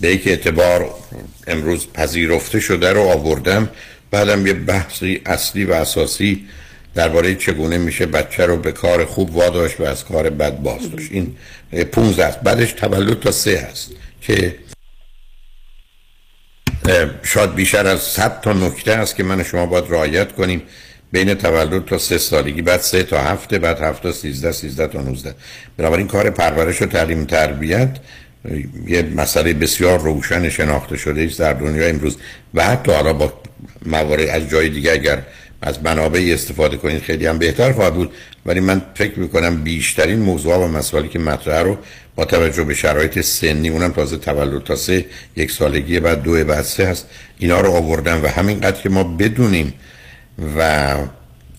[0.00, 0.94] به یک اعتبار
[1.46, 3.68] امروز پذیرفته شده رو آوردم.
[4.10, 6.44] بعدم یه بحثی اصلی و اساسی
[6.94, 11.08] درباره چگونه میشه بچه رو به کار خوب واداشت و از کار بد باز داشت.
[11.12, 11.36] این
[11.92, 12.40] 15 است.
[12.40, 13.90] بعدش تولد تا سه هست
[14.20, 14.54] که
[17.22, 20.62] شاید بیشتر از 100 تا نکته است که من شما باید رعایت کنیم
[21.12, 25.00] بین تولد تا سه سالگی بعد سه تا هفته بعد هفت تا سیزده سیزده تا
[25.00, 25.34] نوزده.
[25.76, 27.96] بنابراین کار پرورش و تعلیم تربیت
[28.86, 32.16] یه مسئله بسیار روشن شناخته شده است در دنیا امروز.
[32.54, 33.32] و حتی حالا با
[33.86, 35.22] موارد از جای دیگه اگر
[35.62, 38.12] از منابعی استفاده کنید خیلی هم بهتر خواهد بود.
[38.46, 41.78] ولی من فکر می‌کنم بیشترین موضوع و مسائلی که مطرح رو
[42.16, 45.04] با توجه به شرایط سنی اونم تازه تولد تا سه
[45.36, 47.06] یک سالگی بعد دو بعد سه هست
[47.38, 49.74] اینا رو آوردن و همینقدر که ما بدونیم
[50.58, 50.94] و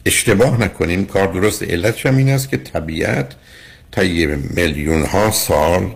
[0.05, 3.35] اشتباه نکنیم کار درست علتش هم این است که طبیعت
[3.91, 4.01] تا
[4.55, 5.95] میلیون ها سال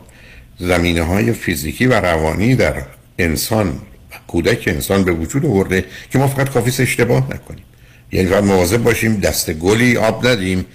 [0.59, 2.83] زمینه های فیزیکی و روانی در
[3.19, 3.81] انسان
[4.27, 7.63] کودک انسان به وجود آورده که ما فقط کافی اشتباه نکنیم.
[8.11, 10.65] یعنی فقط مواظب باشیم دست گلی آب ندیم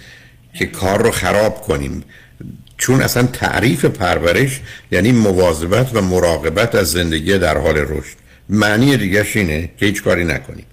[0.53, 2.03] که کار رو خراب کنیم.
[2.77, 4.61] چون اصلا تعریف پرورش
[4.91, 8.17] یعنی مواظبت و مراقبت از زندگی در حال رشد.
[8.49, 10.65] معنی دیگرش اینه که هیچ کاری نکنیم.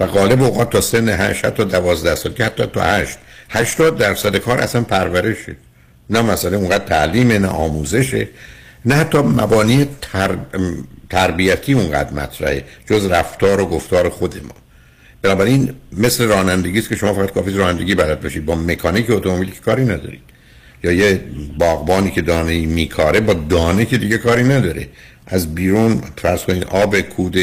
[0.00, 3.18] و غالب اوقات تا سن 8 تا 12 سال که حتی تا 8
[3.50, 5.56] 80 درصد کار اصلا پرورشه.
[6.10, 8.28] نه مثلا اونقدر تعلیم نه آموزشه
[8.84, 10.36] نه حتی مبانی تر...
[11.10, 14.54] تربیتی اونقدر مطرحه جز رفتار و گفتار خود ما.
[15.22, 18.44] بنابراین مثل رانندگی است که شما فقط کافی رانندگی بلد باشید.
[18.44, 20.22] با مکانیک اتومبیل که کاری ندارید
[20.84, 21.20] یا یه
[21.58, 24.88] باغبانی که دانه میکاره با دانه که دیگه کاری نداره.
[25.26, 27.36] از بیرون فرض کنید آب کود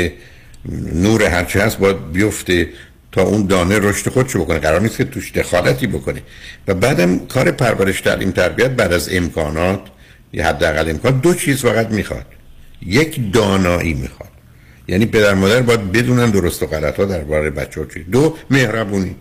[0.93, 2.69] نور هرچی هست باید بیفته
[3.11, 4.59] تا اون دانه رشد خودشو بکنه.
[4.59, 6.21] قرار نیست که توش دخالتی بکنه.
[6.67, 9.81] و بعدم کار پرورش تعلیم تربیت بعد از امکانات
[10.33, 12.25] یا حداقل امکان دو چیز فقط می‌خواد.
[12.85, 14.28] یک دانایی می‌خواد.
[14.89, 18.03] یعنی پدر مادر باید بدونن درست و غلط ها درباره بچه چی.
[18.03, 19.15] دو مهربونی.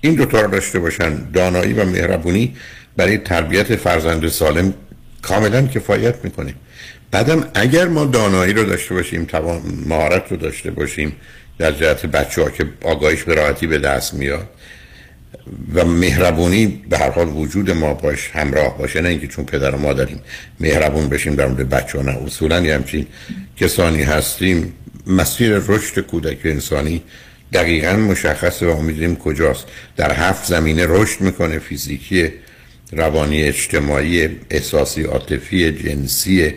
[0.00, 2.56] این دوتا رو داشته باشن دانایی و مهربونی
[2.96, 4.74] برای تربیت فرزند سالم
[5.22, 6.54] کاملا کفایت می‌کنه.
[7.10, 11.12] بعدم اگر ما دانایی رو داشته باشیم توان مهارت رو داشته باشیم
[11.58, 14.48] در جهت بچه ها که آگاهیش به راحتی به دست میاد
[15.74, 19.78] و مهربونی به هر حال وجود ما باش همراه باشه نه اینکه چون پدر و
[19.78, 20.20] مادریم
[20.60, 22.18] مهربون بشیم در مورد بچه ها نه.
[22.26, 23.06] اصولا یه همچین
[23.56, 24.72] کسانی هستیم
[25.06, 27.02] مسیر رشد کودک انسانی
[27.52, 29.66] دقیقا مشخصه و می‌دونیم کجاست.
[29.96, 32.32] در هفت زمینه رشد می‌کنه فیزیکی
[32.92, 36.54] روانی اجتماعی احساسی عاطفی جنسی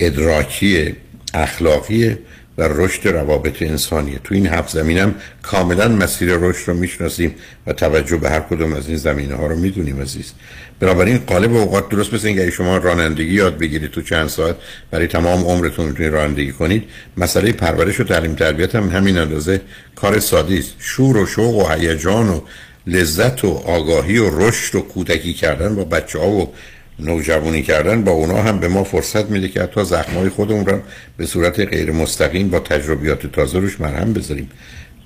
[0.00, 0.94] ادراکی
[1.34, 2.16] اخلاقی
[2.58, 7.34] و رشد روابط انسانیه تو این هفت زمینم کاملا مسیر رشد رو می‌شناسیم
[7.66, 10.32] و توجه به هر کدوم از این زمینه ها رو می‌دونیم عزیز.
[10.80, 14.56] بنابراین قالب اوقات درست مثل اینکه شما رانندگی یاد بگیرید تو چند ساعت
[14.90, 16.84] برای تمام عمرتون می‌تونید رانندگی کنید
[17.16, 19.60] مسئله پرورش و تعلیم تربیت هم همین اندازه
[19.94, 20.74] کار ساده است.
[20.78, 22.40] شور و شوق و هیجان و
[22.86, 26.52] لذت و آگاهی و رشد و کودکی کردن با بچه ها و
[26.98, 30.80] نوجوانی کردن با اونا هم به ما فرصت میده که حتی زخمای خودمون رو
[31.16, 34.50] به صورت غیر مستقیم با تجربیات تازه روش مرهم بذاریم.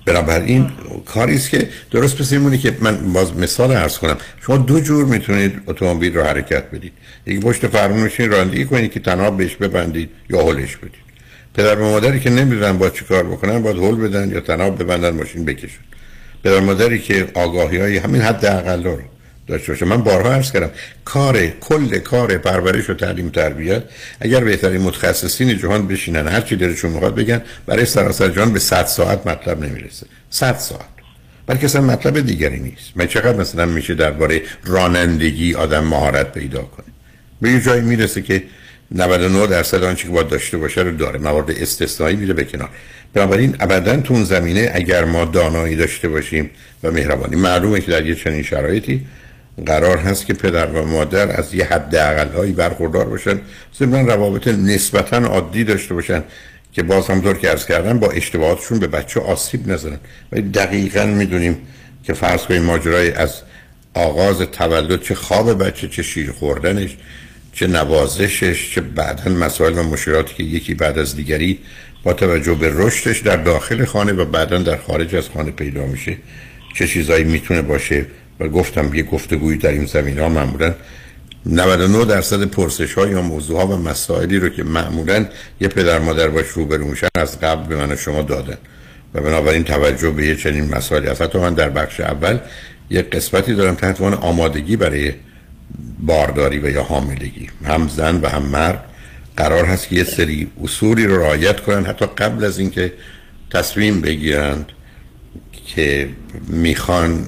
[0.06, 0.70] بنابراین
[1.06, 4.16] کاری است که درست مثل میمونه که من باز مثال عرض کنم.
[4.46, 6.92] شما دو جور می‌تونید اتومبیل رو حرکت بدید.
[7.26, 11.02] یکی پشت فرمون میشین رانندگی کنید که تنها بهش ببندید یا هلش بدید.
[11.54, 15.10] پدر و مادری که نمی‌دونن با چی کار بکنن باید هل بدن یا تنها ببندن
[15.10, 15.78] ماشین بکشن.
[16.44, 18.98] پدر مادری که آگاهی های همین حد اقل رو
[19.46, 19.86] داشته باشه.
[19.86, 20.70] من بارها عرض کردم
[21.04, 23.82] کار کل کار پرورش و تعلیم تربیت
[24.20, 28.86] اگر بهترین متخصصین جهان بشینن هر چی دلشون می‌خواد بگن برای سراسر جهان به 100
[28.86, 30.06] ساعت مطلب نمی‌رسه.
[30.30, 30.84] 100 ساعت.
[31.46, 32.92] بلکه اصلا مطلب دیگری نیست.
[32.96, 36.86] من چقدر مثلا میشه درباره رانندگی آدم مهارت پیدا کنه؟
[37.40, 38.42] به یه جایی می‌رسه که
[38.90, 41.18] 99 درصد آنچه که باید داشته باشه رو داره.
[41.18, 42.68] موارد استثنایی میره به کنار.
[43.14, 46.50] بنابراین ابدا تو اون زمینه اگر ما دانایی داشته باشیم
[46.82, 49.06] و مهربانی معلومه که در یه چنین شرایطی
[49.66, 51.94] قرار هست که پدر و مادر از یه حد
[52.34, 53.40] هایی برخوردار باشن
[53.78, 56.22] ضمن روابط نسبتا عادی داشته باشن
[56.72, 59.98] که باز همطور که ارز کردن با اشتباهاتشون به بچه آسیب نزنن.
[60.32, 61.56] ولی دقیقا می‌دونیم
[62.04, 63.34] که فرض کنیم ماجرای از
[63.94, 66.96] آغاز تولد چه خواب بچه چه شیر خوردنش
[67.52, 71.58] چه نوازشش چه بعدا مسائل و مشکلاتی که یکی بعد از دیگری
[72.02, 76.16] با توجه به رشدش در داخل خانه و بعدا در خارج از خانه پیدا میشه
[76.74, 78.06] چه چیزایی می‌تونه باشه؟
[78.42, 80.74] و گفتم یه گفتگویی در این زمین ها معمولا
[81.46, 85.26] 99 درصد پرسش ها یا موضوع ها و مسائلی رو که معمولا
[85.60, 88.58] یه پدر مادر باش روبرو میشن از قبل به من شما دادن.
[89.14, 91.22] و بنابراین توجه به یه چنین مسائلی هست.
[91.22, 92.38] حتی من در بخش اول
[92.90, 95.12] یه قسمتی دارم تحت عنوان آمادگی برای
[96.00, 97.48] بارداری و یا حاملگی.
[97.64, 98.84] هم زن و هم مرد
[99.36, 102.92] قرار هست که یه سری اصولی رو رعایت کنن حتی قبل از اینکه
[103.50, 104.66] تصمیم بگیرند
[105.66, 106.08] که
[106.48, 107.26] می‌خوان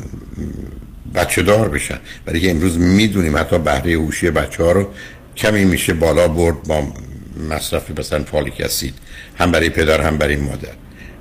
[1.15, 1.99] بچه دار بشن.
[2.25, 4.89] برای که امروز می‌دونیم حتی بهره هوشی بچه ها رو
[5.37, 6.83] کمی میشه بالا برد با
[7.51, 8.95] مصرف مثلا فالیک اسید
[9.39, 10.73] هم برای پدر هم برای مادر.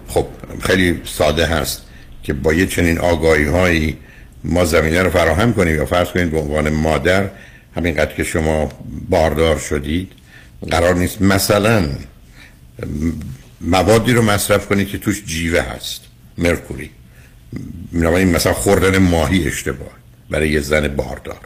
[0.08, 0.26] خب
[0.62, 1.82] خیلی ساده هست
[2.24, 3.98] که با یه چنین آگاهی هایی
[4.44, 5.76] ما زمینه رو فراهم کنیم.
[5.76, 7.30] یا فرض کنید به عنوان مادر
[7.76, 8.72] همینقدر که شما
[9.10, 10.12] باردار شدید
[10.72, 11.90] قرار نیست مثلا
[13.62, 16.02] موادی رو مصرف کنید که توش جیوه هست.
[16.38, 16.90] مرکوری.
[17.94, 19.92] بنابراین مثلا خوردن ماهی اشتباه
[20.30, 21.40] برای یه زن باردار.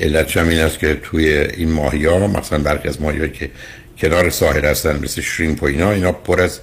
[0.00, 3.50] علتش هم این است که توی این ماهی ها مثلا برخی از ماهی که
[3.98, 6.60] کنار ساحل هستن مثل shrimp و اینا اینا پر از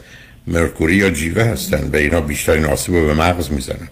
[0.47, 3.88] mercury یا جیوه هستن و اینا بیشترین آسیب رو به مغز می‌زنن.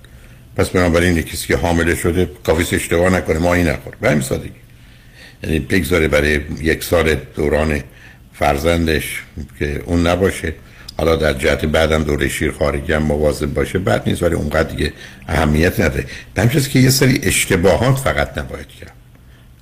[0.56, 3.94] پس بنابراین کسی که حامله شده کافیست اشتباه نکنه ماهی نخور.
[4.02, 4.52] به همین سادگی.
[5.44, 7.84] یعنی بگذاره برای یک سال دوران
[8.34, 9.24] فرزندش
[9.60, 10.54] که اون نباشه.
[11.00, 14.94] حالا در جهت بعدم دوره شیرخوارگی هم مواظب باشه بد نیست ولی اونقدر دیگه
[15.28, 16.06] اهمیت نداره.
[16.34, 18.94] به که یه سری اشتباهات فقط نباید کرد.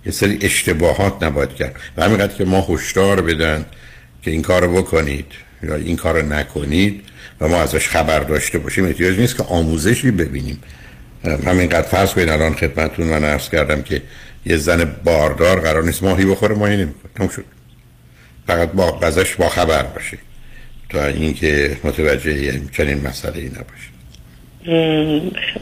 [0.06, 1.76] یه سری اشتباهات نباید کرد.
[1.98, 3.66] و همینقدر که ما هشدار بدن
[4.22, 5.26] که این کار بکنید
[5.64, 7.02] یا این کار نکنید
[7.42, 10.60] و ما ازش خبر داشته باشیم احتیاج نیست که آموزشی ببینیم.
[11.46, 14.02] همینقدر فرض کنید الان خدمتتون من عرض کردم که
[14.46, 17.46] یه زن باردار قرار نیست ماهی بخوره ماهی تموم شد.
[18.48, 20.18] فقط با ازش با خبر باشه.
[20.90, 23.98] تا اینکه متوجه چنین مسئله ای نباشه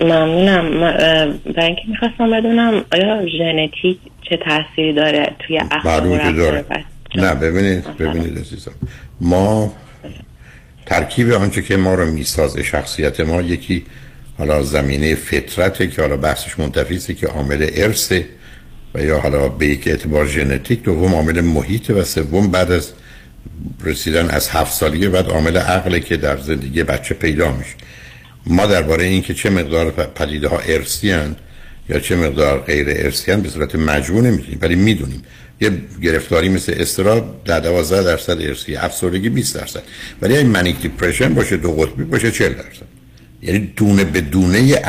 [0.01, 0.79] ممنونم.
[1.55, 3.97] برای اینکه می‌خواستم بدونم آیا ژنتیک
[4.29, 6.65] چه تاثیری داره توی اخلاق داره.
[7.15, 8.71] نه ببینید ببینید عزیزم.
[9.21, 9.73] ما
[10.85, 13.85] ترکیب آنچه که ما رو می‌سازه شخصیت ما یکی
[14.37, 18.25] حالا زمینه فطرته که حالا بحثش منتفیسه که عامل ارثه
[18.95, 22.93] و یا حالا به یک اعتبار ژنتیک دوم عامل محیط و سوم بعد از
[23.83, 27.75] رسیدن از هفت سالیه بعد عامل عقله که در زندگی بچه پیدا میشه.
[28.45, 31.13] ما درباره اینکه چه مقدار پدیده ها ارسی
[31.89, 35.23] یا چه مقدار غیر ارسی به صورت مجموع نمی‌دونیم ولی می‌دونیم.
[35.61, 39.83] یه گرفتاری مثل استراب در 12 درصد ارسی افسردگی 20 درصد.
[40.21, 42.85] ولی این منیک دیپرشن باشه دو قطبی باشه 40 درصد.
[43.41, 44.81] یعنی دونه به دونه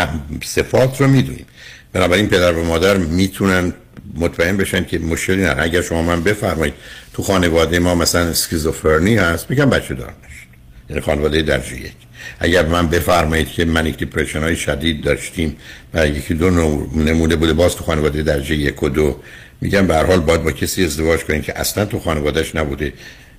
[0.44, 1.46] صفات رو می‌دونیم.
[1.92, 3.72] بنابراین پدر و مادر می‌تونن
[4.14, 6.74] مطمئن بشن که مشکلی نه اگر شما من بفرمایید
[7.14, 10.48] تو خانواده ما مثلا اسکیزوفرنی هست میگم بچه دار نشید
[10.90, 11.92] یعنی خانواده درجه یک.
[12.40, 15.56] اگر من بفرمایید که منیک دیپرشن های شدید داشتیم
[15.94, 19.16] و یکی دو نمونه بوده باز تو خانواده درجه یک و دو
[19.60, 22.92] میگم به حال باید با کسی ازدواج کنید که اصلا تو خانوادهش نبوده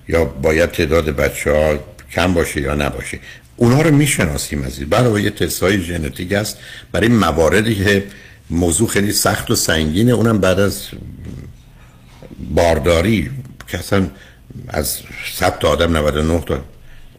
[0.08, 1.78] یا باید تعداد بچه ها
[2.12, 3.18] کم باشه یا نباشه.
[3.56, 4.88] اونها رو می‌شناسیم عزیز.
[4.88, 6.58] برای یه تست ژنتیک است
[6.92, 8.04] برای مواردی که
[8.50, 10.12] موضوع خیلی سخت و سنگینه.
[10.12, 10.88] اونم بعد از
[12.54, 13.30] بارداری
[13.68, 14.06] که اصلا
[14.68, 14.98] از
[15.34, 16.64] 100 تا آدم 99 تا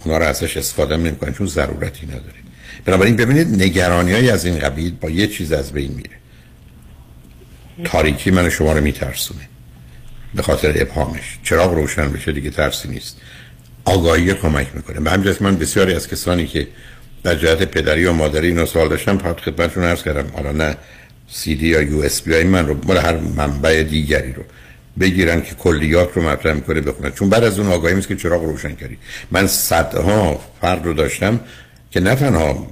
[0.05, 2.39] اونا رو ازش استفاده نمی‌کنن چون ضرورتی نداره.
[2.85, 6.09] بنابراین ببینید نگرانی های از این قبیل با یه چیز از بین میره.
[7.83, 9.49] تاریکی من شما رو میترسونه.
[10.35, 11.39] به خاطر ابهامش.
[11.43, 13.17] چراغ روشن بشه دیگه ترسی نیست.
[13.85, 14.99] آگاهی کمک می‌کنه.
[14.99, 16.67] به همین من بسیاری از کسانی که
[17.23, 20.31] در جهت پدری و مادری اینو سوال داشتم پات خدمتتون عرض کردم.
[20.33, 20.77] حالا نه
[21.31, 24.43] سی دی یا یو اس بی من رو مال هر منبع دیگری رو
[24.99, 27.11] بگیرن که کلیات رو مطرح می‌کنه بخونن.
[27.11, 28.97] چون بعد از اون آگاهی نیست که چراغ روشن کردی.
[29.31, 31.39] من صدها فرد رو داشتم
[31.91, 32.67] که نه تنها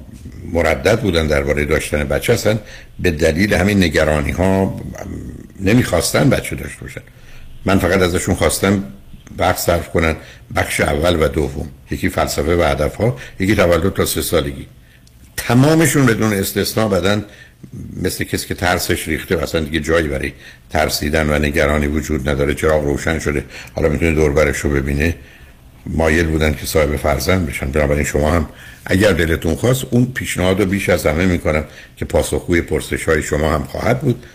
[0.53, 2.59] مردد بودن درباره داشتن بچه هستن
[2.99, 4.81] به دلیل همین نگرانی ها
[5.59, 7.01] نمی‌خواستن بچه داشته باشن.
[7.65, 8.83] من فقط ازشون خواستم
[9.37, 10.15] وقت صرف کنن
[10.55, 11.69] بخش اول و دوم.
[11.91, 14.67] یکی فلسفه و هدف ها یکی تولد تا سه سالگی.
[15.37, 17.25] تمامشون بدون استثنا بدن
[18.03, 20.33] مثل کسی که ترسش ریخته و اصلا دیگه جایی برای
[20.69, 23.45] ترسیدن و نگرانی وجود نداره چراغ روشن شده.
[23.75, 25.15] حالا می‌تونه دوربرش رو ببینه.
[25.85, 27.71] مایل بودن که صاحب فرزند بشن.
[27.71, 28.49] بنابراین شما هم
[28.85, 31.63] اگر دلتون خواست اون پیشنهاد رو بیش از همه می‌کنم
[31.97, 34.25] که پاسخگوی پرسش های شما هم خواهد بود.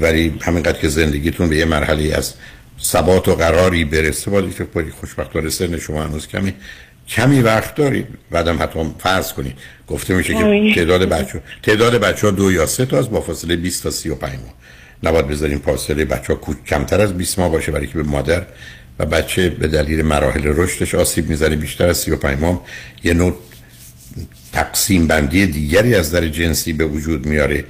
[0.00, 2.34] ولی همینقدر که زندگیتون به یه مرحله از
[2.82, 6.54] ثبات و قراری برسه باید فکر کنید خوشبختانه سن شما هنوز کمی
[7.08, 8.06] کمی وقت دارید.
[8.30, 9.56] بعدم حتی فرض کنید.
[9.90, 13.56] گفته میشه که تعداد بچه تعداد بچه ها دو یا سه تا از با فاصله
[13.56, 14.54] 20 تا 35 ماه.
[15.02, 18.46] نباید بذاریم فاصله بچه ها کمتر از 20 ماه باشه برای که به مادر
[18.98, 21.56] و بچه به دلیل مراحل رشدش آسیب می‌زنه.
[21.56, 22.66] بیشتر از 35 ماه
[23.04, 23.38] یه نوع
[24.52, 27.64] تقسیم بندی دیگری از در جنسی به وجود میاره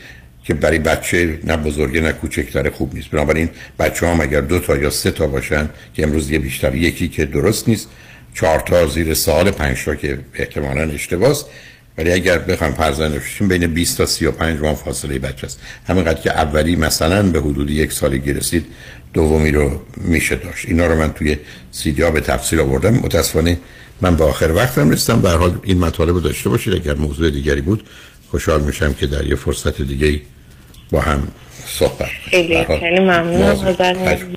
[0.44, 3.10] که برای بچه نه بزرگه نه کوچکتر خوب نیست.
[3.10, 7.08] بنابراین بچه هم اگر دو تا یا سه تا باشن که امروز یه بیشتر یکی
[7.08, 7.88] که درست نیست
[8.34, 11.44] چهار تا زیر سال پنج تا که احتمالا اشتباس
[11.98, 15.60] ولی اگر بخوام فرزند بشیم بین 20 تا 35 ماه فاصله بچه است.
[15.86, 18.66] همینقدر که اولی مثلا به حدود یک سالگی رسید
[19.12, 20.68] دومی رو میشه داشت.
[20.68, 21.36] اینا رو من توی
[21.70, 22.94] سیدیا به تفصیل آوردم.
[22.94, 23.58] متاسفانه
[24.00, 25.22] من به آخر وقتم رسیدم.
[25.22, 26.74] به حال این مطالب رو داشته باشید.
[26.74, 27.84] اگر موضوع دیگری بود
[28.30, 30.20] خوشحال میشم که در یه فرصت دیگه
[30.90, 31.28] با هم
[31.66, 33.76] صحبت خیلی خیلی ممنونم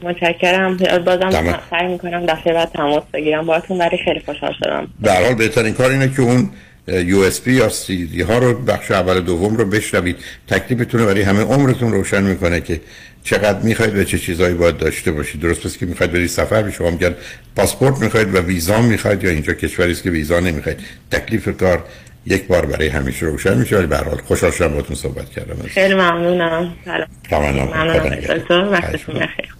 [0.04, 0.78] متشکرم.
[0.78, 3.46] بازم سعی می‌کنم دفعه بعد تماس بگیرم.
[3.46, 4.88] باهاتون ولی خیلی خوشحال شدم.
[5.04, 6.50] در هر حال بهترین کار اینه که اون
[6.88, 10.16] USB یا سی دی ها رو بخش اول دوم رو بشنوید.
[10.48, 12.82] تکلیفتون برای همه عمرتون روشن می‌کنه که
[13.24, 15.42] چقدر می‌خواید و چه چیزایی باید داشته باشید.
[15.42, 17.16] درست پس که می‌خواید برید سفر به شما میگن
[17.56, 20.80] پاسپورت می‌خواید و ویزا می‌خواید یا اینجا کشوری است که ویزا نمی‌خواید.
[21.12, 21.86] تکلیف کار
[22.26, 25.68] یک بار برای همیشه روشن میشه ولی به هر حال خوشحال شدم باهاتون صحبت کردم.
[25.68, 26.74] خیلی ممنونم.
[26.86, 27.08] سلام.
[27.30, 28.72] تمام ممنونم.
[28.72, 29.56] وقتتون بخیر.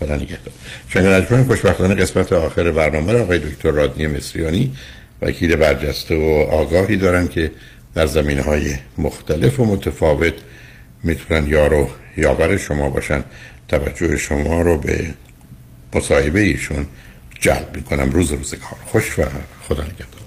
[0.00, 4.72] خدا نگهدار خوشبختانه قسمت آخر برنامه را آقای دکتر رادنی مصریانی
[5.22, 7.50] وکیل برجسته و آگاهی دارن که
[7.94, 10.34] در زمین های مختلف و متفاوت
[11.02, 13.24] می‌تونن یارو یاور شما باشن.
[13.68, 15.14] توجه شما رو به
[15.94, 16.86] مصاحبه ایشون
[17.40, 18.10] جلب می‌کنم.
[18.10, 19.22] روز روز کار خوش و
[19.68, 20.20] خدا نگهدار.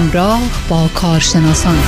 [0.00, 1.78] همراه با کارشناسان.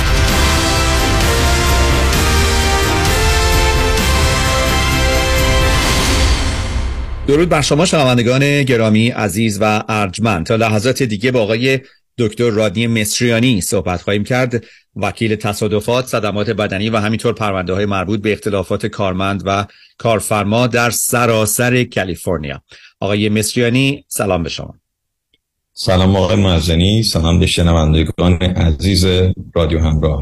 [7.27, 10.45] درود بر شما شنوندگان گرامی عزیز و ارجمند.
[10.45, 11.79] تا لحظات دیگه با آقای
[12.17, 14.63] دکتر رادنی مصریانی صحبت خواهیم کرد.
[14.95, 19.65] وکیل تصادفات صدمات بدنی و همینطور پرونده های مربوط به اختلافات کارمند و
[19.97, 22.61] کارفرما در سراسر کالیفرنیا.
[22.99, 24.82] آقای مصریانی سلام به شما.
[25.75, 29.05] سلام آقای معزنی سلام به شنوندگان عزیز
[29.55, 30.19] رادیو همراه.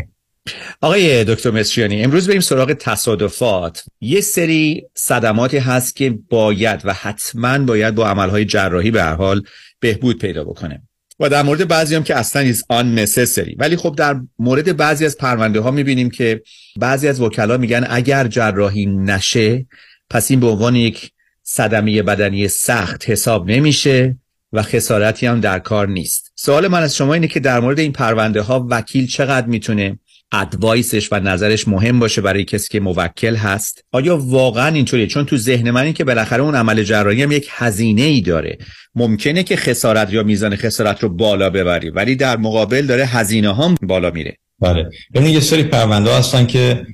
[0.81, 3.83] آقای دکتر مصریانی امروز بریم سراغ تصادفات.
[4.01, 9.41] یه سری صدماتی هست که باید و حتما باید با عملهای جراحی به حال
[9.79, 10.81] بهبود پیدا بکنه.
[11.19, 15.05] و در مورد بعضی هم که اصلا نیز آن نسسری ولی خب در مورد بعضی
[15.05, 16.41] از پرونده ها می‌بینیم که
[16.79, 19.65] بعضی از وکلا میگن اگر جراحی نشه
[20.09, 21.11] پس این به عنوان یک
[21.43, 24.17] صدمه بدنی سخت حساب نمیشه.
[24.53, 26.31] و خسارتی هم در کار نیست.
[26.35, 29.99] سوال من از شما اینه که در مورد این پرونده ها وکیل چقدر می‌تونه
[30.31, 35.37] ادوایسش و نظرش مهم باشه برای کسی که موکل هست؟ آیا واقعا اینطوریه؟ چون تو
[35.37, 38.57] ذهن من این که بالاخره اون عمل جراحی هم یک هزینه ای داره.
[38.95, 43.75] ممکنه که خسارت یا میزان خسارت رو بالا ببری ولی در مقابل داره هزینه هم
[43.81, 44.37] بالا میره.
[44.59, 44.89] بله.
[45.13, 46.85] ببینید یه سری پرونده هستن که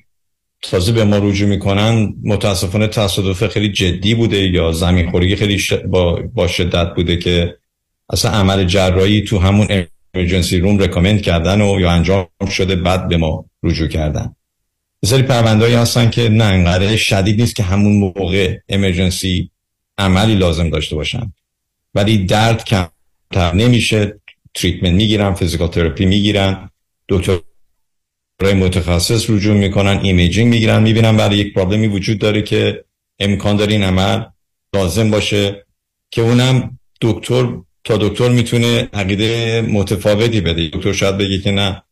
[0.62, 5.62] تازه به ما رجوع می‌کنن متاسفانه تصادف خیلی جدی بوده یا زمین خوری خیلی.
[5.88, 6.22] با...
[6.34, 7.58] با شدت بوده که
[8.10, 9.68] اصلا عمل جراحی تو همون
[10.14, 14.36] امرجنسی روم رکامند کردن و یا انجام شده بعد به ما رجوع کردن
[15.04, 19.52] یه سری پروندهایی هستن که نه انقدر شدید نیست که همون موقع امرجنسی
[19.98, 21.34] عملی لازم داشته باشن
[21.96, 24.20] ولی درد کمتر نمیشه
[24.54, 26.70] treatment می‌گیرن physical therapy می‌گیرن
[27.10, 27.38] دکتر
[28.40, 32.84] برای متخصص رجوع می‌کنن imaging می‌گیرن می‌بینن برای یک problem ی وجود داره که
[33.20, 34.24] امکان داره این عمل
[34.74, 35.66] لازم باشه
[36.12, 37.48] که اونم دکتر
[37.84, 40.68] تا دکتر می‌تونه عقیده متفاوتی بده.
[40.68, 41.84] دکتر شاید بگه که نه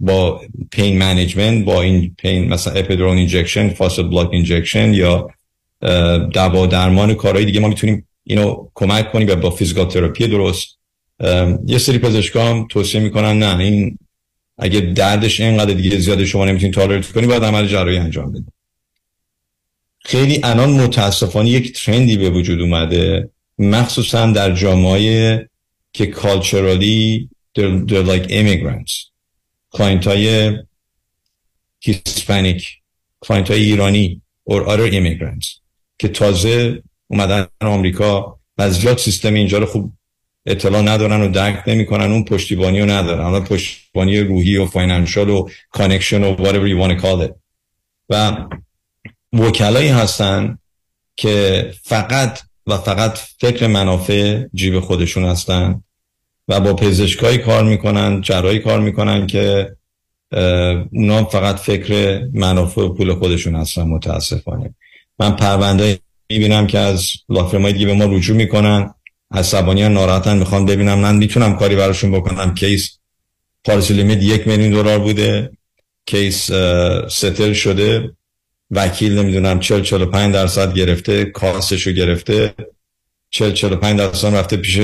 [0.00, 0.40] با
[0.70, 5.28] pain management با این pain مثلا epidural injection facet block injection یا
[6.32, 10.78] دوا درمان کارهای دیگه ما می‌تونیم اینو کمک کنیم با physical therapy درست.
[11.66, 13.98] یه سری پزشکا هم توصیه می‌کنن نه این
[14.58, 18.52] اگه دردش اینقدر دیگه زیاده شما نمی‌تونید tolerate کنی باید عمل جراحی انجام بدید
[20.04, 25.48] خیلی الان متاسفانه یک trend ی به وجود اومده مخصوصا در جامعه
[25.92, 27.28] که culturally
[27.58, 29.10] they're, they're like immigrants.
[29.70, 30.52] client های
[31.80, 32.68] Hispanic
[33.20, 35.60] client ایرانی or other immigrants
[35.98, 39.92] که تازه اومدن آمریکا و از زیاد سیستم اینجا رو خوب
[40.50, 43.24] اطلاع ندارن و درک نمی‌کنن اون پشتیبانی رو ندارن.
[43.24, 47.32] حالا پشتیبانی روحی و financial و connection و whatever you want to call it.
[48.08, 48.36] و
[49.32, 50.58] وکلایی هستن
[51.16, 55.82] که فقط و فقط فکر منافع جیب خودشون هستن
[56.48, 59.76] و با پزشکایی کار می‌کنن جراحایی کار می‌کنن که
[60.92, 64.74] اونا فقط فکر منافع و پول خودشون هستن متاسفانه.
[65.18, 65.98] من پرونده
[66.30, 68.94] می‌بینم که از law firm های دیگه به ما رجوع می‌کنن
[69.30, 72.54] عصبانی ان ناراحتن می‌خوان ببینم من می‌تونم کاری براشون بکنم.
[72.54, 72.98] case
[73.64, 75.50] policy limit یک میلیون دلار بوده.
[76.06, 76.50] case
[77.08, 78.10] settle شده.
[78.70, 82.54] وکیل نمی‌دونم 40 45 درصد گرفته cost ش رو گرفته
[83.30, 84.80] 40 45 درصد رفته پیش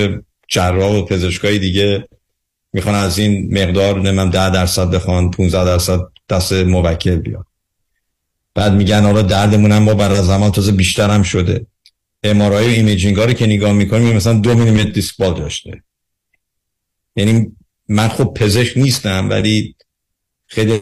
[0.49, 2.09] جراح و پزشکای دیگه.
[2.73, 7.47] می‌خوان از این مقدار نمی‌دونم 10 درصد بخوان 15 درصد دست موکل بیاد
[8.55, 11.67] بعد میگن حالا دردمون هم ما بعد زمان تازه بیشتر هم شده.
[12.25, 15.83] MRI و imaging ها رو که نگاه می‌کنیم مثلا دو میلیمتر disc bulge داشته.
[17.17, 17.57] یعنی
[17.89, 19.75] من خب پزشک نیستم ولی
[20.47, 20.81] خیلی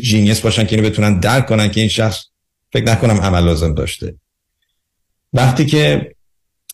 [0.00, 2.24] genius باشن که اینو بتونن درک کنن که این شخص
[2.72, 4.14] فکر نکنم عمل لازم داشته.
[5.32, 6.14] وقتی که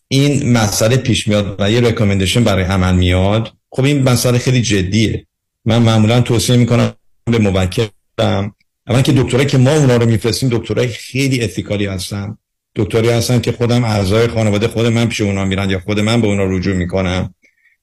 [0.07, 5.27] این مسئله پیش میاد و یه ریکامندیشن برای عمل میاد خب این مسئله خیلی جدیه.
[5.65, 6.93] من معمولا توصیه می‌کنم
[7.25, 8.55] به موکلم.
[8.87, 12.37] اول که دکترایی که ما اونا رو میفرستیم دکترای خیلی اتیکالی هستن.
[12.77, 16.27] دکتری هستن که خودم اعضای خانواده خود من پیش اونا میرن یا خود من به
[16.27, 17.33] اونا رجوع می‌کنم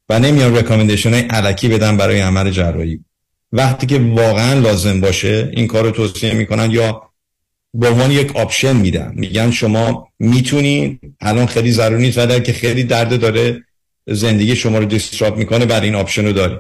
[0.09, 3.01] و نمیان رکامندیشن های علکی بدن برای عمل جراحی.
[3.53, 7.03] وقتی که واقعا لازم باشه این کار رو توصیه می‌کنن یا
[7.75, 9.13] به عنوان یک option میدن.
[9.17, 13.65] میگن شما می‌تونید الان خیلی ضروری نیست ولی که خیلی درد داره
[14.07, 16.59] زندگی شما رو disturb می‌کنه برای این option رو داریم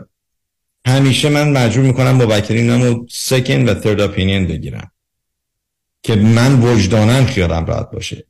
[0.86, 4.90] همیشه من مجبور می‌کنم موکلینم رو second و third opinion بگیرم.
[6.04, 8.24] که من وجدانم خیالم راحت باشه.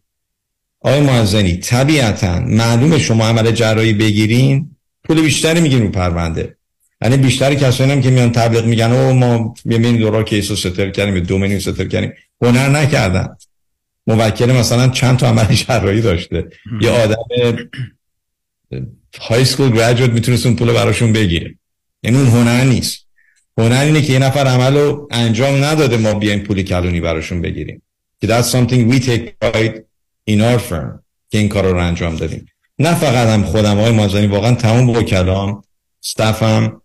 [0.80, 6.56] آقای معزنی طبیعتا معلوم شما عمل جراحی بگیرین پول بیشتری می‌گیرین رو پرونده.
[7.02, 10.90] یعنی بیشتر کسایی هم که میان تبلیغ میگن او ما میلیون دلار case رو settle
[10.90, 12.12] کردیم دو میلیون settle کردیم.
[12.42, 13.36] هنر نکردن.
[14.06, 16.48] موکل مثلا چند تا عمل جراحی داشته.
[16.80, 17.16] یه آدم
[19.20, 21.54] های سکول گریجویت می‌تونست اون پول براشون بگیره.
[22.02, 23.03] یعنی اون هنر نیست.
[23.58, 27.82] هنر اینه که یه نفر عمل رو انجام نداده ما بیایم پول کلونی براشون بگیریم.
[28.20, 29.76] که that's something we take pride
[30.30, 32.46] in our firm که این کار رو انجام دادیم.
[32.78, 35.62] نه فقط هم خودم های مازنی واقعا تمام وکلام
[36.04, 36.80] استفم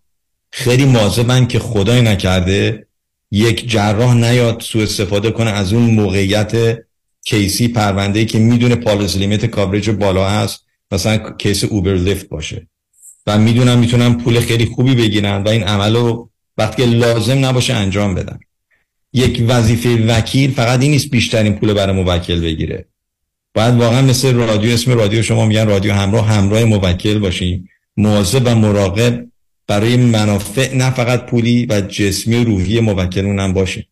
[0.52, 2.88] خیلی مواظبن که خدای نکرده
[3.32, 6.78] یک جراح نیاد سوء استفاده کنه از اون موقعیت
[7.26, 10.66] case ی پرونده که می‌دونه policy limit coverage بالا هست.
[10.92, 12.68] مثلا case Uber Lyft باشه.
[13.28, 16.29] و می‌دونم می‌تونم پول خیلی خوبی بگیرن و این عمل رو
[16.60, 18.40] وقتی لازم نباشه انجام بدن
[19.14, 22.86] یک وظیفه وکیل فقط این نیست بیشترین پول برای موکل بگیره.
[23.54, 28.56] باید واقعا مثل رادیو اسم رادیو شما میگن رادیو همراه همراه موکل باشیم مواظب و
[28.56, 29.26] مراقب
[29.68, 33.86] برای منافع نه فقط پولی و جسمی و روحی موکلمون هم باشیم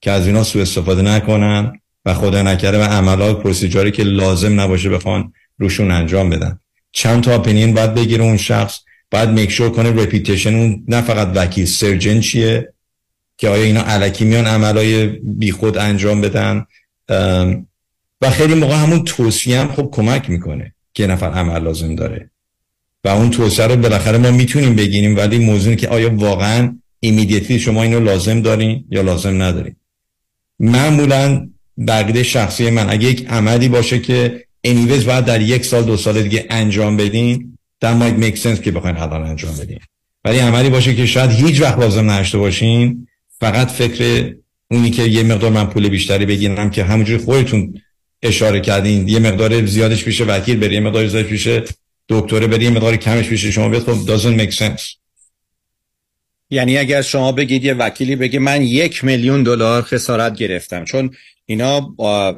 [0.00, 4.60] که از اینا سوء استفاده نکنن و خدا نکرده و عملا procedure ای که لازم
[4.60, 6.58] نباشه بخوان روشون انجام بدن.
[6.92, 8.80] چند تا opinion باید بگیره اون شخص.
[9.10, 12.72] باید make sure کنه reputation اون نه فقط وکیل surgeon چیه؟
[13.38, 16.66] که آیا اینا الکی میان عملای بیخود انجام بدن؟
[18.20, 22.30] و خیلی موقع همون توصیه هم خب کمک می‌کنه که نفر عمل لازم داره.
[23.04, 27.82] و اون توصیه رو بالاخره ما می‌تونیم بگیریم ولی موضوعی که آیا واقعا immediately شما
[27.82, 29.76] اینو لازم دارین یا لازم ندارین.
[30.60, 31.48] معمولا
[31.86, 35.96] به عقیده شخصی من اگه یک عملی باشه که anyways باید در یک سال دو
[35.96, 39.78] سال دیگه انجام بدین that might make sense که بخواین الان انجام بدین.
[40.24, 43.08] ولی عملی باشه که شاید هیچ وقت لازم نداشته باشین
[43.40, 44.34] فقط فکر
[44.70, 47.80] اونی که یه مقدار من پول بیشتری بگیرم که همونجوری خودتون
[48.22, 49.08] اشاره کردین.
[49.08, 51.64] یه مقدار زیادش پیشه وکیل بری یه مقدار زیادش پیشه
[52.08, 53.82] دکتره بری یه مقدار کمش پیشه شما بیاد.
[53.82, 54.98] خب doesn't make sense.
[56.50, 61.10] یعنی اگر شما بگید یه وکیلی بگه من یک میلیون دلار خسارت گرفتم چون
[61.46, 61.94] اینا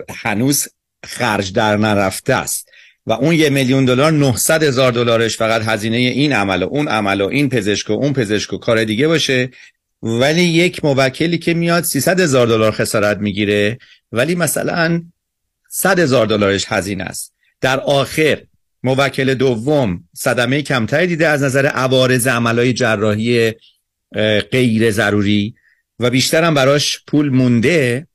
[0.08, 0.68] هنوز
[1.04, 2.69] خرج در نرفته است.
[3.10, 7.20] و اون یه میلیون دلار 900 هزار دلارش فقط هزینه این عمل و اون عمل
[7.20, 9.50] و این پزشک و اون پزشک و کار دیگه باشه.
[10.02, 13.78] ولی یک موکلی که میاد 300 هزار دلار خسارت می‌گیره.
[14.12, 15.02] ولی مثلا
[15.70, 17.34] 100 هزار دلارش هزینه است.
[17.60, 18.42] در آخر
[18.82, 23.52] موکل دوم صدمه کمتری دیده از نظر عوارض عملای جراحی
[24.52, 25.54] غیر ضروری
[25.98, 28.06] و بیشتر هم براش پول مونده.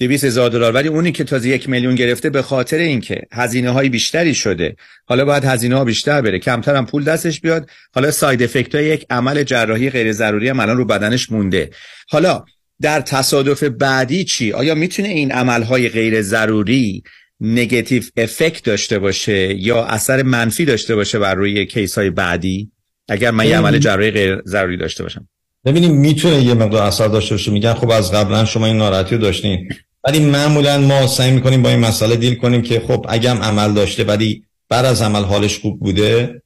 [0.00, 0.72] دویست هزار دلار.
[0.72, 4.76] ولی اونی که تازه یک میلیون گرفته به خاطر اینکه هزینه های بیشتری شده.
[5.04, 6.38] حالا باید هزینه ها بیشتر بره.
[6.38, 7.70] کمتر هم پول دستش بیاد.
[7.94, 11.70] حالا ساید افکت های یک عمل جراحی غیر ضروری هم الان رو بدنش مونده.
[12.08, 12.44] حالا
[12.80, 17.02] در تصادف بعدی چی؟ آیا می‌تونه این عمل های غیر ضروری
[17.40, 22.70] نگاتیو افکت داشته باشه یا اثر منفی داشته باشه بر روی کیس های بعدی؟
[23.08, 25.28] اگر من یه عمل جراحی غیر ضروری داشته باشم.
[25.64, 27.50] ببینیم می‌تونه یه مقدار اثر داشته باشه.
[27.50, 29.68] میگن خب از قبلا شما این ناراحتی رو داشتین.
[30.04, 34.04] ولی معمولا ما سعی می‌کنیم با این مسئله دیل کنیم که خب اگم عمل داشته
[34.04, 36.42] ولی بعد از عمل حالش خوب بوده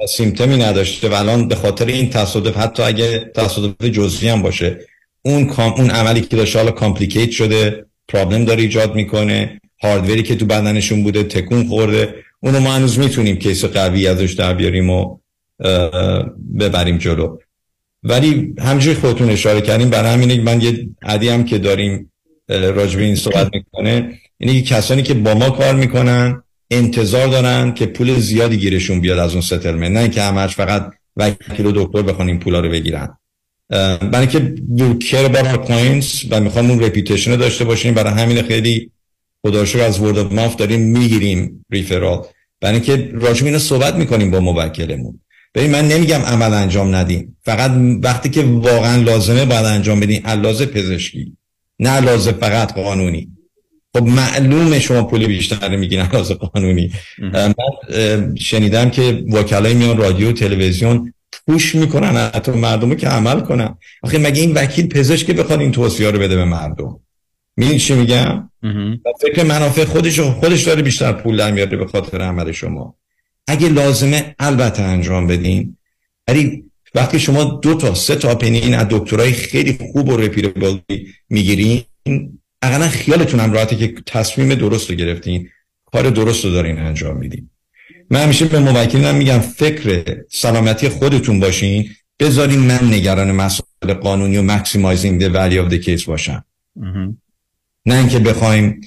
[0.00, 4.78] و سیمتمی نداشته و الان به خاطر این تصادف حتی اگه تصادف جزئی هم باشه
[5.22, 10.36] outcome اون عملی که داشته حالا complicate شده problem داره ایجاد می‌کنه hardware ی که
[10.36, 15.18] تو بدنشون بوده تکون خورده اونو ما هنوز می‌تونیم case قوی ازش در بیاریم و
[16.58, 17.38] ببریم جلو.
[18.02, 22.12] ولی همونجوری خودتون اشاره کردیم برای همینه من یه ad ی هم که داریم
[22.50, 28.18] راجبه این صحبت می‌کنه که کسانی که با ما کار می‌کنن انتظار دارن که پول
[28.18, 32.38] زیادی گیرشون بیاد از اون settlement نه اینکه همش فقط وکیل و دکتر بخوان این
[32.38, 33.08] پولا رو بگیرن.
[34.12, 34.54] برای که
[35.32, 38.90] about our clients و می‌خوام اون رپیتیشن داشته باشیم برای همین خیلی
[39.42, 42.26] خدا از ورد اف ماف داریم می‌گیریم ریفرال
[42.60, 45.20] برای اینکه راجب اینو صحبت می‌کنیم با موکلمون.
[45.54, 47.36] ببین من نمیگم عمل انجام ندیم.
[47.42, 47.70] فقط
[48.02, 51.32] وقتی که واقعا لازمه باید انجام بدین علاوه پزشکی.
[51.80, 53.28] نه لازم فقط قانونی.
[53.96, 56.92] خب معلومه شما پول بیشتر میگین علاوه قانونی.
[57.18, 57.54] من
[58.38, 61.14] شنیدم که وکلای میان رادیو تلویزیون
[61.46, 63.78] پوش می‌کنن حتی مردمو که عمل کنن.
[64.02, 67.00] آخه مگه این وکیل پزشک بخواد این توصیه رو بده به مردم؟
[67.56, 68.50] میدین چی میگم؟
[69.04, 72.94] و فکر منافع خودش خودش داره بیشتر پول در میاره به خاطر عمل شما.
[73.46, 75.76] اگه لازمه البته انجام بدین.
[76.28, 76.64] ولی
[76.94, 80.78] وقتی شما دو تا سه تا پنین از دکترای خیلی خوب و رپیربل
[81.28, 81.82] می‌گیرین
[82.62, 85.48] اقلا خیالتون هم راحته که تصمیم درست رو گرفتین
[85.92, 87.50] کار درست رو دارین انجام میدین.
[88.10, 91.88] من همیشه به موکلینم میگم فکر سلامتی خودتون باشین
[92.20, 96.44] بذارین من نگران مسائل قانونی و مکسیمایزینگ the value of the case باشم.
[97.86, 98.80] نه اینکه بخوایم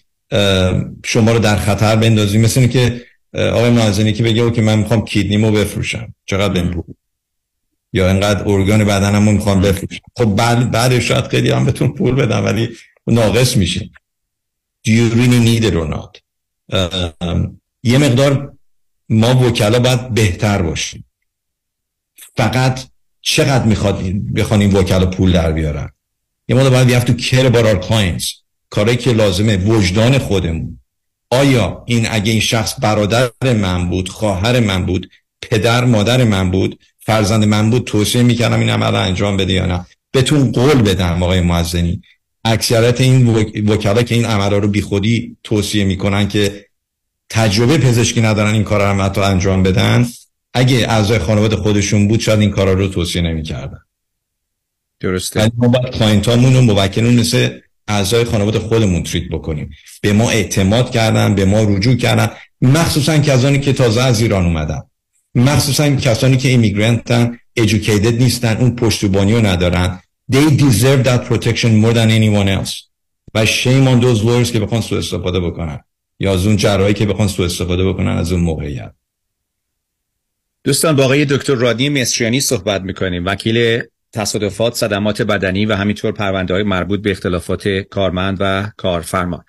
[1.05, 2.41] شما رو در خطر بندازیم.
[2.41, 3.01] مثل اینه که
[3.33, 6.13] آقای نازنی که بگه که من می‌خوام کیدنیمو بفروشم.
[6.25, 6.83] چقدر بهم
[7.93, 12.45] یا اینقدر ارگان بدنمو می‌خوام بفروشم خب بعد بعدش شاید خیلی هم بهتون پول بدم
[12.45, 12.69] ولی
[13.07, 13.89] ناقص میشه.
[14.87, 16.19] Do you really need it or not
[17.83, 18.53] یه مقدار
[19.09, 21.05] ما وکلا باید بهتر باشیم.
[22.37, 22.79] فقط
[23.21, 24.03] چقدر می‌خواد
[24.35, 25.89] بخوان این وکلا پول در بیارن؟
[26.47, 28.43] یه مقدار باید we have to care about our clients.
[28.69, 30.79] کاری که لازمه وجدان خودمون.
[31.29, 35.11] آیا این اگه این شخص برادر من بود خواهر من بود
[35.41, 39.85] پدر مادر من بود فرزند من بود توصیه می‌کردم این عمل انجام بده یا نه.
[40.11, 42.01] بهتون قول بدم آقای معزنی.
[42.45, 43.27] اکثرت این
[43.67, 46.65] وکلا که این عملا رو بیخودی توصیه می‌کنن که
[47.29, 50.07] تجربه پزشکی ندارن این کار رو حتی انجام بدن
[50.53, 53.79] اگه اعضای خانواده خودشون بود شاید این کارا رو توصیه نمی‌کردن.
[54.99, 55.51] درسته.
[55.57, 59.69] ما باید client امون و موکلمون مثل اعضای خانواده خودمون treat بکنیم.
[60.01, 62.29] به ما اعتماد کردن به ما رجوع کردن
[62.61, 64.81] مخصوصا کسانی که تازه از ایران اومدن.
[65.35, 69.99] مخصوصا کسانی که ایمیگرنتن educated نیستن اون پشتیبانی رو ندارن.
[70.31, 72.93] They deserve that protection more than anyone else.
[73.33, 75.79] و shame on those lawyers که بخوان سو استفاده بکنن.
[76.19, 78.93] یا از اون جراحی که بخوان سو استفاده بکنن از اون موقعیت.
[80.63, 83.25] دوستان با دکتر رادنی مصریانی صحبت می‌کنیم.
[83.25, 83.81] وکیل
[84.13, 89.45] تصادفات صدمات بدنی و همینطور پرونده های مربوط به اختلافات کارمند و کارفرما.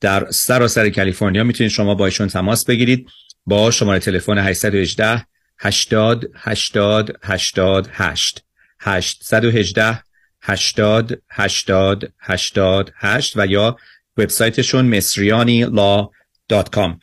[0.00, 3.06] در سراسر کالیفرنیا می‌تونید شما با ایشون تماس بگیرید.
[3.48, 5.26] با شماره تلفن 818
[5.58, 8.44] 80 80 88
[8.80, 10.02] 818
[10.42, 13.76] 80 80 88 و یا
[14.16, 16.10] وبسایتشون مصریانی law
[16.48, 17.00] dot com.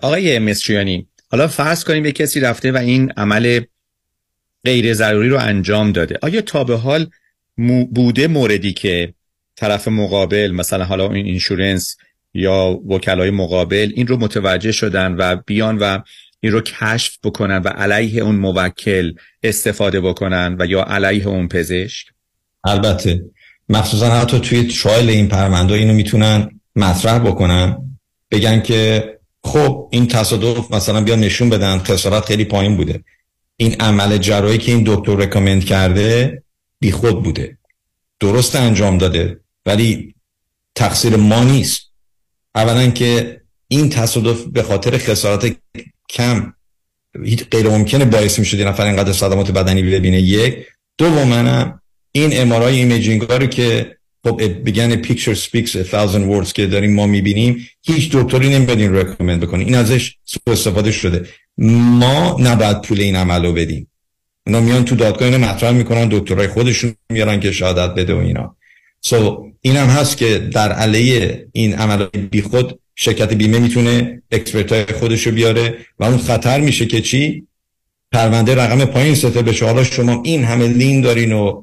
[0.00, 3.60] آقای مصریانی حالا فرض کنیم یک کسی رفته و این عمل
[4.64, 6.18] غیر ضروری رو انجام داده.
[6.22, 7.10] آیا تا به حال
[7.94, 9.14] بوده موردی که
[9.56, 11.96] طرف مقابل مثلا حالا این insurance
[12.38, 15.98] یا وکلای مقابل این رو متوجه شدن و بیان و
[16.40, 19.12] این رو کشف بکنن و علیه اون موکل
[19.42, 22.06] استفاده بکنن و یا علیه اون پزشک.
[22.64, 23.22] البته.
[23.68, 27.76] مخصوصا حتی توی ترایل این پرونده اینو می‌تونن مطرح بکنن.
[28.30, 33.04] بگن که خب این تصادف مثلا بیا نشون بدن خسارت خیلی پایین بوده.
[33.56, 36.42] این عمل جراحی که این دکتر رکامند کرده
[36.80, 37.58] بی خود بوده.
[38.20, 39.40] درست انجام داده.
[39.66, 40.14] ولی
[40.74, 41.87] تقصیر ما نیست.
[42.54, 45.56] اولا که این تصادف به خاطر خسارات
[46.08, 46.52] کم
[47.50, 50.20] غیر ممکنه باعث می‌شد نفر اینقدر صدمات بدنی ببینه.
[50.20, 50.66] یک.
[50.98, 51.80] دوم
[52.12, 57.68] این MRI imaging رو که خب بگن picture speaks thousand words که داریم ما می‌بینیم
[57.82, 59.64] هیچ دکتری نمیاد recommend بکنه.
[59.64, 60.14] این ازش
[60.46, 61.28] استفاده شده.
[61.58, 63.90] ما نباید پول این عمل رو بدیم.
[64.46, 68.56] اونا میان تو دادگاه اینو مطرح می‌کنن دکترای خودشون میارن که شهادت بده و اینا.
[69.00, 74.22] so so, این هم هست که در علیه این عمل بی خود شرکت بیمه می‌تونه
[74.30, 77.46] expert خودش رو بیاره و اون خطر میشه که چی؟
[78.12, 79.66] پرونده رقم پایین settle بشه.
[79.66, 81.62] حالا شما این همه lien دارین و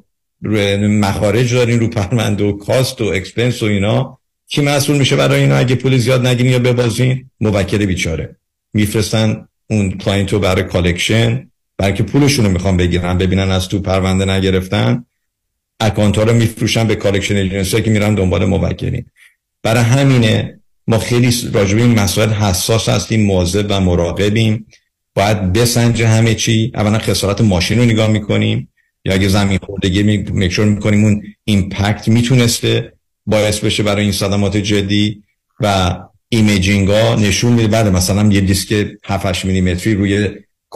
[0.80, 4.18] مخارج دارین رو پرونده و cost و expense و اینا
[4.48, 8.36] کی مسئول میشه برای اینا؟ اگه پول زیاد نگیرین یا ببازین موکل بیچاره.
[8.72, 13.80] میفرستن اون client رو برای collection برای که پولشون رو می‌خوان بگیرن ببینن از تو
[13.80, 15.04] پرونده نگرفتن.
[15.80, 19.04] account ها رو میفروشن به collection agency که میرن دنبال موکلین.
[19.62, 24.66] برای همینه ما خیلی راجبه این مسائل حساس هستیم مواظب و مراقبیم.
[25.14, 26.72] باید بسنجه همه چی.
[26.74, 28.68] اولا خسارت ماشین رو نگاه می‌کنیم.
[29.04, 32.92] یا اگه زمین خوردگی make sure می‌کنیم اون impact می‌تونسته
[33.26, 35.22] باعث بشه برای این صدمات جدی
[35.60, 35.96] و
[36.28, 37.68] imaging ها نشون میده.
[37.68, 40.28] بعد مثلا یه دیسک 7 8 میلیمتری روی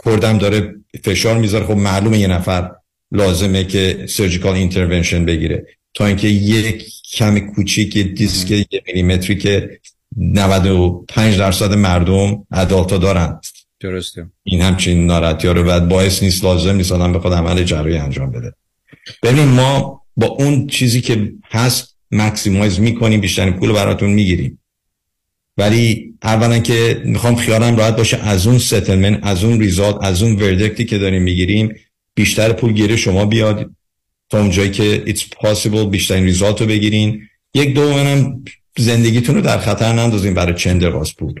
[0.05, 1.65] cord هم داره فشار می‌ذاره.
[1.65, 2.71] خب معلومه یه نفر
[3.11, 5.65] لازمه که surgical intervention بگیره.
[5.93, 9.79] تا اینکه یک کم کوچیک دیسک یه میلیمتری که
[10.17, 13.39] 95 درصد مردم adult ا دارن.
[13.79, 14.25] درسته.
[14.43, 18.53] این همچین ناراحتی رو بعد باعث نیست لازم نیست آدم بخواد عمل جراحی انجام بده.
[19.23, 24.59] ببین ما با اون چیزی که هست maximize می‌کنیم بیشترین پول براتون می‌گیریم.
[25.57, 30.35] ولی اولا که می‌خوام خیالم راحت باشه از اون ستلمن از اون ریزالت از اون
[30.35, 31.75] وردکتی که داریم می‌گیریم
[32.15, 33.69] بیشتر پول گیره شما بیاد
[34.29, 37.27] تا اونجایی که it's possible بیشترین ریزالت رو بگیرین.
[37.53, 38.43] یک دومنم
[38.77, 41.33] زندگیتون رو در خطر نندازین برای چند دقیقه پول.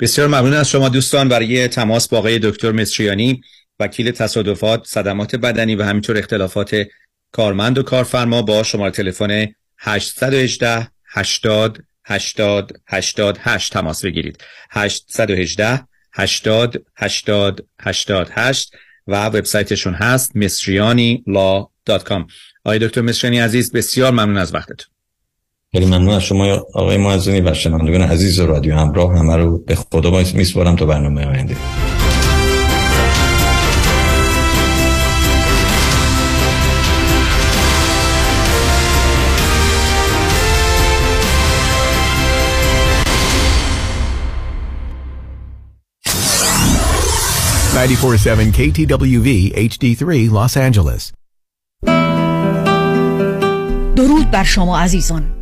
[0.00, 1.28] بسیار ممنون از شما دوستان.
[1.28, 3.42] برای تماس با آقای دکتر مصریانی
[3.80, 6.86] وکیل تصادفات صدمات بدنی و همینطور اختلافات
[7.32, 14.38] کارمند و کارفرما با شماره تلفن 818 80 80 88 تماس بگیرید.
[14.70, 18.72] 818 80 80 88
[19.06, 22.22] و وبسایتشون هست misriani.law.com
[22.64, 24.86] آقای دکتر مصریانی عزیز بسیار ممنون از وقتتون.
[25.72, 29.18] خیلی ممنون از شما آقای معزونی و شنوندگان عزیز رادیو همراه.
[29.18, 31.56] همه رو به خدا میسپارم تا برنامه آینده.
[47.74, 49.28] Ninety-four-seven KTWV
[49.70, 51.12] HD3 Los Angeles.
[53.96, 55.41] درود بر شما عزیزان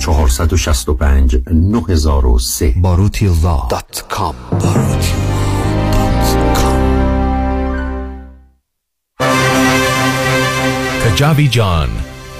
[0.00, 4.36] 465 9003 BarutiLaw.com
[11.18, 11.90] Kajabi John,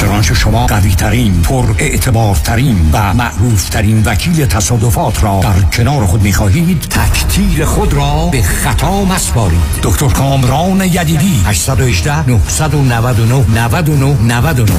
[0.00, 6.06] چنانچه شما قوی ترین پر اعتبار ترین و معروف ترین وکیل تصادفات را در کنار
[6.06, 14.16] خود می خواهید تکتیر خود را به خطا مسپارید دکتر کامران یدیدی 818 999 99
[14.22, 14.74] 99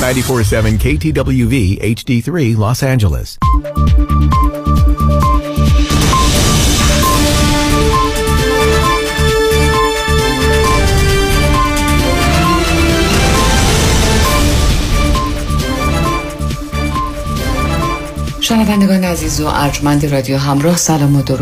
[0.00, 3.38] 947 KTWV HD3 Los Angeles.
[18.50, 21.22] شنوندگان عزیز و ارجمند رادیو همراه سلام و